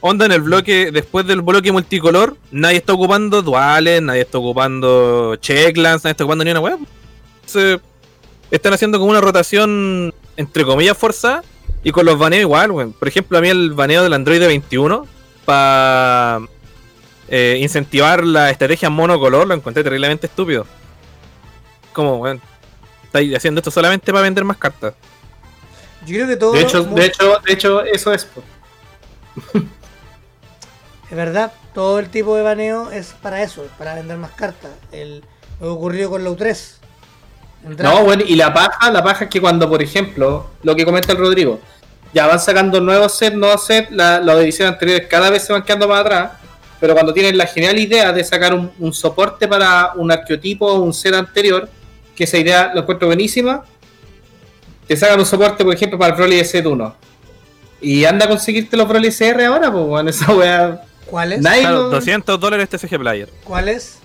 Onda 0.00 0.26
en 0.26 0.32
el 0.32 0.40
bloque, 0.42 0.90
después 0.90 1.26
del 1.26 1.42
bloque 1.42 1.72
multicolor, 1.72 2.36
nadie 2.50 2.78
está 2.78 2.92
ocupando 2.92 3.42
duales, 3.42 4.02
nadie 4.02 4.22
está 4.22 4.38
ocupando 4.38 5.36
checklands, 5.36 6.04
nadie 6.04 6.12
está 6.12 6.24
ocupando 6.24 6.44
ni 6.44 6.50
una 6.50 6.60
web. 6.60 6.78
Entonces, 7.36 7.80
están 8.50 8.72
haciendo 8.74 8.98
como 8.98 9.10
una 9.10 9.20
rotación, 9.20 10.14
entre 10.36 10.64
comillas, 10.64 10.96
fuerza. 10.96 11.42
Y 11.82 11.92
con 11.92 12.06
los 12.06 12.18
baneos 12.18 12.42
igual, 12.42 12.70
weón. 12.70 12.92
Por 12.94 13.08
ejemplo, 13.08 13.36
a 13.36 13.42
mí 13.42 13.48
el 13.48 13.72
baneo 13.72 14.02
del 14.02 14.14
Android 14.14 14.40
21 14.40 15.06
para 15.44 16.40
incentivar 17.30 18.24
la 18.24 18.50
estrategia 18.50 18.88
monocolor 18.88 19.46
lo 19.46 19.54
encontré 19.54 19.82
terriblemente 19.82 20.26
estúpido. 20.26 20.66
Como, 21.92 22.16
weón, 22.16 22.40
estáis 23.14 23.36
haciendo 23.36 23.60
esto 23.60 23.70
solamente 23.70 24.10
para 24.12 24.22
vender 24.22 24.44
más 24.44 24.56
cartas. 24.56 24.94
Yo 26.04 26.16
creo 26.16 26.26
que 26.26 26.36
todo. 26.36 26.52
De 26.52 26.60
hecho, 26.62 26.82
de 26.82 27.06
hecho, 27.06 27.38
de 27.46 27.52
hecho, 27.52 27.84
eso 27.84 28.12
es. 28.12 28.26
Es 31.10 31.16
verdad, 31.16 31.52
todo 31.74 31.98
el 31.98 32.08
tipo 32.08 32.34
de 32.34 32.42
baneo 32.42 32.90
es 32.90 33.14
para 33.22 33.42
eso, 33.42 33.66
para 33.78 33.94
vender 33.94 34.16
más 34.16 34.32
cartas. 34.32 34.70
El, 34.90 35.20
lo 35.60 35.66
que 35.66 35.72
ocurrió 35.72 36.10
con 36.10 36.24
la 36.24 36.30
U3. 36.30 36.58
El 37.68 37.76
draft. 37.76 37.94
No, 37.94 38.04
bueno, 38.04 38.24
y 38.26 38.34
la 38.36 38.52
paja, 38.52 38.90
la 38.90 39.04
paja 39.04 39.24
es 39.24 39.30
que 39.30 39.40
cuando, 39.40 39.68
por 39.68 39.82
ejemplo, 39.82 40.50
lo 40.62 40.74
que 40.74 40.84
comenta 40.84 41.12
el 41.12 41.18
Rodrigo, 41.18 41.60
ya 42.14 42.26
van 42.26 42.40
sacando 42.40 42.80
nuevos 42.80 43.16
sets, 43.16 43.36
nuevos 43.36 43.64
sets, 43.64 43.90
la- 43.92 44.18
las 44.18 44.38
ediciones 44.38 44.72
anteriores 44.72 45.06
cada 45.06 45.28
vez 45.30 45.44
se 45.44 45.52
van 45.52 45.62
quedando 45.62 45.86
más 45.86 46.00
atrás, 46.00 46.32
pero 46.80 46.94
cuando 46.94 47.12
tienen 47.12 47.36
la 47.36 47.46
genial 47.46 47.78
idea 47.78 48.10
de 48.12 48.24
sacar 48.24 48.54
un, 48.54 48.72
un 48.78 48.92
soporte 48.92 49.46
para 49.46 49.92
un 49.94 50.10
arqueotipo 50.10 50.66
o 50.66 50.80
un 50.80 50.92
set 50.94 51.14
anterior, 51.14 51.68
que 52.16 52.24
esa 52.24 52.38
idea 52.38 52.72
lo 52.74 52.82
encuentro 52.82 53.08
buenísima, 53.08 53.64
te 54.86 54.96
sacan 54.96 55.18
un 55.18 55.26
soporte, 55.26 55.64
por 55.64 55.74
ejemplo, 55.74 55.98
para 55.98 56.12
el 56.14 56.18
Broly 56.20 56.44
Set 56.44 56.64
1. 56.66 56.96
Y 57.80 58.04
anda 58.04 58.26
a 58.26 58.28
conseguirte 58.28 58.76
los 58.76 58.88
Broly 58.88 59.08
SR 59.08 59.44
ahora, 59.46 59.70
pues, 59.72 59.84
bueno, 59.84 60.10
esa 60.10 60.32
weá. 60.32 60.82
¿Cuál 61.06 61.34
es? 61.34 61.40
Nadie 61.40 61.60
Claro, 61.62 61.82
lo- 61.84 61.90
200 61.90 62.40
dólares 62.40 62.68
TCG 62.68 62.98
Player. 62.98 63.28
¿Cuál 63.44 63.68
es? 63.68 63.98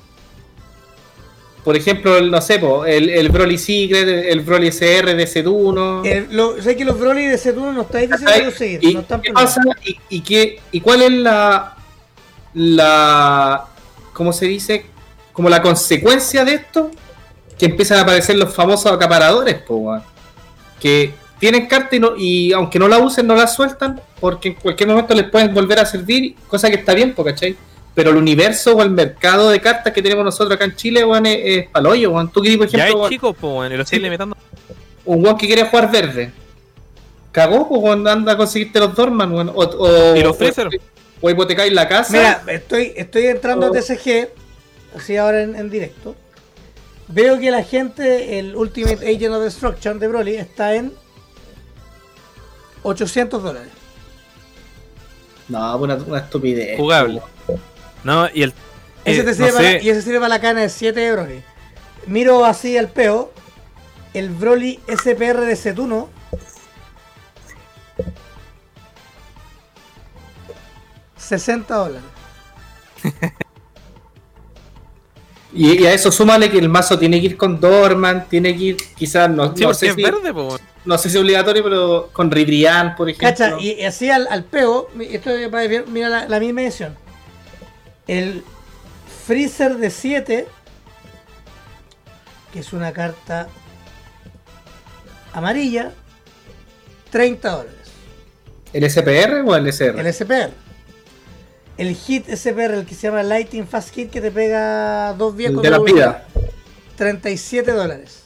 Por 1.64 1.76
ejemplo, 1.76 2.18
el, 2.18 2.32
no 2.32 2.41
sé, 2.41 2.57
po, 2.60 2.86
el, 2.86 3.10
el 3.10 3.30
Broly 3.30 3.57
Secret, 3.57 4.07
el 4.07 4.41
Broly 4.41 4.68
SR 4.68 5.14
de 5.14 5.28
Set 5.28 5.45
1. 5.45 6.03
El- 6.05 6.28
lo- 6.36 6.62
sé 6.62 6.76
que 6.76 6.84
los 6.86 6.97
Broly 6.99 7.26
de 7.28 7.36
C1 7.38 7.74
no 7.74 7.82
está 7.82 7.99
difícil 7.99 8.26
de 8.26 8.32
¿Cachai? 8.32 8.45
conseguir. 8.45 8.80
¿Y 8.84 8.93
no 8.93 8.99
están 9.01 9.22
qué 9.22 9.32
peleados. 9.34 9.55
pasa? 9.55 9.70
¿Y, 9.86 9.99
y 10.10 10.22
qué, 10.22 10.60
¿Y 10.72 10.82
cuál 10.82 11.01
es 11.03 11.12
la. 11.12 11.76
la. 12.53 13.66
¿Cómo 14.14 14.34
se 14.34 14.45
dice? 14.45 14.86
Como 15.34 15.49
la 15.49 15.62
consecuencia 15.62 16.43
de 16.45 16.55
esto? 16.55 16.91
Que 17.60 17.66
empiezan 17.68 17.99
a 17.99 18.01
aparecer 18.01 18.36
los 18.38 18.53
famosos 18.53 18.91
acaparadores, 18.91 19.55
po, 19.62 19.76
weón. 19.76 20.01
Que 20.80 21.14
tienen 21.39 21.68
carta 21.68 21.95
y, 21.95 21.99
no- 21.99 22.16
y 22.18 22.51
aunque 22.53 22.80
no 22.80 22.88
la 22.88 22.97
usen, 22.99 23.28
no 23.28 23.36
la 23.36 23.47
sueltan, 23.47 24.01
porque 24.20 24.49
en 24.49 24.53
cualquier 24.55 24.89
momento 24.89 25.14
les 25.14 25.30
pueden 25.30 25.53
volver 25.53 25.80
a 25.80 25.86
servir, 25.86 26.36
cosa 26.47 26.70
que 26.70 26.76
está 26.78 26.93
bien, 26.93 27.14
po, 27.14 27.24
¿cachai? 27.24 27.55
Pero 27.93 28.12
el 28.12 28.18
universo 28.18 28.76
o 28.78 28.82
el 28.82 28.91
mercado 28.91 29.49
de 29.49 29.60
cartas 29.60 29.91
que 29.93 30.01
tenemos 30.01 30.24
nosotros 30.24 30.55
acá 30.55 30.64
en 30.66 30.76
Chile, 30.76 31.03
weón, 31.03 31.26
es, 31.26 31.38
es 31.43 31.68
paloyo, 31.70 32.12
weón. 32.12 32.32
Tú 32.32 32.41
querés, 32.41 32.57
por 32.57 32.68
Ya 32.68 32.78
ejemplo, 32.78 32.95
hay 32.95 32.99
weón, 33.01 33.10
chicos, 33.12 33.36
y 33.72 33.76
lo 33.78 33.84
estoy 33.84 33.99
limitando. 33.99 34.38
un 35.05 35.24
weón 35.24 35.38
que 35.38 35.47
quiere 35.47 35.64
jugar 35.66 35.91
verde. 35.91 36.32
Cagó, 37.32 37.68
pues, 37.68 37.82
weón, 37.82 38.07
anda 38.07 38.34
a 38.34 38.38
conseguirte 38.38 38.80
los 38.80 38.95
Dorman, 38.95 39.32
weón. 39.34 39.49
O, 39.49 39.62
o, 39.64 40.16
¿Y 40.16 40.22
los 40.24 40.32
o- 40.32 40.36
Freezer? 40.36 40.70
O 41.22 41.30
hipotecáis 41.30 41.74
la 41.74 41.88
casa. 41.88 42.14
Mira, 42.14 42.43
estoy, 42.47 42.93
estoy 42.95 43.26
entrando 43.28 43.68
a. 43.68 43.72
TCG, 43.72 44.30
así 44.95 45.18
ahora 45.18 45.41
en, 45.43 45.55
en 45.55 45.70
directo. 45.70 46.16
Veo 47.10 47.39
que 47.39 47.49
la 47.49 47.64
gente, 47.64 48.38
el 48.38 48.55
Ultimate 48.55 49.03
Agent 49.03 49.34
of 49.34 49.43
Destruction 49.43 49.97
de 49.97 50.07
Broly, 50.07 50.36
está 50.36 50.76
en 50.76 50.93
800 52.84 53.41
dólares. 53.41 53.72
No, 55.47 55.76
una, 55.78 55.95
una 55.95 56.20
estupidez. 56.20 56.78
Jugable. 56.78 57.22
No, 58.03 58.30
y 58.32 58.43
el. 58.43 58.53
Ese 59.03 59.22
eh, 59.22 59.24
te 59.24 59.32
no 59.32 59.34
sirve 59.34 59.51
para, 59.53 59.82
y 59.82 59.89
ese 59.89 60.01
sirve 60.03 60.20
para 60.20 60.30
la 60.30 60.39
cana 60.39 60.62
de 60.62 60.70
7 60.70 60.99
de 60.99 61.12
Broly. 61.12 61.43
Miro 62.05 62.45
así 62.45 62.78
al 62.78 62.89
peo. 62.89 63.32
El 64.14 64.30
Broly 64.30 64.80
SPR 64.88 65.41
de 65.41 65.55
Cetuno. 65.55 66.10
$60 71.20 71.66
dólares. 71.68 72.18
Y, 75.60 75.84
y 75.84 75.86
a 75.88 75.93
eso 75.93 76.10
súmale 76.10 76.49
que 76.49 76.57
el 76.57 76.70
mazo 76.70 76.97
tiene 76.97 77.20
que 77.20 77.26
ir 77.26 77.36
con 77.36 77.60
Dorman, 77.60 78.30
tiene 78.30 78.55
que 78.55 78.64
ir, 78.64 78.78
quizás, 78.95 79.30
no, 79.30 79.53
Sí, 79.53 79.64
no 79.64 79.74
sé 79.74 79.88
es 79.88 79.95
si, 79.95 80.01
verde, 80.01 80.34
no 80.86 80.97
sé 80.97 81.10
si 81.10 81.18
es 81.18 81.22
obligatorio, 81.22 81.62
pero 81.62 82.10
con 82.14 82.32
Ribrian, 82.32 82.95
por 82.95 83.10
ejemplo. 83.10 83.28
Cacha, 83.28 83.60
y 83.60 83.84
así 83.84 84.10
al, 84.10 84.26
al 84.32 84.45
peo, 84.45 84.89
esto 85.01 85.32
mira 85.88 86.07
la, 86.07 86.30
la 86.30 86.39
misma 86.39 86.62
edición. 86.62 86.95
El 88.07 88.41
Freezer 89.28 89.76
de 89.76 89.89
7, 89.89 90.47
que 92.53 92.60
es 92.60 92.72
una 92.72 92.93
carta 92.93 93.49
amarilla, 95.34 95.91
30 97.12 97.49
dólares. 97.49 97.91
¿El 98.72 98.89
SPR 98.89 99.43
o 99.45 99.55
el 99.57 99.68
SR? 99.68 99.99
El 99.99 100.14
SPR. 100.14 100.68
El 101.80 101.95
hit 101.95 102.27
SPR, 102.27 102.73
el 102.73 102.86
que 102.86 102.93
se 102.93 103.07
llama 103.07 103.23
Lighting 103.23 103.65
Fast 103.65 103.95
Hit, 103.95 104.11
que 104.11 104.19
te 104.19 104.32
pega 104.32 105.13
dos 105.13 105.34
vías 105.34 105.51
El 105.51 105.55
con 105.55 105.63
de 105.63 105.69
la 105.69 105.80
vida. 105.80 106.27
37 106.97 107.71
dólares. 107.71 108.23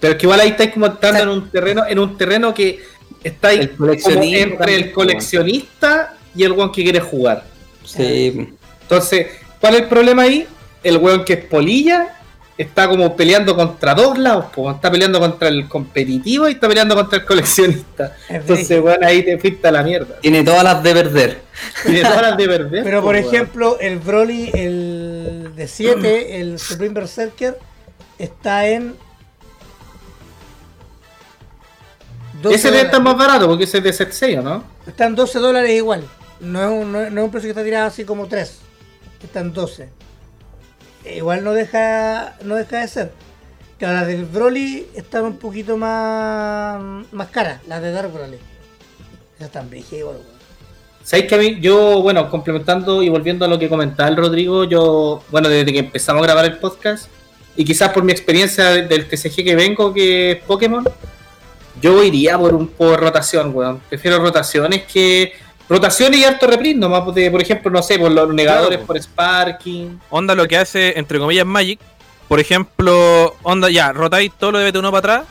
Pero 0.00 0.14
es 0.14 0.18
que 0.18 0.26
igual 0.26 0.40
ahí 0.40 0.48
estáis 0.48 0.72
como 0.72 0.86
entrando 0.86 1.22
en 1.22 1.28
un 1.28 1.48
terreno, 1.50 1.86
en 1.86 2.00
un 2.00 2.18
terreno 2.18 2.52
que 2.52 2.80
está 3.22 3.48
ahí 3.48 3.60
El 3.60 3.70
como 3.70 3.86
coleccionismo 3.86 4.36
entre 4.36 4.74
el 4.74 4.92
coleccionista 4.92 6.14
y 6.34 6.42
el 6.42 6.50
weón 6.50 6.72
que 6.72 6.82
quiere 6.82 6.98
jugar. 6.98 7.44
Sí. 7.84 8.48
Entonces, 8.82 9.28
¿cuál 9.60 9.76
es 9.76 9.82
el 9.82 9.88
problema 9.88 10.22
ahí? 10.22 10.48
El 10.82 10.96
weón 10.96 11.24
que 11.24 11.34
es 11.34 11.44
polilla 11.44 12.18
está 12.56 12.88
como 12.88 13.16
peleando 13.16 13.56
contra 13.56 13.94
dos 13.94 14.16
lados, 14.18 14.46
po. 14.54 14.70
está 14.70 14.90
peleando 14.90 15.18
contra 15.18 15.48
el 15.48 15.68
competitivo 15.68 16.48
y 16.48 16.52
está 16.52 16.68
peleando 16.68 16.94
contra 16.94 17.18
el 17.18 17.24
coleccionista. 17.24 18.16
Es 18.28 18.36
Entonces, 18.36 18.80
weón, 18.82 19.02
ahí 19.02 19.22
te 19.24 19.38
fuiste 19.38 19.66
a 19.68 19.72
la 19.72 19.82
mierda. 19.82 20.16
Tiene 20.20 20.42
todas 20.44 20.62
las 20.64 20.82
de 20.82 20.92
perder. 20.92 21.40
Tiene 21.84 22.02
todas 22.02 22.22
las 22.22 22.36
de 22.36 22.46
perder. 22.46 22.84
Pero 22.84 23.00
po, 23.00 23.06
por 23.06 23.14
weón. 23.16 23.26
ejemplo, 23.26 23.78
el 23.80 23.98
Broly, 23.98 24.50
el 24.54 25.52
de 25.56 25.66
7, 25.68 26.40
el 26.40 26.58
Supreme 26.58 26.94
Berserker, 26.94 27.58
está 28.18 28.68
en. 28.68 28.94
12 32.42 32.56
Ese 32.56 32.68
debe 32.70 32.82
estar 32.82 33.00
dólares. 33.02 33.18
más 33.18 33.26
barato 33.28 33.48
porque 33.48 33.64
ese 33.64 33.78
es 33.78 33.84
de 33.84 33.92
set 33.92 34.12
6, 34.12 34.42
¿no? 34.42 34.64
Está 34.86 35.06
en 35.06 35.14
12 35.14 35.38
dólares 35.38 35.70
igual. 35.70 36.04
No 36.40 36.62
es, 36.62 36.68
un, 36.84 36.92
no, 36.92 37.00
es- 37.00 37.10
no 37.12 37.20
es 37.20 37.24
un 37.24 37.30
precio 37.30 37.46
que 37.48 37.50
está 37.52 37.64
tirado 37.64 37.86
así 37.86 38.04
como 38.04 38.26
3. 38.26 38.58
Está 39.22 39.40
en 39.40 39.52
12. 39.52 39.88
Igual 41.04 41.44
no 41.44 41.52
deja, 41.52 42.34
no 42.44 42.54
deja 42.54 42.80
de 42.80 42.88
ser. 42.88 43.12
Claro, 43.78 43.94
las 43.98 44.06
del 44.06 44.24
Broly 44.24 44.86
están 44.94 45.24
un 45.24 45.36
poquito 45.36 45.76
más, 45.76 46.80
más 47.12 47.28
caras. 47.28 47.60
Las 47.66 47.82
de 47.82 47.90
Dark 47.92 48.12
Broly. 48.12 48.38
Esas 49.36 49.46
están 49.48 49.68
brígidas 49.68 50.00
igual, 50.00 50.16
weón. 50.16 50.34
Sabéis 51.02 51.28
que 51.28 51.34
a 51.34 51.38
mí, 51.38 51.58
yo, 51.60 52.00
bueno, 52.00 52.30
complementando 52.30 53.02
y 53.02 53.10
volviendo 53.10 53.44
a 53.44 53.48
lo 53.48 53.58
que 53.58 53.68
comentaba 53.68 54.08
el 54.08 54.16
Rodrigo, 54.16 54.64
yo, 54.64 55.22
bueno, 55.30 55.50
desde 55.50 55.70
que 55.70 55.80
empezamos 55.80 56.22
a 56.22 56.26
grabar 56.26 56.46
el 56.46 56.56
podcast, 56.58 57.08
y 57.56 57.64
quizás 57.64 57.90
por 57.90 58.02
mi 58.04 58.12
experiencia 58.12 58.70
de- 58.70 58.86
del 58.88 59.06
TCG 59.06 59.44
que 59.44 59.54
vengo, 59.54 59.92
que 59.92 60.30
es 60.32 60.42
Pokémon, 60.44 60.82
yo 61.82 62.02
iría 62.02 62.38
por 62.38 62.54
un 62.54 62.68
por 62.68 62.98
rotación, 62.98 63.54
weón. 63.54 63.80
Prefiero 63.88 64.18
rotaciones 64.18 64.84
que. 64.84 65.34
Rotaciones 65.68 66.20
y 66.20 66.24
harto 66.24 66.46
reprint, 66.46 66.78
nomás 66.78 67.14
de, 67.14 67.30
por 67.30 67.40
ejemplo, 67.40 67.70
no 67.70 67.82
sé, 67.82 67.98
por 67.98 68.10
los 68.10 68.32
negadores 68.34 68.78
Claro. 68.78 68.86
por 68.86 69.00
Sparking. 69.00 70.00
Onda 70.10 70.34
lo 70.34 70.46
que 70.46 70.58
hace, 70.58 70.98
entre 70.98 71.18
comillas, 71.18 71.46
Magic. 71.46 71.80
Por 72.28 72.38
ejemplo, 72.40 73.34
onda, 73.42 73.70
ya, 73.70 73.92
rotáis 73.92 74.30
todo 74.38 74.52
lo 74.52 74.58
de 74.58 74.70
BT1 74.72 74.90
para 74.90 74.98
atrás 74.98 75.22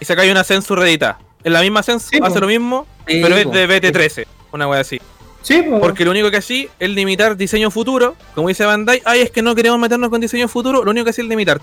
y 0.00 0.04
sacáis 0.04 0.30
una 0.30 0.44
Sensu 0.44 0.74
redita. 0.74 1.18
En 1.42 1.52
la 1.52 1.60
misma 1.60 1.82
Sí, 1.82 1.92
hace 1.92 2.18
po. 2.20 2.40
lo 2.40 2.46
mismo, 2.46 2.86
Sí, 3.06 3.20
pero 3.22 3.36
es 3.36 3.50
de 3.50 3.68
BT13. 3.68 4.26
Una 4.52 4.66
wea 4.68 4.80
así. 4.80 4.98
Sí, 5.42 5.62
pues. 5.68 5.80
Porque 5.80 6.06
lo 6.06 6.10
único 6.12 6.30
que 6.30 6.38
así 6.38 6.70
es 6.78 6.88
limitar 6.88 7.36
diseño 7.36 7.70
futuro. 7.70 8.16
Como 8.34 8.48
dice 8.48 8.64
Bandai, 8.64 9.02
ay, 9.04 9.20
es 9.20 9.30
que 9.30 9.42
no 9.42 9.54
queremos 9.54 9.78
meternos 9.78 10.08
con 10.08 10.20
diseño 10.22 10.48
futuro. 10.48 10.82
Lo 10.84 10.90
único 10.90 11.04
que 11.04 11.10
hace 11.10 11.20
es 11.20 11.28
limitar. 11.28 11.60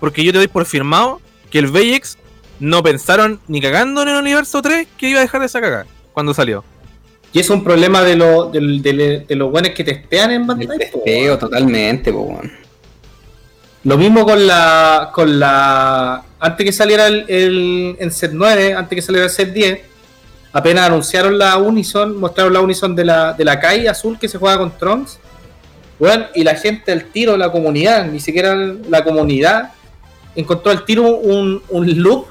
Porque 0.00 0.24
yo 0.24 0.32
te 0.32 0.38
doy 0.38 0.48
por 0.48 0.64
firmado 0.64 1.20
que 1.50 1.58
el 1.58 1.66
Vejex 1.66 2.16
no 2.60 2.82
pensaron 2.82 3.40
ni 3.48 3.60
cagando 3.60 4.00
en 4.02 4.08
el 4.08 4.16
universo 4.16 4.62
3 4.62 4.88
que 4.96 5.10
iba 5.10 5.18
a 5.18 5.22
dejar 5.22 5.40
de 5.40 5.46
esa 5.46 5.60
cagada 5.60 5.86
cuando 6.14 6.32
salió. 6.32 6.64
Y 7.32 7.40
es 7.40 7.50
un 7.50 7.62
problema 7.62 8.02
de, 8.02 8.16
lo, 8.16 8.46
del- 8.50 8.80
del- 8.82 9.26
de 9.26 9.36
los 9.36 9.50
buenos 9.50 9.72
que 9.72 9.84
testean 9.84 10.30
en 10.30 10.40
El 10.42 10.46
Bandai. 10.46 10.68
po, 10.90 11.00
testeo 11.02 11.38
totalmente, 11.38 12.12
po. 12.12 12.40
Lo 13.84 13.96
mismo 13.96 14.24
con 14.24 14.46
la. 14.46 15.10
con 15.12 15.38
la. 15.38 16.22
Antes 16.40 16.64
que 16.66 16.72
saliera 16.72 17.06
el, 17.06 17.24
el- 17.28 17.96
en 17.98 18.10
set 18.10 18.30
9, 18.34 18.74
antes 18.74 18.96
que 18.96 19.02
saliera 19.02 19.26
el 19.26 19.30
set 19.30 19.52
10, 19.52 19.80
apenas 20.52 20.86
anunciaron 20.86 21.38
la 21.38 21.56
Unison, 21.58 22.16
mostraron 22.16 22.52
la 22.52 22.60
Unison 22.60 22.94
de 22.96 23.04
la, 23.04 23.32
de 23.34 23.44
la 23.44 23.60
Kai 23.60 23.86
azul 23.86 24.18
que 24.18 24.28
se 24.28 24.38
juega 24.38 24.58
con 24.58 24.76
Trunks. 24.76 25.18
Bueno, 25.98 26.26
y 26.34 26.44
la 26.44 26.54
gente 26.54 26.92
al 26.92 27.04
tiro, 27.06 27.36
la 27.36 27.50
comunidad, 27.50 28.06
ni 28.06 28.20
siquiera 28.20 28.54
la 28.88 29.02
comunidad, 29.04 29.72
encontró 30.36 30.70
al 30.70 30.84
tiro 30.84 31.02
un, 31.16 31.60
un 31.68 32.02
loop 32.02 32.26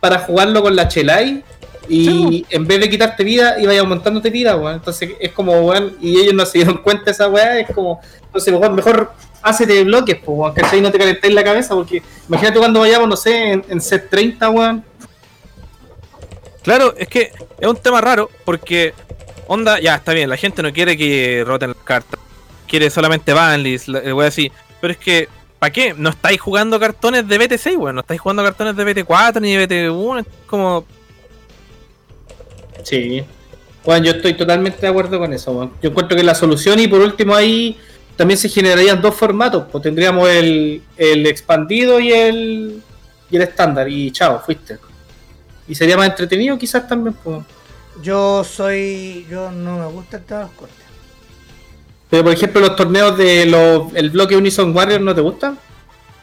para 0.00 0.20
jugarlo 0.20 0.62
con 0.62 0.74
la 0.76 0.86
Chelai. 0.88 1.42
Y 1.88 2.44
en 2.50 2.66
vez 2.66 2.80
de 2.80 2.90
quitarte 2.90 3.24
vida, 3.24 3.58
iba 3.60 3.76
aumentándote 3.78 4.30
vida, 4.30 4.56
weón. 4.56 4.74
Entonces 4.74 5.12
es 5.20 5.32
como, 5.32 5.52
weón, 5.60 5.96
y 6.00 6.20
ellos 6.20 6.34
no 6.34 6.44
se 6.46 6.58
dieron 6.58 6.78
cuenta 6.82 7.04
de 7.06 7.10
esa 7.12 7.28
weá, 7.28 7.58
es 7.60 7.70
como, 7.74 8.00
entonces 8.24 8.52
mejor, 8.52 8.72
mejor 8.72 9.12
hácete 9.42 9.84
bloques, 9.84 10.16
pues, 10.16 10.38
weón, 10.38 10.52
¿cachai? 10.54 10.80
No 10.80 10.90
te 10.90 10.98
calentéis 10.98 11.32
la 11.34 11.44
cabeza, 11.44 11.74
porque 11.74 12.02
imagínate 12.28 12.58
cuando 12.58 12.80
vayamos, 12.80 13.08
no 13.08 13.16
sé, 13.16 13.52
en, 13.52 13.64
en 13.68 13.80
set 13.80 14.10
30, 14.10 14.50
weón. 14.50 14.84
Claro, 16.62 16.94
es 16.96 17.08
que 17.08 17.32
es 17.60 17.68
un 17.68 17.76
tema 17.76 18.00
raro 18.00 18.30
porque, 18.44 18.92
onda, 19.46 19.80
ya 19.80 19.94
está 19.94 20.12
bien, 20.12 20.28
la 20.28 20.36
gente 20.36 20.62
no 20.62 20.72
quiere 20.72 20.96
que 20.96 21.42
roten 21.46 21.70
las 21.70 21.82
cartas, 21.84 22.20
quiere 22.66 22.90
solamente 22.90 23.32
banlist, 23.32 23.88
la- 23.88 24.00
eh, 24.00 24.12
wea 24.12 24.28
así, 24.28 24.52
pero 24.80 24.92
es 24.92 24.98
que, 24.98 25.28
¿para 25.58 25.72
qué? 25.72 25.94
No 25.96 26.10
estáis 26.10 26.40
jugando 26.40 26.78
cartones 26.78 27.26
de 27.26 27.38
BT6, 27.40 27.76
weón, 27.78 27.94
no 27.94 28.00
estáis 28.02 28.20
jugando 28.20 28.42
cartones 28.42 28.76
de 28.76 28.84
BT4 28.84 29.40
ni 29.40 29.54
de 29.56 29.66
BT1, 29.68 30.20
es 30.20 30.26
como, 30.46 30.84
Sí. 32.82 33.24
Bueno, 33.84 34.06
yo 34.06 34.12
estoy 34.12 34.34
totalmente 34.34 34.80
de 34.80 34.88
acuerdo 34.88 35.18
con 35.18 35.32
eso, 35.32 35.52
weón. 35.52 35.72
Yo 35.82 35.90
encuentro 35.90 36.16
que 36.16 36.22
la 36.22 36.34
solución, 36.34 36.78
y 36.78 36.88
por 36.88 37.00
último 37.00 37.34
ahí 37.34 37.76
también 38.16 38.36
se 38.38 38.48
generarían 38.48 39.00
dos 39.00 39.14
formatos, 39.14 39.64
pues 39.70 39.82
tendríamos 39.82 40.28
el, 40.28 40.82
el 40.96 41.26
expandido 41.26 42.00
y 42.00 42.12
el, 42.12 42.82
y 43.30 43.36
el 43.36 43.42
estándar, 43.42 43.88
y 43.88 44.10
chao, 44.10 44.42
fuiste. 44.44 44.78
Y 45.68 45.74
sería 45.74 45.96
más 45.96 46.08
entretenido 46.08 46.58
quizás 46.58 46.88
también, 46.88 47.14
pues. 47.22 47.42
Yo 48.02 48.44
soy. 48.44 49.26
Yo 49.30 49.50
no 49.50 49.78
me 49.78 49.86
gusta 49.86 50.18
el 50.18 50.24
tema 50.24 50.40
de 50.40 50.46
los 50.46 50.54
cortes. 50.54 50.84
Pero 52.10 52.24
por 52.24 52.32
ejemplo, 52.32 52.60
los 52.60 52.74
torneos 52.74 53.16
de 53.18 53.46
los, 53.46 53.94
el 53.94 54.10
bloque 54.10 54.36
Unison 54.36 54.74
Warrior 54.74 55.00
no 55.00 55.14
te 55.14 55.20
gustan. 55.20 55.58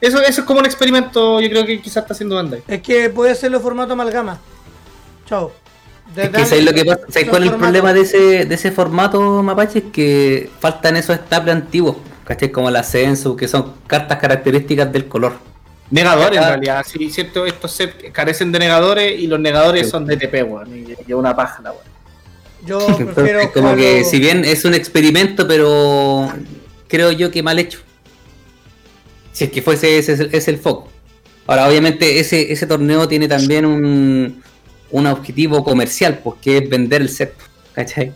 Eso, 0.01 0.21
eso 0.21 0.41
es 0.41 0.47
como 0.47 0.59
un 0.59 0.65
experimento, 0.65 1.39
yo 1.39 1.49
creo 1.49 1.65
que 1.65 1.81
quizás 1.81 2.03
está 2.03 2.13
haciendo 2.13 2.35
Bandai. 2.35 2.63
Es 2.67 2.81
que 2.81 3.09
puede 3.09 3.31
hacerlo 3.31 3.59
formato 3.59 3.93
amalgama. 3.93 4.39
Chao. 5.27 5.51
Es 6.15 6.29
que 6.29 6.45
¿sabes 6.45 6.63
lo 6.65 6.73
que 6.73 6.85
pasa? 6.85 7.01
¿Sabes 7.09 7.21
son 7.21 7.29
cuál 7.29 7.43
es 7.43 7.51
el 7.51 7.55
problema 7.57 7.93
de 7.93 8.01
ese, 8.01 8.45
de 8.45 8.55
ese 8.55 8.71
formato 8.71 9.43
mapache? 9.43 9.79
Es 9.79 9.85
que 9.91 10.49
faltan 10.59 10.95
esos 10.95 11.15
staples 11.17 11.55
antiguos, 11.55 11.97
¿cachai? 12.23 12.51
Como 12.51 12.69
la 12.71 12.83
Sensu, 12.83 13.35
que 13.35 13.47
son 13.47 13.73
cartas 13.87 14.17
características 14.19 14.91
del 14.91 15.07
color. 15.07 15.33
Negadores, 15.91 16.37
en 16.39 16.43
realidad. 16.47 16.85
Sí, 16.87 17.09
cierto, 17.09 17.45
estos 17.45 17.71
sets 17.71 18.11
carecen 18.11 18.51
de 18.51 18.59
negadores 18.59 19.19
y 19.19 19.27
los 19.27 19.39
negadores 19.39 19.85
Sí. 19.85 19.91
son 19.91 20.05
de 20.05 20.17
TP, 20.17 20.43
weón. 20.43 20.95
Y, 21.07 21.13
una 21.13 21.35
paja, 21.35 21.61
la 21.61 21.71
weón. 21.71 21.83
Yo 22.65 22.79
Entonces, 22.87 23.13
prefiero. 23.13 23.51
como 23.51 23.75
que 23.75 24.03
si 24.03 24.19
bien 24.19 24.45
es 24.45 24.65
un 24.65 24.73
experimento, 24.73 25.47
pero 25.47 26.31
creo 26.87 27.11
yo 27.11 27.29
que 27.29 27.43
mal 27.43 27.59
hecho. 27.59 27.79
Si 29.31 29.43
es 29.43 29.51
que 29.51 29.61
fuese 29.61 29.97
ese 29.97 30.29
es 30.31 30.47
el 30.47 30.57
foco. 30.57 30.89
Ahora, 31.45 31.67
obviamente, 31.67 32.19
ese, 32.19 32.51
ese 32.51 32.65
torneo 32.65 33.07
tiene 33.07 33.27
también 33.27 33.65
un, 33.65 34.41
un 34.91 35.07
objetivo 35.07 35.63
comercial, 35.63 36.19
pues 36.23 36.39
que 36.41 36.57
es 36.57 36.69
vender 36.69 37.01
el 37.01 37.09
set, 37.09 37.33
¿cachai? 37.73 38.13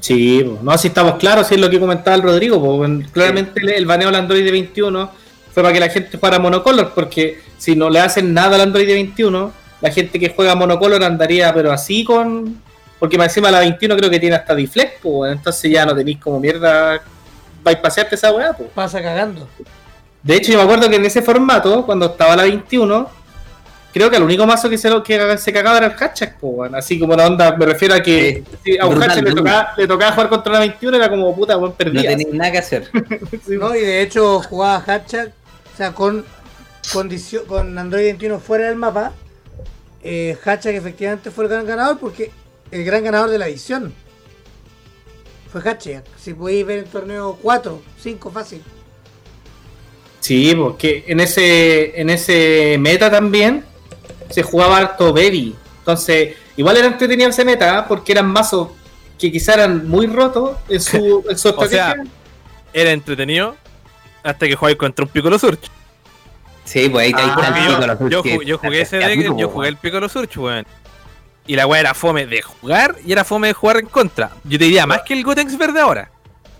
Sí, 0.00 0.42
po. 0.44 0.58
no, 0.62 0.76
si 0.78 0.88
estamos 0.88 1.16
claros, 1.16 1.48
si 1.48 1.54
es 1.54 1.60
lo 1.60 1.68
que 1.70 1.80
comentaba 1.80 2.14
el 2.16 2.22
Rodrigo. 2.22 2.58
Bueno, 2.58 3.04
claramente 3.12 3.60
el- 3.60 3.70
el 3.70 3.86
baneo 3.86 4.08
al 4.08 4.14
Android 4.14 4.48
21 4.50 5.10
fue 5.52 5.62
para 5.62 5.72
que 5.72 5.80
la 5.80 5.88
gente 5.88 6.16
jugara 6.16 6.38
monocolor, 6.38 6.92
porque 6.94 7.40
si 7.58 7.74
no 7.74 7.88
le 7.90 8.00
hacen 8.00 8.32
nada 8.34 8.56
al 8.56 8.62
Android 8.62 8.86
21, 8.86 9.52
la 9.80 9.90
gente 9.90 10.18
que 10.20 10.28
juega 10.28 10.54
monocolor 10.54 11.02
andaría, 11.02 11.52
pero 11.52 11.72
así 11.72 12.04
con. 12.04 12.62
Porque 12.98 13.18
más 13.18 13.26
encima 13.28 13.50
la 13.50 13.58
21 13.60 13.94
creo 13.96 14.08
que 14.10 14.18
tiene 14.20 14.36
hasta 14.36 14.54
Deflect, 14.54 15.00
pues 15.02 15.32
entonces 15.32 15.70
ya 15.70 15.84
no 15.84 15.94
tenéis 15.94 16.18
como 16.18 16.40
mierda. 16.40 17.00
Vais 17.62 17.76
a 17.78 17.82
pasearte 17.82 18.14
esa 18.14 18.32
weá, 18.32 18.52
pues. 18.52 18.70
Pasa 18.74 19.02
cagando. 19.02 19.48
De 20.22 20.34
hecho, 20.36 20.52
yo 20.52 20.58
me 20.58 20.64
acuerdo 20.64 20.88
que 20.88 20.96
en 20.96 21.04
ese 21.04 21.20
formato, 21.22 21.84
cuando 21.84 22.06
estaba 22.06 22.36
la 22.36 22.44
21, 22.44 23.08
creo 23.96 24.10
que 24.10 24.16
el 24.18 24.24
único 24.24 24.46
mazo 24.46 24.68
que 24.68 24.76
se, 24.76 24.90
lo, 24.90 25.02
que 25.02 25.38
se 25.38 25.54
cagaba 25.54 25.78
era 25.78 25.86
el 25.86 25.94
Hatchak, 25.94 26.38
po, 26.38 26.48
weón. 26.48 26.74
así 26.74 26.98
como 26.98 27.14
la 27.16 27.26
onda, 27.28 27.56
me 27.56 27.64
refiero 27.64 27.94
a 27.94 28.02
que 28.02 28.44
si 28.62 28.76
a 28.76 28.84
un 28.84 28.90
brutal, 28.90 29.10
Hatchak 29.10 29.24
le 29.24 29.34
tocaba, 29.34 29.68
le 29.74 29.86
tocaba 29.88 30.12
jugar 30.12 30.28
contra 30.28 30.52
la 30.52 30.58
21, 30.60 30.96
era 30.98 31.08
como 31.08 31.34
puta, 31.34 31.56
weón, 31.56 31.70
No 31.70 31.76
perdía. 31.76 32.10
tenéis 32.10 32.28
nada 32.34 32.52
que 32.52 32.58
hacer. 32.58 32.90
¿no? 33.48 33.74
Y 33.74 33.80
de 33.80 34.02
hecho 34.02 34.40
jugaba 34.42 34.84
Hatchak, 34.86 35.28
o 35.72 35.76
sea, 35.78 35.92
con, 35.94 36.26
condicio- 36.92 37.46
con 37.46 37.78
Android 37.78 38.04
21 38.04 38.38
fuera 38.38 38.66
del 38.66 38.76
mapa. 38.76 39.14
Eh, 40.02 40.36
Hatchak 40.44 40.74
efectivamente 40.74 41.30
fue 41.30 41.44
el 41.44 41.50
gran 41.50 41.64
ganador 41.66 41.98
porque 41.98 42.30
el 42.70 42.84
gran 42.84 43.02
ganador 43.02 43.30
de 43.30 43.38
la 43.38 43.48
edición 43.48 43.94
fue 45.50 45.62
Hatchak. 45.62 46.04
Si 46.18 46.34
podéis 46.34 46.66
ver 46.66 46.78
el 46.80 46.84
torneo 46.84 47.38
4, 47.40 47.80
5 47.98 48.30
fácil. 48.30 48.62
Sí, 50.20 50.54
porque 50.54 51.04
en 51.06 51.20
ese, 51.20 52.00
en 52.00 52.10
ese 52.10 52.76
meta 52.80 53.10
también 53.10 53.64
se 54.30 54.42
jugaba 54.42 54.78
harto 54.78 55.12
Baby. 55.12 55.54
Entonces, 55.78 56.34
igual 56.56 56.76
era 56.76 56.86
entretenido 56.86 57.30
ese 57.30 57.44
meta, 57.44 57.86
porque 57.86 58.12
eran 58.12 58.26
mazos 58.26 58.68
que 59.18 59.30
quizá 59.32 59.54
eran 59.54 59.88
muy 59.88 60.06
rotos 60.06 60.56
en 60.68 60.80
su, 60.80 61.24
en 61.30 61.38
su 61.38 61.48
O 61.50 61.66
sea, 61.66 61.92
estrategia. 61.92 62.04
Era 62.72 62.90
entretenido 62.90 63.56
hasta 64.22 64.46
que 64.46 64.56
jugáis 64.56 64.76
contra 64.76 65.04
un 65.04 65.10
Piccolo 65.10 65.38
Surge. 65.38 65.68
Sí, 66.64 66.88
pues 66.88 67.06
ahí, 67.06 67.12
ahí 67.16 67.30
Ah, 67.30 67.34
está 67.38 67.48
el 67.48 67.54
yo, 67.54 67.78
Piccolo 67.78 67.96
Surge 67.96 68.10
yo 68.10 68.42
yo 68.42 68.58
jugué 68.58 68.80
ese 68.80 68.96
deck, 68.98 69.36
yo 69.36 69.48
jugué 69.48 69.68
el 69.68 69.76
Piccolo 69.76 70.08
Surge, 70.08 70.38
weón. 70.40 70.66
Y 71.46 71.54
la 71.54 71.66
weá 71.66 71.80
era 71.80 71.94
fome 71.94 72.26
de 72.26 72.42
jugar 72.42 72.96
y 73.06 73.12
era 73.12 73.24
fome 73.24 73.46
de 73.46 73.52
jugar 73.54 73.76
en 73.76 73.86
contra. 73.86 74.30
Yo 74.42 74.58
te 74.58 74.64
diría 74.64 74.84
más 74.84 75.02
que 75.02 75.14
el 75.14 75.22
Gotex 75.22 75.56
verde 75.56 75.78
ahora. 75.80 76.10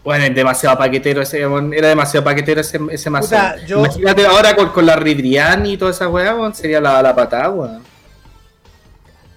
Bueno, 0.06 0.22
es 0.24 0.34
demasiado 0.36 0.78
paquetero 0.78 1.20
ese, 1.22 1.40
era 1.40 1.88
demasiado 1.88 2.22
paquetero 2.22 2.60
ese, 2.60 2.78
ese 2.92 3.10
mazo. 3.10 3.26
Puta, 3.30 3.56
yo- 3.66 3.80
Imagínate 3.80 4.24
ahora 4.24 4.54
con, 4.54 4.68
con 4.70 4.86
la 4.86 4.94
Ridrian 4.94 5.66
y 5.66 5.76
toda 5.76 5.90
esa 5.90 6.08
weá, 6.08 6.32
sería 6.54 6.80
la, 6.80 7.02
la 7.02 7.12
patada, 7.12 7.50
weón. 7.50 7.82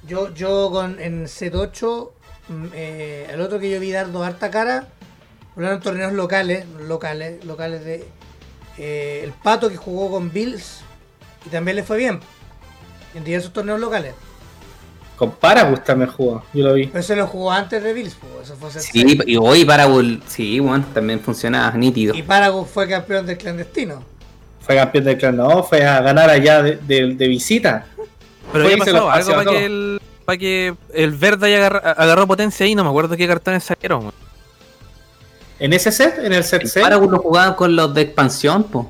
Yo, 0.07 0.31
yo 0.35 0.69
con, 0.71 0.99
en 0.99 1.27
set 1.27 1.55
8, 1.55 2.13
mm, 2.49 2.65
eh, 2.75 3.27
el 3.33 3.41
otro 3.41 3.57
que 3.59 3.71
yo 3.71 3.79
vi 3.79 3.91
dar 3.91 4.11
dos 4.11 4.23
harta 4.23 4.51
cara, 4.51 4.87
fueron 5.55 5.79
torneos 5.79 6.13
locales, 6.13 6.67
locales, 6.87 7.43
locales 7.45 7.83
de 7.83 8.07
eh, 8.77 9.21
el 9.23 9.31
Pato 9.31 9.69
que 9.71 9.75
jugó 9.77 10.11
con 10.11 10.31
Bills 10.31 10.81
y 11.47 11.49
también 11.49 11.77
le 11.77 11.83
fue 11.83 11.97
bien 11.97 12.19
en 13.15 13.23
diversos 13.23 13.51
torneos 13.53 13.79
locales. 13.79 14.13
Con 15.19 15.31
Paragus 15.31 15.83
también 15.83 16.09
jugó, 16.09 16.43
yo 16.53 16.63
lo 16.65 16.73
vi. 16.75 16.87
Pero 16.87 17.03
se 17.03 17.13
lo 17.13 17.27
jugó 17.27 17.51
antes 17.51 17.83
de 17.83 17.91
Bills, 17.91 18.15
pues, 18.19 18.45
eso 18.49 18.55
fue 18.55 18.71
Sí, 18.71 19.19
y 19.27 19.35
hoy 19.35 19.65
Parabol, 19.65 20.23
sí, 20.27 20.61
bueno, 20.61 20.85
también 20.93 21.19
funciona 21.19 21.69
nítido. 21.71 22.15
Y 22.15 22.23
Paragon 22.23 22.65
fue 22.65 22.87
campeón 22.87 23.25
del 23.25 23.37
clandestino. 23.37 24.01
Fue 24.61 24.75
campeón 24.77 25.03
del 25.03 25.17
clan, 25.17 25.35
no, 25.35 25.61
fue 25.63 25.85
a 25.85 25.99
ganar 26.01 26.29
allá 26.29 26.61
de, 26.63 26.77
de- 26.77 27.15
de 27.15 27.27
visita. 27.27 27.85
Pero 28.53 28.69
se 28.69 28.93
lo 28.93 29.07
pasado 29.07 29.09
algo 29.11 29.31
para 29.33 29.51
que 29.57 29.65
el 29.65 30.01
para 30.23 30.37
que 30.37 30.75
el 30.93 31.11
verde 31.11 31.47
haya 31.47 31.57
agarra- 31.67 31.91
agarró 31.91 32.25
potencia 32.25 32.65
ahí, 32.65 32.73
no 32.73 32.83
me 32.85 32.89
acuerdo 32.89 33.17
qué 33.17 33.27
cartones 33.27 33.63
sacaron. 33.65 33.99
weón. 34.01 34.13
En 35.59 35.73
ese 35.73 35.91
set, 35.91 36.19
en 36.23 36.31
el 36.31 36.43
set 36.45 36.61
El 36.61 36.69
6, 36.69 36.81
Parabol 36.83 37.11
lo 37.11 37.19
jugaban 37.19 37.55
con 37.55 37.75
los 37.75 37.93
de 37.93 38.01
expansión, 38.03 38.63
pues. 38.63 38.85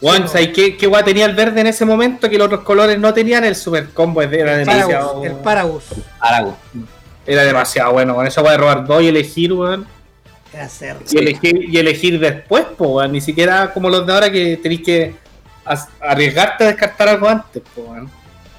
Weón, 0.00 0.28
¿sabes 0.28 0.48
qué, 0.54 0.76
qué 0.76 0.86
weá 0.86 1.02
tenía 1.02 1.24
el 1.24 1.34
verde 1.34 1.62
en 1.62 1.66
ese 1.66 1.84
momento 1.84 2.28
que 2.28 2.36
los 2.36 2.46
otros 2.46 2.60
colores 2.62 2.98
no 2.98 3.14
tenían? 3.14 3.44
El 3.44 3.56
super 3.56 3.88
combo 3.90 4.20
era 4.20 4.56
demasiado. 4.56 5.22
Paragus, 5.22 5.26
el 5.26 5.32
Paragus. 5.36 5.84
Parabol. 6.18 6.54
Era 7.26 7.42
demasiado 7.44 7.92
bueno, 7.92 8.14
con 8.14 8.26
esa 8.26 8.42
weá 8.42 8.52
de 8.52 8.58
robar 8.58 8.86
dos 8.86 9.02
y 9.02 9.08
elegir, 9.08 9.52
weón. 9.52 9.86
Y 11.10 11.18
elegir, 11.18 11.68
y 11.68 11.78
elegir 11.78 12.20
después, 12.20 12.64
po, 12.76 12.96
weón. 12.96 13.12
Ni 13.12 13.20
siquiera 13.20 13.72
como 13.72 13.88
los 13.88 14.06
de 14.06 14.12
ahora 14.12 14.30
que 14.30 14.58
tenéis 14.58 14.82
que 14.82 15.14
arriesgarte 16.00 16.64
a 16.64 16.66
descartar 16.68 17.08
algo 17.08 17.28
antes, 17.28 17.62
po, 17.74 17.82
weón. 17.82 18.10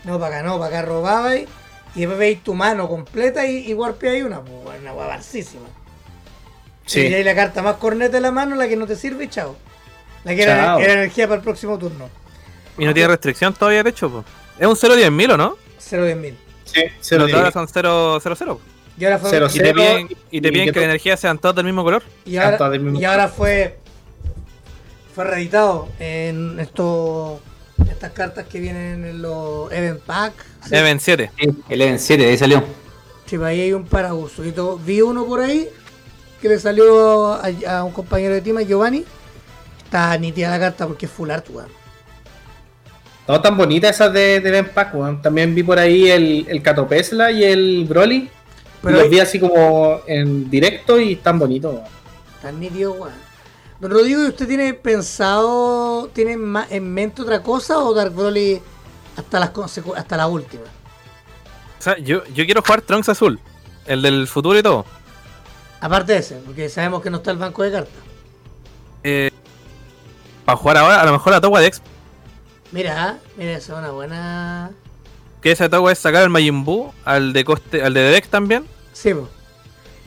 No, 0.03 0.19
para 0.19 0.37
acá 0.37 0.47
no, 0.47 0.57
para 0.57 0.79
acá 0.79 0.87
robabais 0.87 1.47
y 1.95 1.99
después 1.99 2.17
veis 2.19 2.43
tu 2.43 2.53
mano 2.53 2.87
completa 2.89 3.45
y, 3.45 3.69
y 3.69 3.73
warpeáis 3.73 4.23
una, 4.23 4.41
pues, 4.41 4.63
bueno, 4.63 4.93
una 4.93 5.05
barcísima. 5.05 5.67
Sí. 6.85 7.01
Y 7.01 7.13
ahí 7.13 7.23
la 7.23 7.35
carta 7.35 7.61
más 7.61 7.75
corneta 7.77 8.17
en 8.17 8.23
la 8.23 8.31
mano, 8.31 8.55
la 8.55 8.67
que 8.67 8.75
no 8.75 8.85
te 8.87 8.95
sirve, 8.95 9.25
y 9.25 9.27
chao. 9.27 9.55
La 10.25 10.35
que 10.35 10.43
era, 10.43 10.55
Chao. 10.57 10.79
era 10.79 10.93
energía 10.93 11.27
para 11.27 11.37
el 11.37 11.43
próximo 11.43 11.77
turno. 11.79 12.09
Y 12.77 12.83
no 12.85 12.93
tiene 12.93 13.07
restricción 13.07 13.53
todavía 13.53 13.83
de 13.83 13.89
hecho, 13.91 14.09
po. 14.09 14.25
Es 14.59 14.67
un 14.67 14.75
0 14.75 14.95
10 14.95 15.11
mil 15.11 15.31
o 15.31 15.37
no? 15.37 15.57
0 15.77 16.03
10 16.05 16.17
mil. 16.17 16.37
Sí, 16.65 16.81
se 16.99 17.17
lo 17.17 17.27
Los 17.27 17.53
son 17.53 17.67
0 17.67 18.19
0 18.21 18.35
0. 18.37 18.61
Y 18.97 19.05
ahora 19.05 19.19
fue. 19.19 19.29
Cero, 19.29 19.47
Y 19.53 19.57
te 19.59 19.65
Cero, 19.65 19.75
piden, 19.75 20.07
y 20.31 20.41
te 20.41 20.47
y 20.47 20.51
piden 20.51 20.65
que 20.67 20.71
que 20.73 20.79
la 20.79 20.85
energía 20.85 21.15
sean 21.17 21.37
todas 21.37 21.55
del 21.55 21.65
mismo 21.65 21.83
color. 21.83 22.03
Y 22.25 22.37
ahora, 22.37 22.69
mismo 22.79 22.99
y 22.99 23.05
ahora 23.05 23.27
fue. 23.27 23.77
Fue 25.13 25.23
reeditado 25.23 25.87
en 25.99 26.59
esto, 26.59 27.39
estas 27.89 28.11
cartas 28.11 28.45
que 28.47 28.59
vienen 28.59 29.05
en 29.05 29.21
los 29.21 29.71
Event 29.71 30.01
Pack. 30.01 30.33
Sí, 30.67 30.75
Even 30.75 30.99
7. 30.99 31.31
Sí, 31.39 31.49
el 31.69 31.81
Even 31.81 31.99
7, 31.99 32.23
de 32.23 32.29
ahí 32.31 32.37
salió. 32.37 32.63
sí, 33.25 33.37
pues 33.37 33.47
ahí 33.47 33.61
hay 33.61 33.73
un 33.73 33.85
paraguso. 33.85 34.43
Y 34.43 34.53
vi 34.83 35.01
uno 35.01 35.25
por 35.25 35.39
ahí 35.39 35.69
que 36.41 36.49
le 36.49 36.59
salió 36.59 37.33
a, 37.33 37.43
a 37.67 37.83
un 37.83 37.93
compañero 37.93 38.33
de 38.33 38.41
Tima, 38.41 38.61
Giovanni. 38.63 39.05
Está 39.85 40.17
nítida 40.17 40.49
la 40.49 40.59
carta 40.59 40.87
porque 40.87 41.05
es 41.05 41.11
full 41.11 41.31
art, 41.31 41.45
weón. 41.49 41.69
No 43.27 43.41
tan 43.41 43.57
bonitas 43.57 43.95
esas 43.95 44.13
de, 44.13 44.39
de 44.39 44.51
Ben 44.51 44.69
Pack, 44.69 44.93
weón. 44.95 45.21
También 45.21 45.55
vi 45.55 45.63
por 45.63 45.79
ahí 45.79 46.09
el, 46.09 46.45
el 46.49 46.61
Catopesla 46.61 47.31
y 47.31 47.43
el 47.43 47.85
Broly. 47.85 48.29
Pero 48.81 48.95
los 48.95 49.03
ahí- 49.03 49.09
vi 49.09 49.19
así 49.19 49.39
como 49.39 50.01
en 50.05 50.49
directo 50.49 50.99
y 50.99 51.13
están 51.13 51.39
bonitos, 51.39 51.73
weón. 51.73 51.85
Tan 52.41 52.59
nítido, 52.59 52.93
weón. 52.93 53.25
Don 53.79 53.91
Rodrigo, 53.91 54.23
¿y 54.23 54.27
¿usted 54.27 54.47
tiene 54.47 54.73
pensado, 54.73 56.09
tiene 56.13 56.37
en 56.69 56.93
mente 56.93 57.21
otra 57.21 57.41
cosa 57.43 57.79
o 57.79 57.93
Dark 57.93 58.13
Broly 58.13 58.61
hasta 59.17 59.39
las 59.39 59.51
consecu- 59.53 59.95
hasta 59.97 60.15
la 60.17 60.27
última? 60.27 60.63
O 60.63 61.81
sea, 61.81 61.97
yo, 61.97 62.23
yo 62.27 62.45
quiero 62.45 62.61
jugar 62.61 62.81
Trunks 62.81 63.09
azul. 63.09 63.39
El 63.85 64.01
del 64.01 64.27
futuro 64.27 64.57
y 64.57 64.63
todo. 64.63 64.85
Aparte 65.81 66.13
de 66.13 66.19
ese, 66.19 66.35
porque 66.45 66.69
sabemos 66.69 67.01
que 67.03 67.09
no 67.09 67.17
está 67.17 67.31
el 67.31 67.37
banco 67.37 67.63
de 67.63 67.71
cartas. 67.71 67.93
Eh, 69.03 69.29
para 70.45 70.57
jugar 70.57 70.77
ahora, 70.77 71.01
a 71.01 71.05
lo 71.05 71.11
mejor 71.11 71.33
la 71.33 71.41
Towa 71.41 71.59
de 71.59 71.67
Exp. 71.67 71.83
Mira, 72.71 73.17
mira, 73.37 73.53
esa 73.53 73.73
es 73.73 73.79
una 73.79 73.91
buena. 73.91 74.71
Que 75.41 75.51
esa 75.51 75.69
Towa 75.69 75.91
es 75.91 75.99
sacar 75.99 76.23
al 76.23 76.29
Majin 76.29 76.63
Buu, 76.63 76.93
al 77.03 77.33
de 77.33 77.43
coste, 77.43 77.83
al 77.83 77.93
de 77.93 78.01
Deck 78.01 78.27
también. 78.27 78.65
Sí, 78.93 79.13
po. 79.13 79.29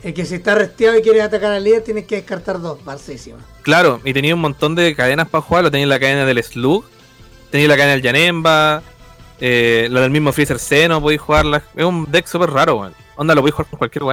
El 0.01 0.13
que 0.13 0.25
si 0.25 0.35
está 0.35 0.55
resteado 0.55 0.97
y 0.97 1.01
quieres 1.01 1.23
atacar 1.23 1.51
al 1.51 1.63
líder, 1.63 1.83
tienes 1.83 2.05
que 2.05 2.15
descartar 2.15 2.61
dos, 2.61 2.83
barcísima. 2.85 3.39
Claro, 3.63 3.99
y 4.05 4.13
tenía 4.13 4.33
un 4.33 4.41
montón 4.41 4.75
de 4.75 4.95
cadenas 4.95 5.27
para 5.27 5.41
jugarlo. 5.41 5.71
Tenía 5.71 5.87
la 5.87 5.99
cadena 5.99 6.25
del 6.25 6.41
Slug, 6.41 6.85
tenía 7.51 7.67
la 7.67 7.75
cadena 7.75 7.93
del 7.93 8.01
Yanemba, 8.01 8.81
eh, 9.41 9.87
la 9.91 10.01
del 10.01 10.11
mismo 10.11 10.31
Freezer 10.31 10.57
Xeno, 10.57 11.01
podéis 11.01 11.19
jugarla. 11.19 11.63
Es 11.75 11.83
un 11.83 12.09
deck 12.09 12.27
súper 12.27 12.49
raro, 12.49 12.77
weón. 12.77 12.93
Onda, 13.17 13.35
lo 13.35 13.41
podéis 13.41 13.55
jugar 13.55 13.69
con 13.69 13.77
cualquier 13.79 14.03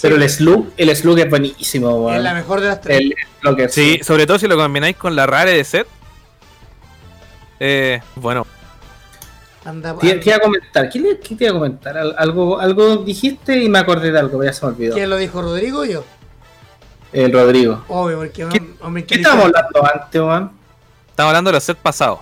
Pero 0.00 0.16
el 0.16 0.28
Slug, 0.30 0.72
el 0.76 0.96
Slug 0.96 1.18
es 1.18 1.28
buenísimo, 1.28 1.90
weón. 2.06 2.16
es 2.16 2.22
la 2.22 2.34
mejor 2.34 2.60
de 2.60 2.68
las 2.68 2.80
tres. 2.80 2.98
El, 3.00 3.06
el 3.12 3.14
Blocker, 3.42 3.70
Sí, 3.70 4.00
sobre 4.02 4.26
todo 4.26 4.38
si 4.38 4.46
lo 4.48 4.56
combináis 4.56 4.96
con 4.96 5.14
la 5.14 5.26
rare 5.26 5.52
de 5.52 5.64
set. 5.64 5.86
Eh, 7.60 8.00
bueno, 8.16 8.46
Anda, 9.64 9.96
Te, 9.96 10.14
te 10.14 10.30
iba 10.30 10.36
a 10.36 10.40
comentar, 10.40 10.88
¿qué, 10.90 11.20
qué 11.22 11.36
te 11.36 11.44
iba 11.44 11.50
a 11.50 11.54
comentar? 11.54 11.96
Al- 11.96 12.14
Algo, 12.18 12.58
algo 12.58 12.96
dijiste 12.96 13.56
y 13.62 13.68
me 13.68 13.78
acordé 13.78 14.10
de 14.10 14.18
algo, 14.18 14.38
pero 14.38 14.44
ya 14.50 14.52
se 14.52 14.66
me 14.66 14.72
olvidó. 14.72 14.94
¿Quién 14.94 15.08
lo 15.10 15.16
dijo, 15.16 15.40
Rodrigo 15.40 15.80
o 15.80 15.84
yo? 15.84 16.04
El 17.12 17.32
Rodrigo. 17.32 17.84
Obvio, 17.88 18.16
porque 18.18 18.48
¿Qué- 18.50 19.04
¿Qué 19.06 19.14
estábamos 19.16 19.44
hablando 19.46 19.84
antes, 19.94 20.20
weón? 20.20 20.50
estamos 21.10 21.28
hablando 21.28 21.50
de 21.50 21.54
los 21.54 21.62
sets 21.64 21.78
pasados. 21.80 22.20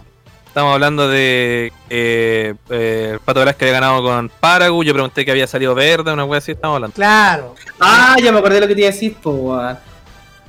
Estamos 0.50 0.74
hablando 0.74 1.08
de 1.08 1.72
eh, 1.90 2.54
eh, 2.70 3.10
el 3.12 3.20
Pato 3.20 3.38
Velázquez 3.38 3.68
había 3.68 3.80
ganado 3.80 4.02
con 4.02 4.28
Paragu. 4.40 4.82
Yo 4.82 4.92
pregunté 4.92 5.24
que 5.24 5.30
había 5.30 5.46
salido 5.46 5.76
verde, 5.76 6.12
una 6.12 6.24
wea 6.24 6.38
así. 6.38 6.50
Estamos 6.52 6.74
hablando. 6.74 6.94
Claro. 6.96 7.54
Ah, 7.78 8.16
ya 8.20 8.32
me 8.32 8.40
acordé 8.40 8.56
de 8.56 8.60
lo 8.62 8.66
que 8.66 8.74
te 8.74 8.80
iba 8.80 8.90
a 8.90 8.92
decir, 8.92 9.14
po, 9.14 9.30
weón. 9.30 9.78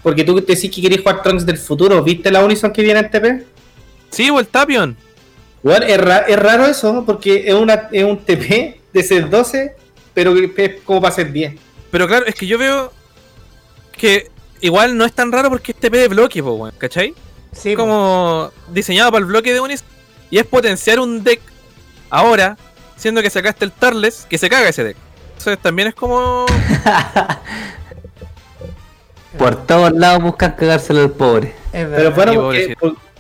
Porque 0.02 0.24
tú 0.24 0.42
te 0.42 0.56
decís 0.56 0.72
que 0.74 0.82
querías 0.82 1.02
jugar 1.02 1.22
Trunks 1.22 1.46
del 1.46 1.60
futuro. 1.60 2.02
¿Viste 2.04 2.32
la 2.32 2.44
Unison 2.44 2.74
que 2.74 2.82
viene 2.82 3.00
en 3.02 3.12
TP? 3.12 3.46
Sí, 4.10 4.28
o 4.32 4.40
el 4.40 4.48
Tapion. 4.48 4.98
Weón, 5.62 5.84
es, 5.84 5.98
ra- 6.02 6.26
es 6.28 6.40
raro 6.40 6.66
eso, 6.66 7.04
porque 7.06 7.44
es, 7.48 7.54
una, 7.54 7.88
es 7.92 8.04
un 8.04 8.18
TP 8.18 8.80
de 8.92 9.04
ser 9.04 9.30
12, 9.30 9.76
pero 10.16 10.34
que 10.34 10.66
es 10.66 10.82
como 10.84 11.00
para 11.00 11.14
ser 11.14 11.32
10. 11.32 11.54
Pero 11.92 12.08
claro, 12.08 12.26
es 12.26 12.34
que 12.34 12.48
yo 12.48 12.58
veo 12.58 12.92
que 13.96 14.32
igual 14.62 14.98
no 14.98 15.06
es 15.06 15.14
tan 15.14 15.32
raro 15.32 15.50
porque 15.52 15.74
es 15.74 15.78
TP 15.78 15.96
de 15.96 16.08
bloque, 16.08 16.42
po, 16.42 16.54
weón, 16.54 16.74
¿cachai? 16.80 17.14
Sí, 17.52 17.76
po. 17.76 17.84
como 17.84 18.52
diseñado 18.74 19.12
para 19.12 19.20
el 19.20 19.26
bloque 19.28 19.54
de 19.54 19.60
Unis. 19.60 19.84
Y 20.32 20.40
es 20.40 20.46
potenciar 20.46 21.00
un 21.00 21.24
deck 21.24 21.42
ahora, 22.10 22.58
siendo 22.96 23.22
que 23.22 23.30
sacaste 23.30 23.66
el 23.66 23.72
Tarles, 23.72 24.26
que 24.28 24.40
se 24.40 24.50
caga 24.50 24.70
ese 24.70 24.84
deck. 24.84 24.98
Entonces 25.38 25.60
también 25.60 25.90
es 25.90 25.94
como. 25.94 26.48
Por 29.38 29.66
todos 29.66 29.92
lados 29.94 30.24
buscan 30.24 30.54
cagárselo 30.54 31.02
al 31.02 31.12
pobre. 31.12 31.54
Es 31.72 31.90
verdad. 31.90 32.14
Pero 32.16 32.42
bueno, 32.42 32.42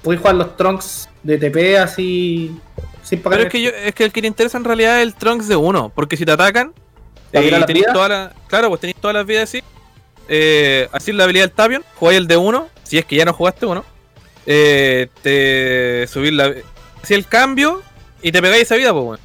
porque 0.01 0.17
jugar 0.17 0.35
los 0.35 0.57
trunks 0.57 1.09
de 1.23 1.37
TP 1.37 1.77
así. 1.77 2.57
Sin 3.03 3.21
pagar. 3.21 3.39
Pero 3.39 3.47
es 3.47 3.51
que, 3.51 3.61
yo, 3.61 3.69
es 3.69 3.93
que 3.93 4.03
el 4.03 4.11
que 4.11 4.21
te 4.21 4.27
interesa 4.27 4.57
en 4.57 4.63
realidad 4.63 4.99
es 4.99 5.03
el 5.03 5.15
Trunks 5.15 5.47
de 5.47 5.55
uno, 5.55 5.91
porque 5.93 6.17
si 6.17 6.25
te 6.25 6.31
atacan, 6.31 6.73
¿Te 7.31 7.47
eh, 7.47 7.51
la 7.51 7.65
toda 7.93 8.09
la, 8.09 8.33
claro, 8.47 8.69
pues 8.69 8.81
tenéis 8.81 8.97
todas 8.97 9.15
las 9.15 9.25
vidas 9.25 9.43
así. 9.43 9.63
Eh, 10.27 10.87
así 10.91 11.11
la 11.11 11.23
habilidad 11.23 11.45
del 11.45 11.51
Tapion, 11.51 11.83
jugáis 11.95 12.19
el 12.19 12.27
de 12.27 12.37
uno, 12.37 12.69
si 12.83 12.97
es 12.97 13.05
que 13.05 13.15
ya 13.15 13.25
no 13.25 13.33
jugaste 13.33 13.65
uno. 13.65 13.83
Eh, 14.45 15.07
te 15.21 16.07
subís 16.07 16.33
la. 16.33 16.53
Así 17.03 17.13
el 17.13 17.25
cambio 17.25 17.81
y 18.21 18.31
te 18.31 18.41
pegáis 18.41 18.63
esa 18.63 18.75
vida, 18.75 18.91
pues 18.91 19.05
bueno. 19.05 19.23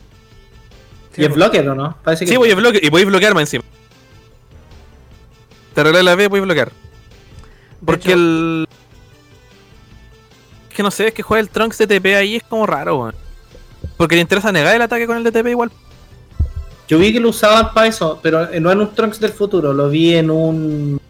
Y 1.16 1.24
es 1.24 1.32
blocker, 1.32 1.68
¿o 1.68 1.74
no? 1.74 1.96
Parece 2.02 2.24
que 2.24 2.30
Sí, 2.30 2.36
voy 2.36 2.50
a 2.50 2.54
bloquear 2.54 2.84
y 2.84 2.90
podéis 2.90 3.08
bloquear 3.08 3.34
más 3.34 3.42
encima. 3.42 3.64
Te 5.74 5.80
arregláis 5.80 6.04
la 6.04 6.14
vida 6.14 6.26
y 6.26 6.28
podéis 6.28 6.44
bloquear. 6.44 6.72
Porque 7.84 8.08
hecho, 8.08 8.18
el. 8.18 8.68
Es 10.68 10.74
que 10.74 10.82
no 10.82 10.90
sé, 10.90 11.08
es 11.08 11.14
que 11.14 11.22
juega 11.22 11.40
el 11.40 11.48
Trunks 11.48 11.78
de 11.78 11.86
TP 11.86 12.16
ahí 12.16 12.36
es 12.36 12.42
como 12.42 12.66
raro, 12.66 12.98
weón. 12.98 13.14
Porque 13.96 14.14
le 14.14 14.20
interesa 14.20 14.52
negar 14.52 14.74
el 14.74 14.82
ataque 14.82 15.06
con 15.06 15.16
el 15.16 15.24
de 15.24 15.32
TP 15.32 15.50
igual. 15.50 15.70
Yo 16.88 16.98
vi 16.98 17.12
que 17.12 17.20
lo 17.20 17.30
usaban 17.30 17.72
para 17.72 17.88
eso, 17.88 18.20
pero 18.22 18.48
no 18.60 18.70
en 18.70 18.80
un 18.80 18.94
Trunks 18.94 19.18
del 19.18 19.32
futuro, 19.32 19.72
lo 19.72 19.88
vi 19.88 20.16
en 20.16 20.30
un. 20.30 21.00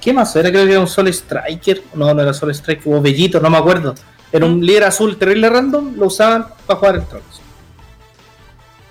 ¿Qué 0.00 0.12
más? 0.12 0.34
Era 0.36 0.50
creo 0.50 0.64
que 0.64 0.72
era 0.72 0.80
un 0.80 0.88
Sol 0.88 1.08
Striker. 1.08 1.82
No, 1.94 2.12
no 2.12 2.22
era 2.22 2.32
Sol 2.32 2.50
Striker, 2.50 2.92
o 2.92 3.00
Bellito, 3.00 3.38
no 3.38 3.50
me 3.50 3.58
acuerdo. 3.58 3.94
Era 4.34 4.46
un 4.46 4.66
líder 4.66 4.82
azul 4.84 5.16
terrible 5.16 5.48
random, 5.48 5.94
lo 5.96 6.06
usaban 6.06 6.46
para 6.66 6.78
jugar 6.80 6.94
el 6.96 7.06
Trunks. 7.06 7.40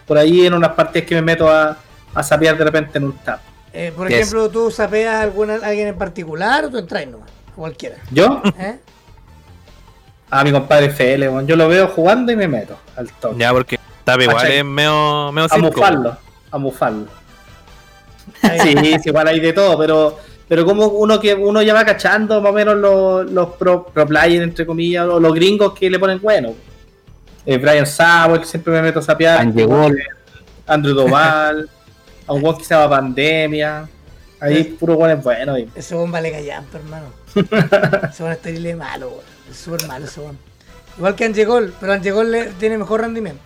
Por 0.07 0.17
ahí 0.17 0.45
en 0.45 0.53
unas 0.53 0.71
partidas 0.71 1.05
que 1.05 1.15
me 1.15 1.21
meto 1.21 1.49
a, 1.51 1.77
a 2.15 2.23
sapear 2.23 2.57
de 2.57 2.63
repente 2.63 2.97
en 2.97 3.03
un 3.03 3.13
tap. 3.17 3.41
eh, 3.73 3.91
por 3.93 4.07
Yes. 4.07 4.19
ejemplo, 4.19 4.49
tú 4.49 4.71
sapeas 4.71 5.15
a 5.15 5.21
alguna, 5.21 5.55
alguien 5.55 5.89
en 5.89 5.97
particular 5.97 6.63
o 6.65 6.69
tú 6.69 6.77
entras 6.77 7.05
nomás. 7.07 7.29
Cualquiera. 7.55 7.97
Yo, 8.09 8.41
¿eh? 8.57 8.79
a 10.31 10.43
mi 10.45 10.51
compadre 10.53 10.85
FL, 10.87 11.45
yo 11.45 11.55
lo 11.57 11.67
veo 11.67 11.87
jugando 11.89 12.31
y 12.31 12.35
me 12.37 12.47
meto 12.47 12.77
al 12.95 13.11
top. 13.11 13.37
Ya, 13.37 13.51
porque 13.51 13.77
TP 14.05 14.23
igual 14.23 14.47
es 14.51 14.63
medio, 14.65 15.31
medio 15.33 15.47
a 15.51 15.57
mufarlo, 15.57 16.17
a 16.51 16.57
mufarlo. 16.57 17.05
Sí, 18.61 18.75
igual 19.05 19.27
hay 19.27 19.39
de 19.41 19.51
todo, 19.53 19.77
pero 19.77 20.17
pero 20.53 20.65
como 20.67 20.85
uno 20.85 21.19
que 21.19 21.33
uno 21.33 21.63
ya 21.63 21.73
va 21.73 21.83
cachando 21.83 22.39
más 22.39 22.51
o 22.51 22.53
menos 22.53 22.75
los, 22.77 23.31
los 23.31 23.49
pro, 23.55 23.87
pro 23.87 24.05
players, 24.05 24.43
entre 24.43 24.67
comillas, 24.67 25.07
o 25.07 25.19
los 25.19 25.33
gringos 25.33 25.73
que 25.73 25.89
le 25.89 25.97
ponen 25.97 26.21
bueno. 26.21 26.53
Eh, 27.43 27.57
Brian 27.57 27.87
Sawell, 27.87 28.45
siempre 28.45 28.71
me 28.73 28.83
meto 28.83 28.99
a 28.99 29.01
sapear. 29.01 29.47
Wall. 29.47 29.97
Andrew 30.67 30.93
Doval, 30.93 31.67
a 32.27 32.33
un 32.33 32.55
que 32.55 32.63
se 32.63 32.75
llama 32.75 32.87
Pandemia. 32.97 33.89
Ahí 34.39 34.63
puro 34.79 34.93
weón 34.93 35.17
es 35.17 35.23
bueno. 35.23 35.57
y- 35.57 35.67
Ese 35.73 35.95
weón 35.95 36.11
vale 36.11 36.31
callampa, 36.31 36.77
hermano. 36.77 37.07
ese 38.11 38.23
weón 38.23 38.37
es 38.43 38.77
malo, 38.77 39.07
weón. 39.09 39.21
Es 39.49 39.57
súper 39.57 39.87
malo 39.87 40.05
ese 40.05 40.19
weón. 40.19 40.37
Igual 40.99 41.15
que 41.15 41.25
Angegol, 41.25 41.73
pero 41.79 41.93
Angegol 41.93 42.31
le- 42.31 42.45
tiene 42.59 42.77
mejor 42.77 43.01
rendimiento. 43.01 43.41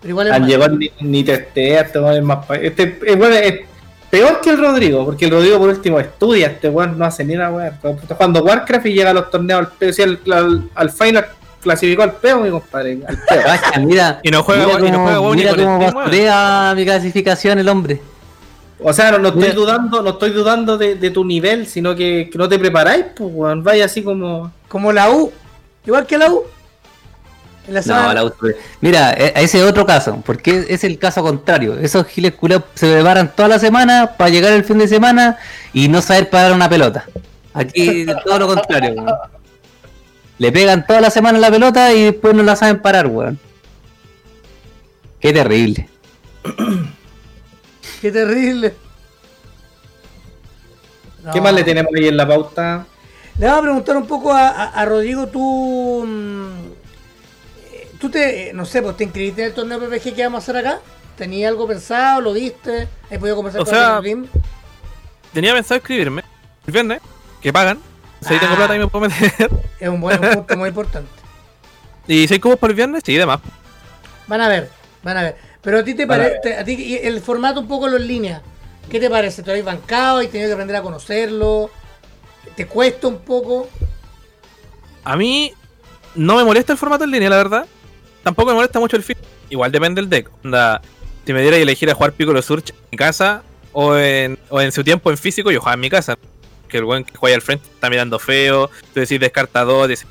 Pero 0.00 0.12
igual 0.12 0.28
es 0.28 0.32
Han 0.32 0.48
malo. 0.48 0.68
ni, 0.78 0.90
ni 1.02 1.24
testea, 1.24 1.82
este 1.82 2.16
es 2.16 2.22
más. 2.22 2.46
Este 2.62 2.98
es, 3.04 3.18
bueno, 3.18 3.34
es 3.34 3.67
peor 4.10 4.40
que 4.40 4.50
el 4.50 4.58
Rodrigo, 4.58 5.04
porque 5.04 5.24
el 5.26 5.30
Rodrigo 5.30 5.58
por 5.58 5.68
último 5.68 6.00
estudia, 6.00 6.46
este 6.48 6.68
weón 6.68 6.98
no 6.98 7.04
hace 7.04 7.24
ni 7.24 7.34
una 7.34 7.50
weón. 7.50 7.74
Está 8.02 8.14
jugando 8.14 8.42
Warcraft 8.42 8.86
y 8.86 8.92
llega 8.94 9.10
a 9.10 9.14
los 9.14 9.30
torneos 9.30 9.60
al 9.60 9.68
peo. 9.68 9.92
Si 9.92 10.02
al, 10.02 10.18
al, 10.32 10.68
al 10.74 10.90
final 10.90 11.26
clasificó 11.60 12.02
al 12.02 12.12
peo, 12.14 12.40
mi 12.40 12.50
compadre. 12.50 12.98
Al 13.06 13.18
peo. 13.28 13.42
Cacha, 13.42 13.80
mira. 13.80 14.20
Y 14.22 14.30
no 14.30 14.42
juega- 14.42 14.66
mira 14.66 14.88
y 14.88 14.92
no 14.92 14.98
juega 15.04 15.20
Mira 15.34 15.50
con 15.54 15.64
cómo 15.64 16.74
mi 16.76 16.84
clasificación 16.84 17.58
el 17.58 17.68
hombre. 17.68 18.00
O 18.80 18.92
sea, 18.92 19.10
no, 19.10 19.18
no 19.18 19.28
estoy 19.28 19.50
dudando, 19.50 20.02
no 20.02 20.10
estoy 20.10 20.30
dudando 20.30 20.78
de, 20.78 20.94
de 20.94 21.10
tu 21.10 21.24
nivel, 21.24 21.66
sino 21.66 21.96
que, 21.96 22.28
que 22.30 22.38
no 22.38 22.48
te 22.48 22.58
preparáis, 22.58 23.06
pues 23.16 23.30
weón. 23.32 23.62
Vaya 23.64 23.84
así 23.86 24.02
como. 24.02 24.52
Como 24.68 24.92
la 24.92 25.10
U. 25.10 25.32
Igual 25.84 26.06
que 26.06 26.16
la 26.18 26.30
U. 26.30 26.44
En 27.68 27.74
la 27.74 27.82
No, 27.82 28.14
la 28.14 28.32
Mira, 28.80 29.12
e- 29.12 29.32
ese 29.36 29.58
es 29.58 29.64
otro 29.64 29.84
caso, 29.84 30.22
porque 30.24 30.66
es 30.68 30.84
el 30.84 30.98
caso 30.98 31.22
contrario. 31.22 31.78
Esos 31.78 32.06
giles 32.06 32.32
culeados 32.34 32.66
se 32.74 32.90
preparan 32.90 33.30
toda 33.36 33.48
la 33.48 33.58
semana 33.58 34.14
para 34.16 34.30
llegar 34.30 34.52
el 34.54 34.64
fin 34.64 34.78
de 34.78 34.88
semana 34.88 35.36
y 35.74 35.88
no 35.88 36.00
saber 36.00 36.30
parar 36.30 36.52
una 36.52 36.68
pelota. 36.68 37.04
Aquí 37.52 38.06
todo 38.24 38.38
lo 38.38 38.46
contrario, 38.48 38.92
weón. 38.94 39.14
Le 40.38 40.50
pegan 40.52 40.86
toda 40.86 41.00
la 41.02 41.10
semana 41.10 41.38
la 41.38 41.50
pelota 41.50 41.92
y 41.92 42.04
después 42.04 42.34
no 42.34 42.42
la 42.42 42.56
saben 42.56 42.80
parar, 42.80 43.06
weón. 43.06 43.38
Qué 45.20 45.32
terrible. 45.32 45.88
Qué 48.00 48.10
terrible. 48.12 48.74
No. 51.24 51.32
¿Qué 51.32 51.40
más 51.40 51.52
le 51.52 51.64
tenemos 51.64 51.92
ahí 51.94 52.08
en 52.08 52.16
la 52.16 52.26
pauta? 52.26 52.86
Le 53.38 53.46
vamos 53.46 53.58
a 53.58 53.62
preguntar 53.62 53.96
un 53.96 54.06
poco 54.06 54.32
a, 54.32 54.48
a- 54.48 54.68
a 54.70 54.84
Rodrigo, 54.84 55.26
tú. 55.26 56.06
Tú 58.00 58.10
te. 58.10 58.52
No 58.54 58.64
sé, 58.64 58.82
pues 58.82 58.96
te 58.96 59.04
inscribiste 59.04 59.42
en 59.42 59.48
el 59.48 59.54
torneo 59.54 59.78
PPG 59.80 60.14
que 60.14 60.22
vamos 60.22 60.40
a 60.48 60.50
hacer 60.50 60.56
acá. 60.66 60.80
¿Tenías 61.16 61.50
algo 61.50 61.66
pensado? 61.66 62.20
¿Lo 62.20 62.32
viste? 62.32 62.86
¿Has 63.10 63.18
podido 63.18 63.36
conversar 63.36 63.60
O 63.62 63.64
con 63.64 63.74
sea, 63.74 63.96
el 63.96 64.02
Rim? 64.04 64.26
Tenía 65.32 65.52
pensado 65.52 65.78
escribirme 65.78 66.22
el 66.66 66.72
viernes, 66.72 67.00
que 67.42 67.52
pagan. 67.52 67.78
Si 68.20 68.32
ahí 68.32 68.38
tengo 68.40 68.54
Ah. 68.54 68.56
plata 68.56 68.76
y 68.76 68.78
me 68.78 68.86
puedo 68.88 69.08
meter. 69.08 69.50
Es 69.80 69.88
un 69.88 70.00
buen 70.00 70.24
un 70.24 70.32
punto 70.34 70.56
muy 70.56 70.68
importante. 70.70 71.10
¿Y 72.08 72.32
hay 72.32 72.38
cubos 72.40 72.58
para 72.58 72.70
el 72.72 72.76
viernes? 72.76 73.02
Sí, 73.04 73.14
demás. 73.14 73.40
Van 74.26 74.40
a 74.40 74.48
ver, 74.48 74.70
van 75.02 75.16
a 75.16 75.22
ver. 75.22 75.36
Pero 75.60 75.78
a 75.78 75.84
ti 75.84 75.94
te 75.94 76.06
parece, 76.06 76.56
a 76.56 76.64
ti 76.64 76.98
el 77.02 77.20
formato 77.20 77.60
un 77.60 77.68
poco 77.68 77.88
lo 77.88 77.96
en 77.96 78.06
línea. 78.06 78.42
¿Qué 78.90 78.98
te 79.00 79.10
parece? 79.10 79.42
¿Te 79.42 79.46
lo 79.48 79.52
habéis 79.52 79.66
bancado 79.66 80.22
y 80.22 80.28
tenido 80.28 80.48
que 80.48 80.52
aprender 80.54 80.76
a 80.76 80.82
conocerlo? 80.82 81.70
¿Te 82.56 82.66
cuesta 82.66 83.06
un 83.08 83.18
poco? 83.18 83.68
A 85.04 85.16
mí 85.16 85.52
no 86.14 86.36
me 86.36 86.44
molesta 86.44 86.72
el 86.72 86.78
formato 86.78 87.04
en 87.04 87.10
línea, 87.10 87.28
la 87.30 87.36
verdad. 87.36 87.66
Tampoco 88.28 88.50
me 88.50 88.56
molesta 88.56 88.78
mucho 88.78 88.94
el 88.94 89.02
fin. 89.02 89.16
Igual 89.48 89.72
depende 89.72 90.02
del 90.02 90.10
deck. 90.10 90.28
Si 91.24 91.32
me 91.32 91.40
diera 91.40 91.56
a 91.56 91.60
elegir 91.60 91.90
a 91.90 91.94
jugar 91.94 92.12
Piccolo 92.12 92.42
Surge 92.42 92.74
en 92.90 92.98
casa 92.98 93.42
o 93.72 93.96
en, 93.96 94.38
o 94.50 94.60
en 94.60 94.70
su 94.70 94.84
tiempo 94.84 95.10
en 95.10 95.16
físico, 95.16 95.50
yo 95.50 95.60
jugaba 95.60 95.72
en 95.76 95.80
mi 95.80 95.88
casa. 95.88 96.18
Que 96.68 96.76
el 96.76 96.84
buen 96.84 97.04
que 97.04 97.16
juega 97.16 97.36
al 97.36 97.40
frente 97.40 97.66
está 97.72 97.88
mirando 97.88 98.18
feo. 98.18 98.68
Tú 98.92 99.00
decís 99.00 99.18
descarta 99.18 99.64
dos. 99.64 99.88
decís- 99.88 100.04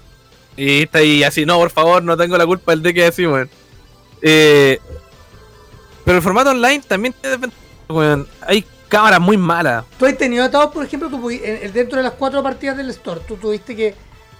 Y 0.56 0.82
está 0.82 0.98
ahí 0.98 1.24
así, 1.24 1.46
no, 1.46 1.58
por 1.60 1.70
favor, 1.70 2.02
no 2.02 2.18
tengo 2.18 2.36
la 2.40 2.48
culpa 2.48 2.72
del 2.72 2.82
deck 2.82 2.98
y 2.98 3.02
así, 3.04 3.28
weón. 3.28 3.48
Eh, 4.24 4.80
pero 6.04 6.18
el 6.18 6.24
formato 6.24 6.50
online 6.50 6.82
también 6.88 7.14
tiene 7.22 7.38
weón. 7.88 8.28
Hay 8.42 8.66
cámaras 8.90 9.20
muy 9.22 9.38
malas. 9.38 9.86
¿Tú 10.00 10.08
has 10.08 10.18
tenido 10.18 10.44
atados, 10.44 10.72
por 10.74 10.84
ejemplo, 10.84 11.08
en- 11.30 11.72
dentro 11.72 11.98
de 11.98 12.04
las 12.04 12.14
cuatro 12.14 12.42
partidas 12.42 12.78
del 12.78 12.90
store? 12.90 13.22
¿Tú 13.28 13.36
tuviste 13.38 13.76
que 13.76 13.94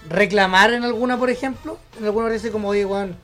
reclamar 0.08 0.72
en 0.72 0.82
alguna, 0.82 1.16
por 1.16 1.30
ejemplo? 1.30 1.78
En 1.96 2.06
alguna 2.06 2.28
vez 2.28 2.44
como, 2.50 2.70
oye, 2.70 2.84
weón, 2.84 3.16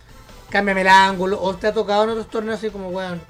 cámbiame 0.51 0.83
el 0.83 0.89
ángulo. 0.89 1.41
¿O 1.41 1.55
te 1.55 1.69
ha 1.69 1.73
tocado 1.73 2.05
en 2.05 2.11
otros 2.11 2.29
torneos 2.29 2.59
así 2.59 2.71
como, 2.71 2.89
weón? 2.89 3.21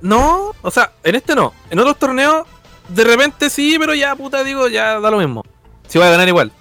No, 0.00 0.52
o 0.62 0.70
sea, 0.70 0.92
en 1.04 1.14
este 1.14 1.34
no. 1.34 1.52
En 1.70 1.78
otros 1.78 1.98
torneos, 1.98 2.46
de 2.88 3.04
repente 3.04 3.50
sí, 3.50 3.76
pero 3.78 3.94
ya, 3.94 4.16
puta, 4.16 4.42
digo, 4.42 4.68
ya 4.68 4.98
da 4.98 5.10
lo 5.10 5.18
mismo. 5.18 5.44
Si 5.88 5.98
voy 5.98 6.06
a 6.06 6.10
ganar 6.10 6.28
igual. 6.28 6.52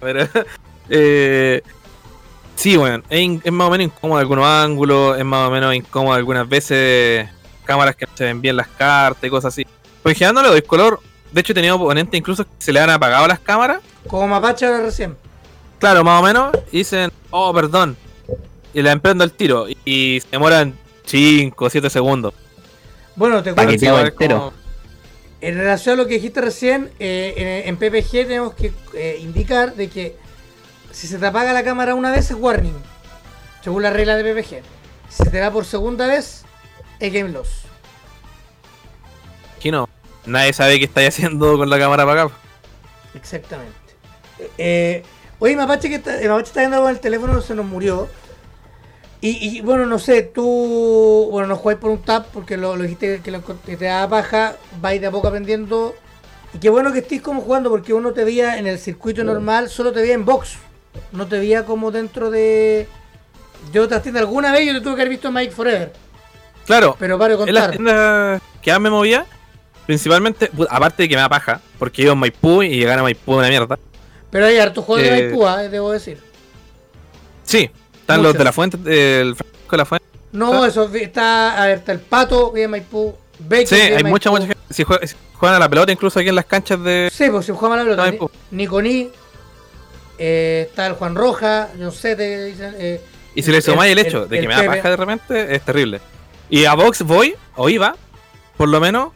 Pero, 0.00 0.26
eh, 0.88 1.62
sí, 2.56 2.76
bueno, 2.76 3.02
es, 3.10 3.52
más 3.52 3.68
o 3.68 3.70
menos 3.70 3.86
incómodo 3.86 4.18
algunos 4.18 4.46
ángulos, 4.46 5.18
es 5.18 5.24
más 5.24 5.48
o 5.48 5.50
menos 5.50 5.74
incómodo 5.74 6.14
algunas 6.14 6.48
veces 6.48 7.28
cámaras 7.64 7.94
que 7.94 8.06
no 8.06 8.12
se 8.16 8.24
ven 8.24 8.40
bien 8.40 8.56
las 8.56 8.68
cartas 8.68 9.22
y 9.24 9.30
cosas 9.30 9.52
así. 9.52 9.66
Pues 10.02 10.14
en 10.14 10.18
general 10.18 10.34
no 10.36 10.42
le 10.42 10.48
doy 10.48 10.62
color. 10.62 11.00
De 11.30 11.40
hecho, 11.40 11.52
he 11.52 11.54
tenido 11.54 11.76
oponentes 11.76 12.18
incluso 12.18 12.44
que 12.44 12.50
se 12.58 12.72
le 12.72 12.80
han 12.80 12.90
apagado 12.90 13.28
las 13.28 13.38
cámaras. 13.38 13.80
Como 14.08 14.26
Mapache 14.26 14.66
ahora 14.66 14.82
recién. 14.82 15.16
Claro, 15.78 16.02
más 16.02 16.20
o 16.20 16.24
menos. 16.24 16.52
Y 16.72 16.78
dicen, 16.78 17.12
oh, 17.30 17.52
perdón. 17.54 17.96
Y 18.74 18.82
le 18.82 18.90
emprendo 18.90 19.24
el 19.24 19.32
tiro. 19.32 19.66
Y, 19.84 20.20
se 20.20 20.28
demoran 20.30 20.74
5 21.06 21.64
o 21.64 21.70
7 21.70 21.90
segundos. 21.90 22.34
Bueno, 23.16 23.42
te 23.42 23.52
cuento. 23.52 23.72
que 23.72 23.78
te 23.78 23.88
hago 23.88 23.96
Igual 23.98 24.06
es 24.08 24.12
entero. 24.12 24.38
como- 24.38 24.52
En 25.40 25.56
relación 25.56 25.94
a 25.94 26.02
lo 26.02 26.06
que 26.08 26.14
dijiste 26.14 26.40
recién, 26.40 26.90
eh, 26.98 27.62
en, 27.64 27.68
en 27.68 27.76
PPG 27.76 28.10
tenemos 28.26 28.54
que 28.54 28.72
eh, 28.94 29.18
indicar 29.20 29.74
de 29.74 29.88
que 29.88 30.16
si 30.92 31.06
se 31.06 31.18
te 31.18 31.26
apaga 31.26 31.52
la 31.52 31.64
cámara 31.64 31.94
una 31.94 32.10
vez 32.10 32.30
es 32.30 32.36
warning, 32.38 32.76
según 33.64 33.82
la 33.82 33.90
regla 33.90 34.16
de 34.16 34.22
PPG. 34.34 34.62
Si 35.08 35.24
se 35.24 35.30
te 35.30 35.40
va 35.40 35.50
por 35.50 35.64
segunda 35.64 36.06
vez, 36.06 36.44
es 37.00 37.12
game 37.12 37.30
loss. 37.30 37.62
Aquí 39.56 39.70
no. 39.70 39.88
Nadie 40.26 40.52
sabe 40.52 40.78
qué 40.78 40.84
estáis 40.84 41.08
haciendo 41.08 41.56
con 41.56 41.68
la 41.70 41.78
cámara 41.78 42.04
para 42.06 42.22
acá. 42.24 42.34
Exactamente. 43.14 43.74
Eh, 44.58 45.02
oye, 45.38 45.56
Mapache, 45.56 45.88
que 45.88 45.96
está, 45.96 46.20
eh, 46.22 46.28
Mapache 46.28 46.48
está 46.48 46.60
viendo 46.60 46.84
en 46.84 46.94
el 46.94 47.00
teléfono, 47.00 47.40
se 47.40 47.54
nos 47.54 47.66
murió. 47.66 48.08
Y, 49.22 49.58
y, 49.58 49.60
bueno, 49.60 49.84
no 49.84 49.98
sé, 49.98 50.22
tú, 50.22 51.28
bueno, 51.30 51.48
no 51.48 51.56
jugáis 51.56 51.78
por 51.78 51.90
un 51.90 51.98
tap 52.02 52.26
porque 52.32 52.56
lo, 52.56 52.74
lo 52.76 52.82
dijiste 52.84 53.20
que, 53.22 53.30
lo, 53.30 53.42
que 53.44 53.76
te 53.76 53.84
da 53.84 54.06
baja, 54.06 54.56
vais 54.80 55.00
de 55.00 55.08
a 55.08 55.10
poco 55.10 55.28
aprendiendo. 55.28 55.94
Y 56.54 56.58
qué 56.58 56.70
bueno 56.70 56.90
que 56.92 57.00
estés 57.00 57.20
como 57.20 57.42
jugando 57.42 57.68
porque 57.70 57.92
uno 57.92 58.12
te 58.12 58.24
veía 58.24 58.58
en 58.58 58.66
el 58.66 58.78
circuito 58.78 59.22
normal, 59.22 59.68
solo 59.68 59.92
te 59.92 60.00
veía 60.00 60.14
en 60.14 60.24
box. 60.24 60.56
No 61.12 61.26
te 61.26 61.38
veía 61.38 61.64
como 61.66 61.90
dentro 61.90 62.30
de, 62.30 62.88
de 63.72 63.80
otras 63.80 64.02
tiendas. 64.02 64.22
Alguna 64.22 64.52
vez 64.52 64.66
yo 64.66 64.72
te 64.72 64.80
tuve 64.80 64.94
que 64.96 65.02
haber 65.02 65.10
visto 65.10 65.30
Mike 65.30 65.52
Forever. 65.52 65.92
Claro, 66.66 66.96
Pero 66.98 67.18
paro 67.18 67.36
de 67.36 67.44
en 67.44 67.54
las 67.54 67.68
contar. 67.68 67.76
tiendas 67.76 68.42
que 68.62 68.70
más 68.72 68.80
me 68.80 68.90
movía, 68.90 69.26
principalmente, 69.86 70.50
aparte 70.70 71.02
de 71.02 71.08
que 71.10 71.14
me 71.14 71.20
da 71.20 71.28
paja, 71.28 71.60
porque 71.78 72.02
iba 72.02 72.12
a 72.12 72.14
Maipú 72.14 72.62
y 72.62 72.70
llegar 72.70 72.98
a 72.98 73.02
Maipú 73.02 73.34
una 73.34 73.48
mierda. 73.48 73.78
Pero 74.30 74.46
hay 74.46 74.58
hartos 74.58 74.84
juegos 74.84 75.02
de 75.04 75.08
Eh, 75.18 75.22
Maipú, 75.28 75.46
ah, 75.46 75.58
debo 75.62 75.92
decir. 75.92 76.18
Sí, 77.44 77.70
están 78.12 78.22
los 78.22 78.34
de 78.34 78.44
la 78.44 78.52
fuente, 78.52 79.20
el 79.20 79.34
Francisco 79.36 79.70
de 79.70 79.76
la 79.76 79.84
Fuente. 79.84 80.06
No, 80.32 80.64
eso 80.64 80.88
está. 80.94 81.62
A 81.62 81.66
ver, 81.66 81.78
está 81.78 81.92
el 81.92 82.00
Pato, 82.00 82.52
vive 82.52 82.64
en 82.64 82.70
Maipú. 82.70 83.14
Becky, 83.40 83.66
Sí, 83.74 83.80
hay 83.80 84.04
mucha, 84.04 84.30
Maipú. 84.30 84.46
mucha 84.46 84.54
gente. 84.58 84.74
Si, 84.74 84.84
juega- 84.84 85.06
si 85.06 85.16
juegan 85.34 85.56
a 85.56 85.58
la 85.58 85.68
pelota, 85.68 85.90
incluso 85.92 86.18
aquí 86.20 86.28
en 86.28 86.34
las 86.36 86.44
canchas 86.44 86.82
de. 86.84 87.10
Sí, 87.12 87.28
pues 87.30 87.46
si 87.46 87.52
jugamos 87.52 87.76
a 87.76 87.78
la 87.78 87.84
pelota. 87.84 88.02
Maipú. 88.02 88.30
Ni- 88.50 88.58
Niconí. 88.64 89.10
eh, 90.18 90.66
está 90.68 90.86
el 90.86 90.92
Juan 90.94 91.14
Roja. 91.14 91.68
Yo 91.78 91.90
sé, 91.90 92.14
te 92.16 92.44
dicen. 92.46 92.74
Eh, 92.78 93.00
Y 93.34 93.42
si 93.42 93.50
le 93.50 93.62
sumáis 93.62 93.92
el, 93.92 93.98
el- 93.98 94.06
hecho 94.06 94.26
de 94.26 94.36
el 94.36 94.42
que 94.42 94.48
me 94.48 94.54
da 94.54 94.64
paja 94.66 94.90
de 94.90 94.96
repente, 94.96 95.54
es 95.54 95.62
terrible. 95.62 96.00
Y 96.50 96.64
a 96.64 96.74
Vox 96.74 97.02
voy, 97.02 97.34
o 97.56 97.68
iba, 97.68 97.96
por 98.56 98.68
lo 98.68 98.80
menos, 98.80 99.12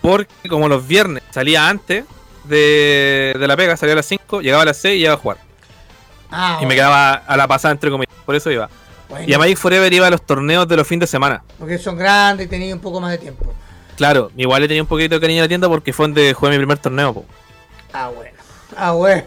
porque 0.00 0.48
como 0.48 0.68
los 0.68 0.86
viernes 0.86 1.22
salía 1.30 1.68
antes 1.68 2.04
de, 2.44 3.34
de 3.38 3.46
la 3.48 3.56
pega, 3.56 3.76
salía 3.76 3.94
a 3.94 3.96
las 3.96 4.06
5, 4.06 4.40
llegaba 4.40 4.62
a 4.62 4.66
las 4.66 4.76
6 4.78 4.98
y 5.00 5.02
iba 5.04 5.12
a 5.12 5.16
jugar. 5.16 5.38
Ah, 6.30 6.58
Y 6.62 6.66
me 6.66 6.74
quedaba 6.74 7.12
a 7.14 7.36
la 7.36 7.46
pasada 7.48 7.72
entre 7.72 7.90
comillas, 7.90 8.14
por 8.24 8.34
eso 8.34 8.50
iba. 8.50 8.68
bueno, 9.08 9.24
Y 9.28 9.32
a 9.34 9.38
Magic 9.38 9.58
Forever 9.58 9.92
iba 9.92 10.06
a 10.06 10.10
los 10.10 10.22
torneos 10.22 10.66
de 10.68 10.76
los 10.76 10.86
fines 10.86 11.00
de 11.02 11.06
semana. 11.08 11.42
Porque 11.58 11.78
son 11.78 11.96
grandes 11.96 12.46
y 12.46 12.48
tenían 12.50 12.74
un 12.74 12.80
poco 12.80 13.00
más 13.00 13.10
de 13.12 13.18
tiempo. 13.18 13.52
Claro, 13.96 14.30
igual 14.36 14.60
le 14.62 14.68
tenía 14.68 14.82
un 14.82 14.88
poquito 14.88 15.14
de 15.14 15.20
cariño 15.20 15.40
a 15.40 15.44
la 15.44 15.48
tienda 15.48 15.68
porque 15.68 15.92
fue 15.92 16.04
donde 16.06 16.34
jugué 16.34 16.50
mi 16.52 16.58
primer 16.58 16.78
torneo. 16.78 17.14
po. 17.14 17.24
Ah, 17.92 18.08
bueno. 18.14 18.36
Ah, 18.76 18.92
bueno. 18.92 19.22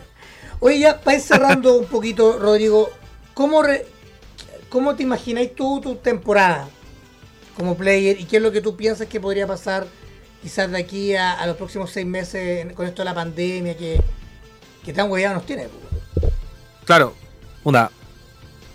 Oye, 0.60 0.80
ya 0.80 1.00
para 1.00 1.18
ir 1.18 1.24
cerrando 1.24 1.78
un 1.80 1.86
poquito, 1.86 2.38
Rodrigo, 2.38 2.90
¿cómo, 3.34 3.64
re- 3.64 3.88
¿cómo 4.70 4.96
te 4.96 5.04
imagináis 5.04 5.56
tú 5.56 5.80
tu 5.82 5.96
temporada 5.96 6.68
como 7.58 7.76
player 7.76 8.20
y 8.20 8.26
qué 8.26 8.38
es 8.38 8.44
lo 8.44 8.52
que 8.52 8.62
tú 8.62 8.76
piensas 8.76 9.08
que 9.08 9.20
podría 9.20 9.48
pasar 9.48 9.88
quizás 10.42 10.70
de 10.70 10.78
aquí 10.78 11.16
a, 11.16 11.34
a 11.34 11.48
los 11.48 11.58
próximos 11.58 11.92
seis 11.92 12.06
meses 12.06 12.72
con 12.74 12.86
esto 12.86 13.02
de 13.02 13.06
la 13.06 13.16
pandemia 13.16 13.76
que, 13.76 14.00
que 14.86 14.94
tan 14.94 15.10
hueveado 15.10 15.36
nos 15.36 15.46
tiene? 15.46 15.64
po? 15.64 15.78
Claro, 16.90 17.14
una. 17.64 17.92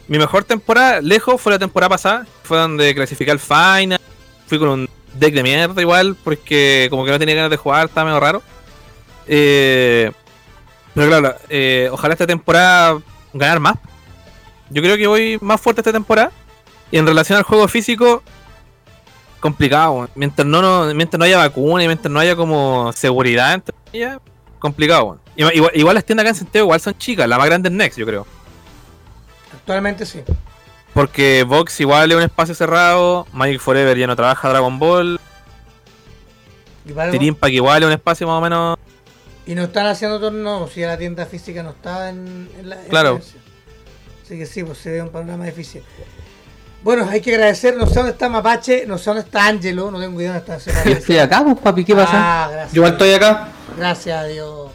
Mi 0.06 0.18
mejor 0.18 0.44
temporada, 0.44 1.00
lejos, 1.00 1.40
fue 1.40 1.50
la 1.50 1.58
temporada 1.58 1.88
pasada. 1.88 2.26
Fue 2.44 2.56
donde 2.58 2.94
clasifiqué 2.94 3.32
al 3.32 3.40
final. 3.40 3.98
Fui 4.46 4.56
con 4.56 4.68
un 4.68 4.88
deck 5.14 5.34
de 5.34 5.42
mierda 5.42 5.80
igual, 5.82 6.14
porque 6.22 6.86
como 6.90 7.04
que 7.04 7.10
no 7.10 7.18
tenía 7.18 7.34
ganas 7.34 7.50
de 7.50 7.56
jugar, 7.56 7.86
estaba 7.86 8.04
medio 8.04 8.20
raro. 8.20 8.40
Eh, 9.26 10.12
pero 10.94 11.08
claro, 11.08 11.34
eh, 11.48 11.88
ojalá 11.90 12.14
esta 12.14 12.24
temporada 12.28 13.00
ganar 13.32 13.58
más. 13.58 13.78
Yo 14.70 14.80
creo 14.80 14.96
que 14.96 15.08
voy 15.08 15.36
más 15.40 15.60
fuerte 15.60 15.80
esta 15.80 15.90
temporada. 15.92 16.30
Y 16.92 16.98
en 16.98 17.06
relación 17.08 17.36
al 17.36 17.42
juego 17.42 17.66
físico, 17.66 18.22
complicado. 19.40 20.08
Mientras 20.14 20.46
no, 20.46 20.62
no- 20.62 20.94
mientras 20.94 21.18
no 21.18 21.24
haya 21.24 21.38
vacuna 21.38 21.82
y 21.82 21.88
mientras 21.88 22.12
no 22.12 22.20
haya 22.20 22.36
como 22.36 22.92
seguridad, 22.92 23.54
entre 23.54 23.74
ellas, 23.92 24.18
complicado. 24.60 25.18
Igual, 25.37 25.72
igual- 25.74 25.95
las 25.95 26.05
tiendas 26.05 26.22
acá 26.24 26.30
en 26.30 26.35
Santiago 26.37 26.66
igual 26.66 26.80
son 26.80 26.97
chicas. 26.99 27.28
La 27.28 27.39
más 27.39 27.47
grande 27.47 27.68
es 27.68 27.74
Next, 27.74 27.99
yo 27.99 28.07
creo. 28.07 28.26
Actualmente 29.53 30.07
sí. 30.07 30.22
Porque 30.93 31.43
Vox 31.45 31.80
igual 31.80 32.11
es 32.12 32.16
un 32.16 32.22
espacio 32.22 32.55
cerrado. 32.55 33.26
Magic 33.32 33.61
Forever 33.61 33.97
ya 33.99 34.07
no 34.07 34.14
trabaja 34.14 34.49
Dragon 34.49 34.78
Ball. 34.78 35.20
Tirin 37.11 37.35
Pack 37.35 37.51
igual 37.53 37.82
es 37.82 37.87
un 37.87 37.93
espacio 37.93 38.26
más 38.26 38.39
o 38.39 38.41
menos. 38.43 38.78
y 39.47 39.55
no 39.55 39.64
están 39.64 39.87
haciendo 39.87 40.20
torneos, 40.20 40.70
si 40.72 40.80
la 40.82 40.97
tienda 40.99 41.26
física 41.26 41.62
no 41.62 41.70
está 41.70 42.11
en, 42.11 42.49
en 42.59 42.68
la 42.68 42.80
en 42.82 42.89
Claro. 42.89 43.20
Así 44.24 44.39
que 44.39 44.47
sí, 44.47 44.62
pues 44.64 44.78
se 44.78 44.91
ve 44.91 45.03
un 45.03 45.11
panorama 45.11 45.45
difícil. 45.47 45.82
Bueno, 46.82 47.07
hay 47.11 47.20
que 47.22 47.35
agradecer, 47.35 47.76
no 47.76 47.87
sé 47.87 47.95
dónde 47.97 48.12
está 48.12 48.28
Mapache, 48.28 48.85
no 48.87 48.97
sé 48.99 49.07
dónde 49.07 49.22
está 49.22 49.47
Angelo, 49.47 49.91
no 49.91 49.99
tengo 50.01 50.20
idea 50.20 50.39
dónde 50.41 50.55
está. 50.57 50.85
Yo 50.85 50.93
estoy 50.99 51.18
acá, 51.18 51.43
pues 51.45 51.59
papi, 51.59 51.85
¿qué 51.85 51.95
pasa? 51.95 52.12
Ah, 52.14 52.49
gracias. 52.51 52.72
Yo 52.72 52.80
igual 52.80 52.93
estoy 52.93 53.12
acá. 53.12 53.49
Gracias 53.76 54.18
a 54.18 54.24
Dios. 54.24 54.70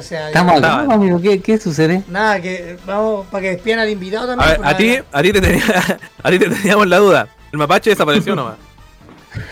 Estamos 0.00 0.52
acá, 0.58 0.68
estaba. 0.80 0.94
amigo, 0.94 1.20
¿qué, 1.20 1.40
qué 1.40 1.58
sucede? 1.58 2.02
Nada, 2.08 2.40
que 2.40 2.78
vamos 2.86 3.26
para 3.26 3.42
que 3.42 3.50
despidan 3.50 3.80
al 3.80 3.90
invitado 3.90 4.32
A, 4.32 4.36
también. 4.36 4.60
ver, 4.60 4.68
a 4.68 4.76
ti, 4.76 4.98
a 5.12 5.22
ti 5.22 5.32
te 5.32 5.40
tenía, 5.40 5.64
a 6.22 6.30
ti 6.30 6.38
te 6.38 6.48
teníamos 6.50 6.86
la 6.86 6.98
duda. 6.98 7.28
El 7.52 7.58
mapache 7.58 7.90
desapareció 7.90 8.34
nomás. 8.36 8.56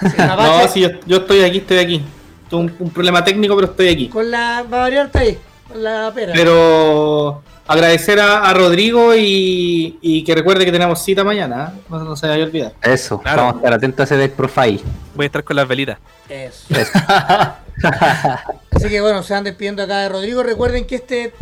sí, 0.01 0.07
Mapache, 0.19 0.63
No, 0.67 0.69
sí, 0.69 0.81
yo, 0.81 0.89
yo 1.07 1.17
estoy 1.19 1.43
aquí, 1.45 1.59
estoy 1.59 1.79
aquí. 1.79 2.05
Tuve 2.49 2.61
un, 2.63 2.77
un 2.79 2.91
problema 2.91 3.25
técnico, 3.25 3.55
pero 3.57 3.69
estoy 3.69 3.89
aquí. 3.89 4.09
Con 4.09 4.31
la. 4.31 4.63
Va 4.63 4.85
a 4.87 5.11
ahí, 5.15 5.39
con 5.69 5.83
la 5.83 6.13
pera. 6.15 6.33
Pero 6.35 7.43
agradecer 7.67 8.21
a, 8.21 8.49
a 8.49 8.55
Rodrigo 8.55 9.15
y, 9.15 9.99
y 10.01 10.23
que 10.25 10.35
recuerde 10.35 10.65
que 10.65 10.73
tenemos 10.73 11.03
cita 11.03 11.25
mañana. 11.25 11.73
¿eh? 11.77 11.81
No, 11.89 11.99
no 12.05 12.17
se 12.17 12.27
vaya 12.29 12.43
a 12.43 12.47
olvidar. 12.47 12.73
Eso, 12.83 13.21
Claro. 13.21 13.43
vamos 13.43 13.55
a 13.55 13.59
estar 13.59 13.73
atentos 13.75 14.01
a 14.01 14.05
ese 14.05 14.17
deck 14.17 14.33
profile. 14.35 14.81
Voy 15.15 15.25
a 15.25 15.27
estar 15.27 15.45
con 15.45 15.57
las 15.57 15.67
velitas. 15.69 15.99
Eso. 16.29 16.67
Así 18.71 18.89
que 18.89 19.01
bueno, 19.01 19.23
se 19.23 19.35
van 19.35 19.45
despidiendo 19.45 19.83
acá 19.83 19.99
de 20.01 20.09
Rodrigo. 20.09 20.43
Recuerden 20.43 20.87
que 20.87 20.97
este 20.97 21.33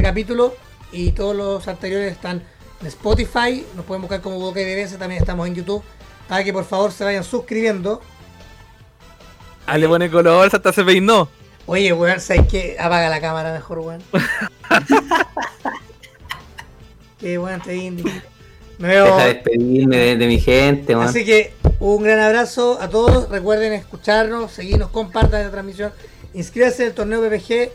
capítulo 0.00 0.54
y 0.92 1.12
todos 1.12 1.34
los 1.34 1.66
anteriores 1.68 2.12
están 2.12 2.42
en 2.80 2.86
Spotify. 2.86 3.64
Nos 3.74 3.84
pueden 3.84 4.02
buscar 4.02 4.20
como 4.20 4.38
Boca 4.38 4.60
DBS. 4.60 4.98
También 4.98 5.20
estamos 5.20 5.46
en 5.46 5.54
YouTube. 5.54 5.82
Para 6.28 6.44
que 6.44 6.52
por 6.52 6.64
favor 6.64 6.92
se 6.92 7.04
vayan 7.04 7.24
suscribiendo. 7.24 8.00
Ah, 9.66 9.78
le 9.78 9.86
pone 9.88 10.10
color, 10.10 10.48
hasta 10.52 10.72
se 10.72 10.84
peinó. 10.84 11.28
Oye, 11.66 11.92
weón, 11.92 12.20
¿sabes 12.20 12.46
qué? 12.48 12.76
Apaga 12.78 13.08
la 13.08 13.20
cámara 13.20 13.52
mejor, 13.52 13.78
weón. 13.80 14.02
Qué 17.20 17.38
weón, 17.38 17.60
te 17.60 17.76
indie. 17.76 18.22
Me 18.78 18.88
veo. 18.88 19.04
Deja 19.04 19.18
de 19.18 19.34
despedirme 19.34 19.96
de, 19.96 20.16
de 20.16 20.26
mi 20.26 20.40
gente, 20.40 20.96
man. 20.96 21.08
Así 21.08 21.24
que 21.24 21.52
un 21.78 22.02
gran 22.02 22.18
abrazo 22.18 22.78
a 22.80 22.88
todos. 22.88 23.28
Recuerden 23.28 23.72
escucharnos, 23.72 24.50
seguirnos, 24.50 24.90
compartan 24.90 25.44
la 25.44 25.50
transmisión. 25.50 25.92
Inscríbanse 26.34 26.82
en 26.82 26.88
el 26.88 26.94
torneo 26.94 27.20
PPG. 27.20 27.70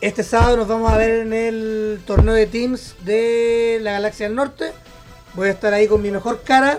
Este 0.00 0.22
sábado 0.22 0.56
nos 0.56 0.68
vamos 0.68 0.90
a 0.90 0.96
ver 0.96 1.26
en 1.26 1.32
el 1.32 2.00
torneo 2.06 2.32
de 2.32 2.46
Teams 2.46 2.94
de 3.04 3.78
la 3.82 3.92
Galaxia 3.92 4.26
del 4.26 4.36
Norte. 4.36 4.72
Voy 5.34 5.48
a 5.48 5.50
estar 5.50 5.74
ahí 5.74 5.86
con 5.86 6.00
mi 6.00 6.10
mejor 6.10 6.42
cara, 6.42 6.78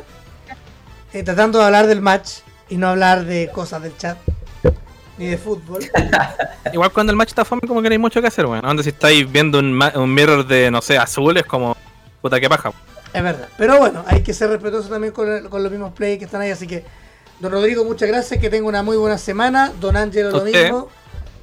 eh, 1.13 1.21
tratando 1.23 1.59
de 1.59 1.65
hablar 1.65 1.85
del 1.87 2.01
match 2.01 2.39
y 2.69 2.77
no 2.77 2.87
hablar 2.87 3.25
de 3.25 3.51
cosas 3.53 3.83
del 3.83 3.95
chat 3.97 4.17
ni 5.19 5.27
de 5.27 5.37
fútbol. 5.37 5.83
Igual 6.73 6.91
cuando 6.91 7.11
el 7.11 7.17
match 7.17 7.29
está 7.29 7.45
fome, 7.45 7.61
como 7.67 7.81
que 7.81 7.89
no 7.89 7.93
hay 7.93 7.99
mucho 7.99 8.21
que 8.21 8.27
hacer, 8.27 8.45
weón. 8.47 8.61
Donde 8.61 8.81
si 8.81 8.89
estáis 8.89 9.31
viendo 9.31 9.59
un, 9.59 9.71
ma- 9.73 9.93
un 9.95 10.11
mirror 10.13 10.47
de, 10.47 10.71
no 10.71 10.81
sé, 10.81 10.97
azul, 10.97 11.37
es 11.37 11.43
como. 11.45 11.75
Puta 12.21 12.39
que 12.39 12.49
paja. 12.49 12.71
Es 13.13 13.21
verdad. 13.23 13.47
Pero 13.57 13.77
bueno, 13.77 14.03
hay 14.07 14.21
que 14.23 14.33
ser 14.33 14.49
respetuoso 14.49 14.89
también 14.89 15.13
con, 15.13 15.31
el- 15.31 15.49
con 15.49 15.61
los 15.61 15.71
mismos 15.71 15.93
players 15.93 16.19
que 16.19 16.25
están 16.25 16.41
ahí. 16.41 16.51
Así 16.51 16.65
que, 16.65 16.83
don 17.39 17.51
Rodrigo, 17.51 17.83
muchas 17.85 18.07
gracias. 18.07 18.39
Que 18.39 18.49
tenga 18.49 18.67
una 18.67 18.81
muy 18.83 18.97
buena 18.97 19.17
semana. 19.17 19.71
Don 19.79 19.95
Ángelo, 19.97 20.31
lo 20.31 20.43
mismo. 20.43 20.87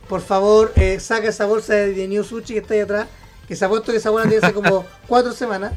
Por 0.08 0.20
favor, 0.20 0.72
eh, 0.76 0.98
saca 1.00 1.28
esa 1.28 1.46
bolsa 1.46 1.74
de, 1.74 1.92
de 1.92 2.08
New 2.08 2.22
Sushi 2.24 2.54
que 2.54 2.60
está 2.60 2.74
ahí 2.74 2.80
atrás. 2.80 3.06
Que 3.48 3.56
se 3.56 3.64
ha 3.64 3.68
puesto 3.68 3.92
que 3.92 3.98
esa 3.98 4.10
bolsa 4.10 4.28
tiene 4.28 4.44
hace 4.46 4.54
como 4.54 4.84
cuatro 5.06 5.32
semanas. 5.32 5.72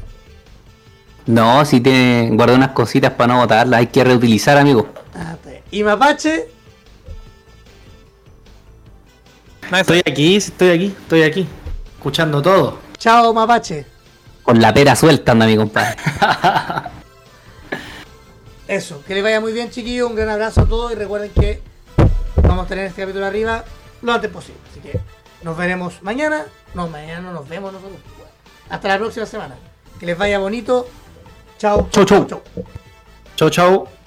No, 1.25 1.63
si 1.65 1.79
tiene, 1.79 2.29
guardé 2.35 2.55
unas 2.55 2.71
cositas 2.71 3.11
para 3.13 3.33
no 3.33 3.39
botarlas, 3.41 3.79
hay 3.79 3.87
que 3.87 4.03
reutilizar, 4.03 4.57
amigo. 4.57 4.87
Ah, 5.13 5.33
está 5.35 5.49
bien. 5.51 5.63
Y 5.69 5.83
Mapache, 5.83 6.47
Estoy 9.71 9.99
aquí, 9.99 10.35
estoy 10.35 10.69
aquí, 10.69 10.85
estoy 10.87 11.23
aquí. 11.23 11.47
Escuchando 11.97 12.41
todo. 12.41 12.79
chao 12.97 13.33
Mapache. 13.33 13.85
Con 14.41 14.59
la 14.59 14.73
pera 14.73 14.95
suelta 14.95 15.33
anda 15.33 15.45
mi 15.45 15.55
compadre. 15.55 15.95
Eso, 18.67 19.03
que 19.05 19.13
les 19.13 19.23
vaya 19.23 19.39
muy 19.39 19.53
bien, 19.53 19.69
chiquillos. 19.69 20.09
Un 20.09 20.15
gran 20.15 20.29
abrazo 20.29 20.61
a 20.61 20.65
todos 20.65 20.91
y 20.91 20.95
recuerden 20.95 21.31
que 21.31 21.61
vamos 22.43 22.65
a 22.65 22.67
tener 22.67 22.85
este 22.85 23.01
capítulo 23.01 23.25
arriba 23.25 23.63
lo 24.01 24.13
antes 24.13 24.31
posible. 24.31 24.59
Así 24.71 24.79
que 24.79 24.99
nos 25.43 25.55
veremos 25.55 26.01
mañana. 26.01 26.45
No, 26.73 26.87
mañana 26.87 27.21
no 27.21 27.33
nos 27.33 27.47
vemos 27.47 27.71
nosotros. 27.71 27.99
Hasta 28.69 28.87
la 28.87 28.97
próxima 28.97 29.25
semana. 29.27 29.55
Que 29.99 30.05
les 30.07 30.17
vaya 30.17 30.39
bonito. 30.39 30.87
Chao. 31.59 31.87
Chau, 31.91 32.05
chau. 32.05 32.25
chau. 32.25 32.41
Chau, 33.35 33.49
chau. 33.49 33.98